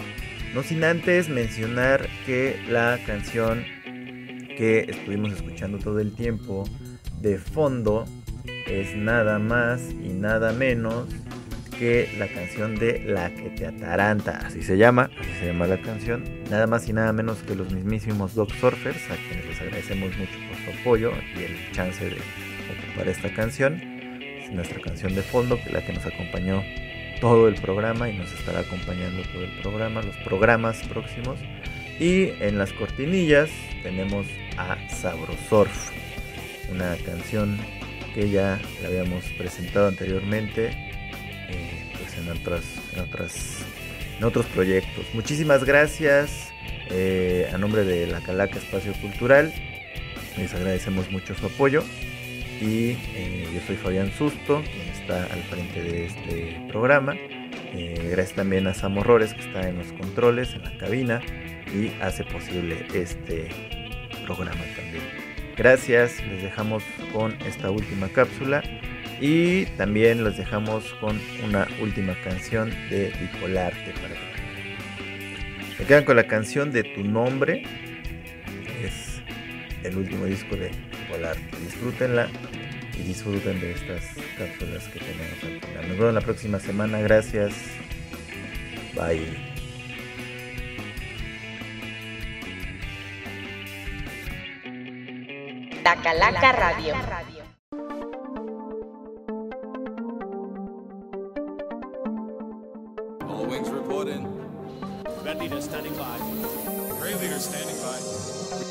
No 0.53 0.63
sin 0.63 0.85
antes 0.85 1.31
mencionar 1.31 2.11
que 2.27 2.61
la 2.69 2.99
canción 3.07 3.65
que 4.59 4.85
estuvimos 4.87 5.33
escuchando 5.33 5.79
todo 5.79 5.99
el 6.01 6.15
tiempo 6.15 6.65
de 7.23 7.39
fondo 7.39 8.05
es 8.67 8.97
nada 8.97 9.39
más 9.39 9.81
y 9.91 10.09
nada 10.09 10.53
menos 10.53 11.09
que 11.79 12.09
la 12.19 12.29
canción 12.29 12.77
de 12.77 13.01
La 13.05 13.35
que 13.35 13.51
te 13.51 13.67
ataranta, 13.67 14.39
así 14.47 14.63
se 14.63 14.77
llama, 14.77 15.11
así 15.19 15.31
se 15.41 15.47
llama 15.47 15.67
la 15.67 15.81
canción, 15.81 16.25
nada 16.51 16.67
más 16.67 16.89
y 16.89 16.93
nada 16.93 17.13
menos 17.13 17.39
que 17.43 17.55
los 17.55 17.73
mismísimos 17.73 18.35
Dog 18.35 18.53
Surfers, 18.53 19.11
a 19.11 19.17
quienes 19.17 19.47
les 19.47 19.61
agradecemos 19.61 20.17
mucho 20.17 20.33
por 20.49 20.75
su 20.75 20.81
apoyo 20.81 21.13
y 21.37 21.45
el 21.45 21.73
chance 21.73 22.05
de 22.05 22.17
ocupar 22.17 23.09
esta 23.09 23.33
canción. 23.35 23.81
Es 24.21 24.51
nuestra 24.53 24.81
canción 24.81 25.15
de 25.15 25.23
fondo, 25.23 25.59
la 25.73 25.85
que 25.85 25.93
nos 25.93 26.07
acompañó 26.07 26.63
todo 27.21 27.49
el 27.49 27.55
programa 27.55 28.09
y 28.09 28.19
nos 28.19 28.33
estará 28.33 28.61
acompañando 28.61 29.23
todo 29.33 29.45
el 29.45 29.61
programa, 29.61 30.03
los 30.03 30.17
programas 30.19 30.87
próximos. 30.89 31.39
Y 31.99 32.31
en 32.41 32.59
las 32.59 32.73
cortinillas 32.73 33.51
tenemos 33.83 34.27
a 34.57 34.77
Sabrosurf, 34.91 35.91
una 36.71 36.97
canción 37.05 37.59
que 38.15 38.31
ya 38.31 38.61
la 38.81 38.89
habíamos 38.89 39.25
presentado 39.37 39.89
anteriormente 39.89 40.69
eh, 41.49 41.93
pues 41.99 42.17
en, 42.17 42.29
otras, 42.31 42.65
otros 44.23 44.47
proyectos. 44.47 45.05
Muchísimas 45.13 45.65
gracias 45.65 46.53
eh, 46.91 47.51
a 47.53 47.59
nombre 47.59 47.85
de 47.85 48.07
la 48.07 48.21
Calaca 48.21 48.57
Espacio 48.59 48.93
Cultural. 48.95 49.53
Les 50.39 50.55
agradecemos 50.55 51.11
mucho 51.11 51.35
su 51.35 51.47
apoyo. 51.47 51.83
Y 52.61 52.97
eh, 53.15 53.49
yo 53.53 53.61
soy 53.67 53.77
Fabián 53.77 54.13
Susto, 54.13 54.63
quien 54.63 54.89
está 54.89 55.25
al 55.25 55.43
frente 55.43 55.83
de 55.83 56.07
este 56.07 56.67
programa. 56.69 57.17
gracias 58.11 58.37
también 58.37 58.69
a 58.69 58.75
Sam 58.75 58.97
Horrores, 58.97 59.35
que 59.35 59.41
está 59.41 59.69
en 59.69 59.79
los 59.79 59.93
controles, 59.93 60.55
en 60.55 60.63
la 60.63 60.79
cabina, 60.79 61.21
y 61.75 61.91
hace 62.01 62.23
posible 62.23 62.87
este 62.95 63.49
programa 64.25 64.63
también. 64.77 65.24
Gracias, 65.57 66.21
les 66.27 66.43
dejamos 66.43 66.83
con 67.13 67.33
esta 67.47 67.71
última 67.71 68.09
cápsula 68.09 68.63
y 69.21 69.67
también 69.77 70.25
los 70.25 70.37
dejamos 70.37 70.85
con 70.95 71.21
una 71.45 71.69
última 71.81 72.15
canción 72.25 72.71
de 72.91 73.13
Bipolarte 73.21 73.93
para 74.01 74.15
que 74.15 74.35
se 75.79 75.85
quedan 75.85 76.05
con 76.05 76.17
la 76.17 76.27
canción 76.27 76.73
de 76.73 76.83
Tu 76.83 77.05
Nombre, 77.05 77.63
es 78.83 79.21
el 79.85 79.97
último 79.97 80.25
disco 80.27 80.57
de 80.57 80.71
Bipolarte. 81.01 81.57
Disfrútenla 81.65 82.29
y 82.99 83.03
disfruten 83.03 83.61
de 83.61 83.73
estas 83.73 84.05
cápsulas 84.39 84.89
que 84.89 85.01
tenemos 85.01 85.63
al. 85.79 85.89
Nos 85.89 85.99
vemos 85.99 86.15
la 86.15 86.21
próxima 86.21 86.59
semana, 86.59 87.01
gracias. 87.01 87.55
Bye. 88.95 89.54
La 96.19 96.33
Calaca 96.33 96.53
Radio. 96.53 96.95
All 103.27 103.47
wings 103.49 103.69
reporting. 103.71 104.29
Red 105.25 105.41
leader 105.41 105.61
standing 105.61 105.93
by. 105.95 106.19
Green 107.01 107.19
leader 107.19 107.41
standing 107.41 107.77
by. 107.83 107.99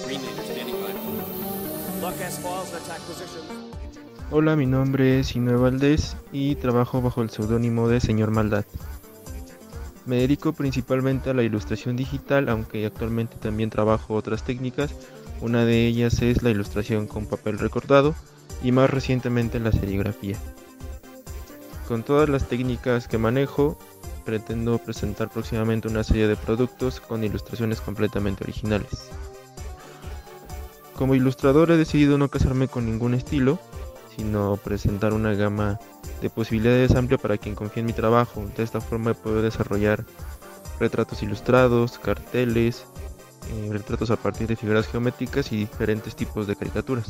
Green 0.05 0.21
leader 0.21 0.43
standing 0.43 0.75
by. 0.75 2.01
Lock 2.01 2.21
as 2.21 2.39
falls 2.39 2.73
attack 2.73 3.01
position. 3.01 3.41
Hola, 4.31 4.55
mi 4.55 4.65
nombre 4.65 5.19
es 5.19 5.35
Inue 5.35 5.57
Valdés 5.57 6.15
y 6.31 6.55
trabajo 6.55 7.01
bajo 7.01 7.21
el 7.21 7.29
seudónimo 7.29 7.89
de 7.89 7.99
Señor 7.99 8.31
Maldad. 8.31 8.63
Me 10.05 10.17
dedico 10.17 10.53
principalmente 10.53 11.31
a 11.31 11.33
la 11.33 11.43
ilustración 11.43 11.97
digital, 11.97 12.47
aunque 12.47 12.85
actualmente 12.85 13.35
también 13.37 13.69
trabajo 13.69 14.13
otras 14.13 14.43
técnicas 14.43 14.95
una 15.43 15.65
de 15.65 15.85
ellas 15.85 16.21
es 16.21 16.41
la 16.41 16.51
ilustración 16.51 17.05
con 17.05 17.25
papel 17.25 17.59
recortado 17.59 18.15
y 18.63 18.71
más 18.71 18.89
recientemente 18.89 19.59
la 19.59 19.73
serigrafía. 19.73 20.37
Con 21.85 22.03
todas 22.03 22.29
las 22.29 22.47
técnicas 22.47 23.09
que 23.09 23.17
manejo, 23.17 23.77
pretendo 24.23 24.77
presentar 24.77 25.29
próximamente 25.29 25.89
una 25.89 26.05
serie 26.05 26.27
de 26.27 26.37
productos 26.37 27.01
con 27.01 27.25
ilustraciones 27.25 27.81
completamente 27.81 28.45
originales. 28.45 29.09
Como 30.95 31.13
ilustrador 31.13 31.71
he 31.71 31.77
decidido 31.77 32.17
no 32.17 32.29
casarme 32.29 32.69
con 32.69 32.85
ningún 32.85 33.13
estilo, 33.13 33.59
sino 34.15 34.55
presentar 34.55 35.11
una 35.11 35.33
gama 35.33 35.77
de 36.21 36.29
posibilidades 36.29 36.95
amplia 36.95 37.17
para 37.17 37.37
quien 37.37 37.53
confíe 37.53 37.81
en 37.81 37.87
mi 37.87 37.93
trabajo. 37.93 38.45
De 38.55 38.63
esta 38.63 38.79
forma 38.79 39.13
puedo 39.13 39.41
desarrollar 39.41 40.05
retratos 40.79 41.21
ilustrados, 41.21 41.99
carteles, 41.99 42.85
eh, 43.49 43.69
retratos 43.71 44.11
a 44.11 44.15
partir 44.15 44.47
de 44.47 44.55
figuras 44.55 44.87
geométricas 44.87 45.51
y 45.51 45.57
diferentes 45.57 46.15
tipos 46.15 46.47
de 46.47 46.55
caricaturas. 46.55 47.07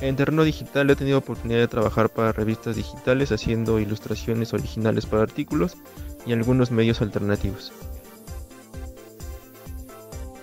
En 0.00 0.16
terreno 0.16 0.42
digital 0.44 0.90
he 0.90 0.96
tenido 0.96 1.18
oportunidad 1.18 1.60
de 1.60 1.68
trabajar 1.68 2.10
para 2.10 2.32
revistas 2.32 2.76
digitales 2.76 3.32
haciendo 3.32 3.78
ilustraciones 3.78 4.52
originales 4.52 5.06
para 5.06 5.22
artículos 5.22 5.76
y 6.26 6.32
algunos 6.32 6.70
medios 6.70 7.00
alternativos. 7.00 7.72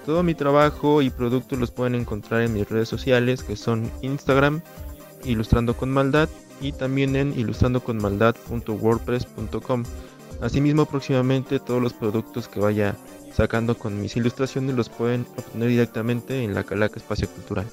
Todo 0.05 0.23
mi 0.23 0.33
trabajo 0.33 1.01
y 1.01 1.09
productos 1.11 1.59
los 1.59 1.71
pueden 1.71 1.95
encontrar 1.95 2.41
en 2.41 2.53
mis 2.53 2.67
redes 2.67 2.89
sociales 2.89 3.43
que 3.43 3.55
son 3.55 3.89
Instagram, 4.01 4.61
Ilustrando 5.23 5.77
con 5.77 5.91
Maldad 5.91 6.27
y 6.59 6.71
también 6.71 7.15
en 7.15 7.37
ilustrandoconmaldad.wordpress.com. 7.37 9.83
Asimismo, 10.41 10.87
próximamente 10.87 11.59
todos 11.59 11.79
los 11.79 11.93
productos 11.93 12.47
que 12.47 12.59
vaya 12.59 12.95
sacando 13.33 13.77
con 13.77 13.99
mis 14.01 14.15
ilustraciones 14.15 14.75
los 14.75 14.89
pueden 14.89 15.25
obtener 15.37 15.69
directamente 15.69 16.43
en 16.43 16.53
la 16.53 16.63
Calaca 16.63 16.97
Espacio 16.97 17.29
Cultural. 17.29 17.65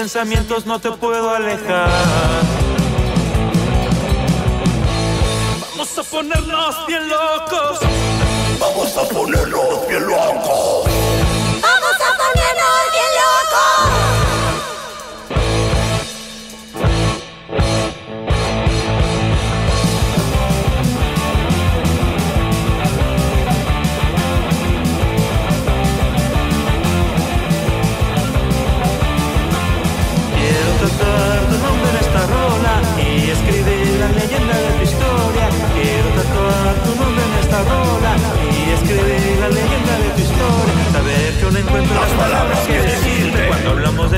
Pensamientos 0.00 0.64
no 0.64 0.78
te 0.78 0.90
puedo 0.92 1.28
alejar. 1.28 1.90
Vamos 5.60 5.98
a 5.98 6.02
ponernos 6.04 6.86
bien 6.86 7.06
locos. 7.06 7.80
Vamos 8.58 8.96
a 8.96 9.02
ponernos 9.14 9.88
bien 9.88 10.06
locos. 10.06 10.84
Vamos 11.60 11.96
a 12.00 12.16
ponernos 12.16 12.89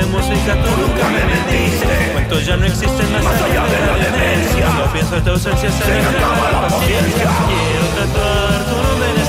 música 0.07 0.55
tú 0.63 0.69
nunca 0.81 1.09
me 1.09 1.21
vendiste 1.31 2.11
Cuentos 2.13 2.39
este 2.39 2.49
ya 2.49 2.57
no 2.57 2.65
existen 2.65 3.11
más, 3.11 3.23
más 3.23 3.41
allá 3.41 3.63
de 3.63 3.79
la 3.85 3.95
demencia. 4.05 4.65
Cuando 4.65 4.93
pienso 4.93 5.15
en 5.17 5.23
tu 5.23 5.29
ausencia 5.31 5.71
se, 5.71 5.83
se 5.83 5.91
me 5.91 5.99
acaba 5.99 6.51
la 6.51 6.61
paciencia. 6.61 7.25
Quiero 7.47 7.87
tatuar 7.97 8.65
tu 8.65 8.75
número 8.75 9.22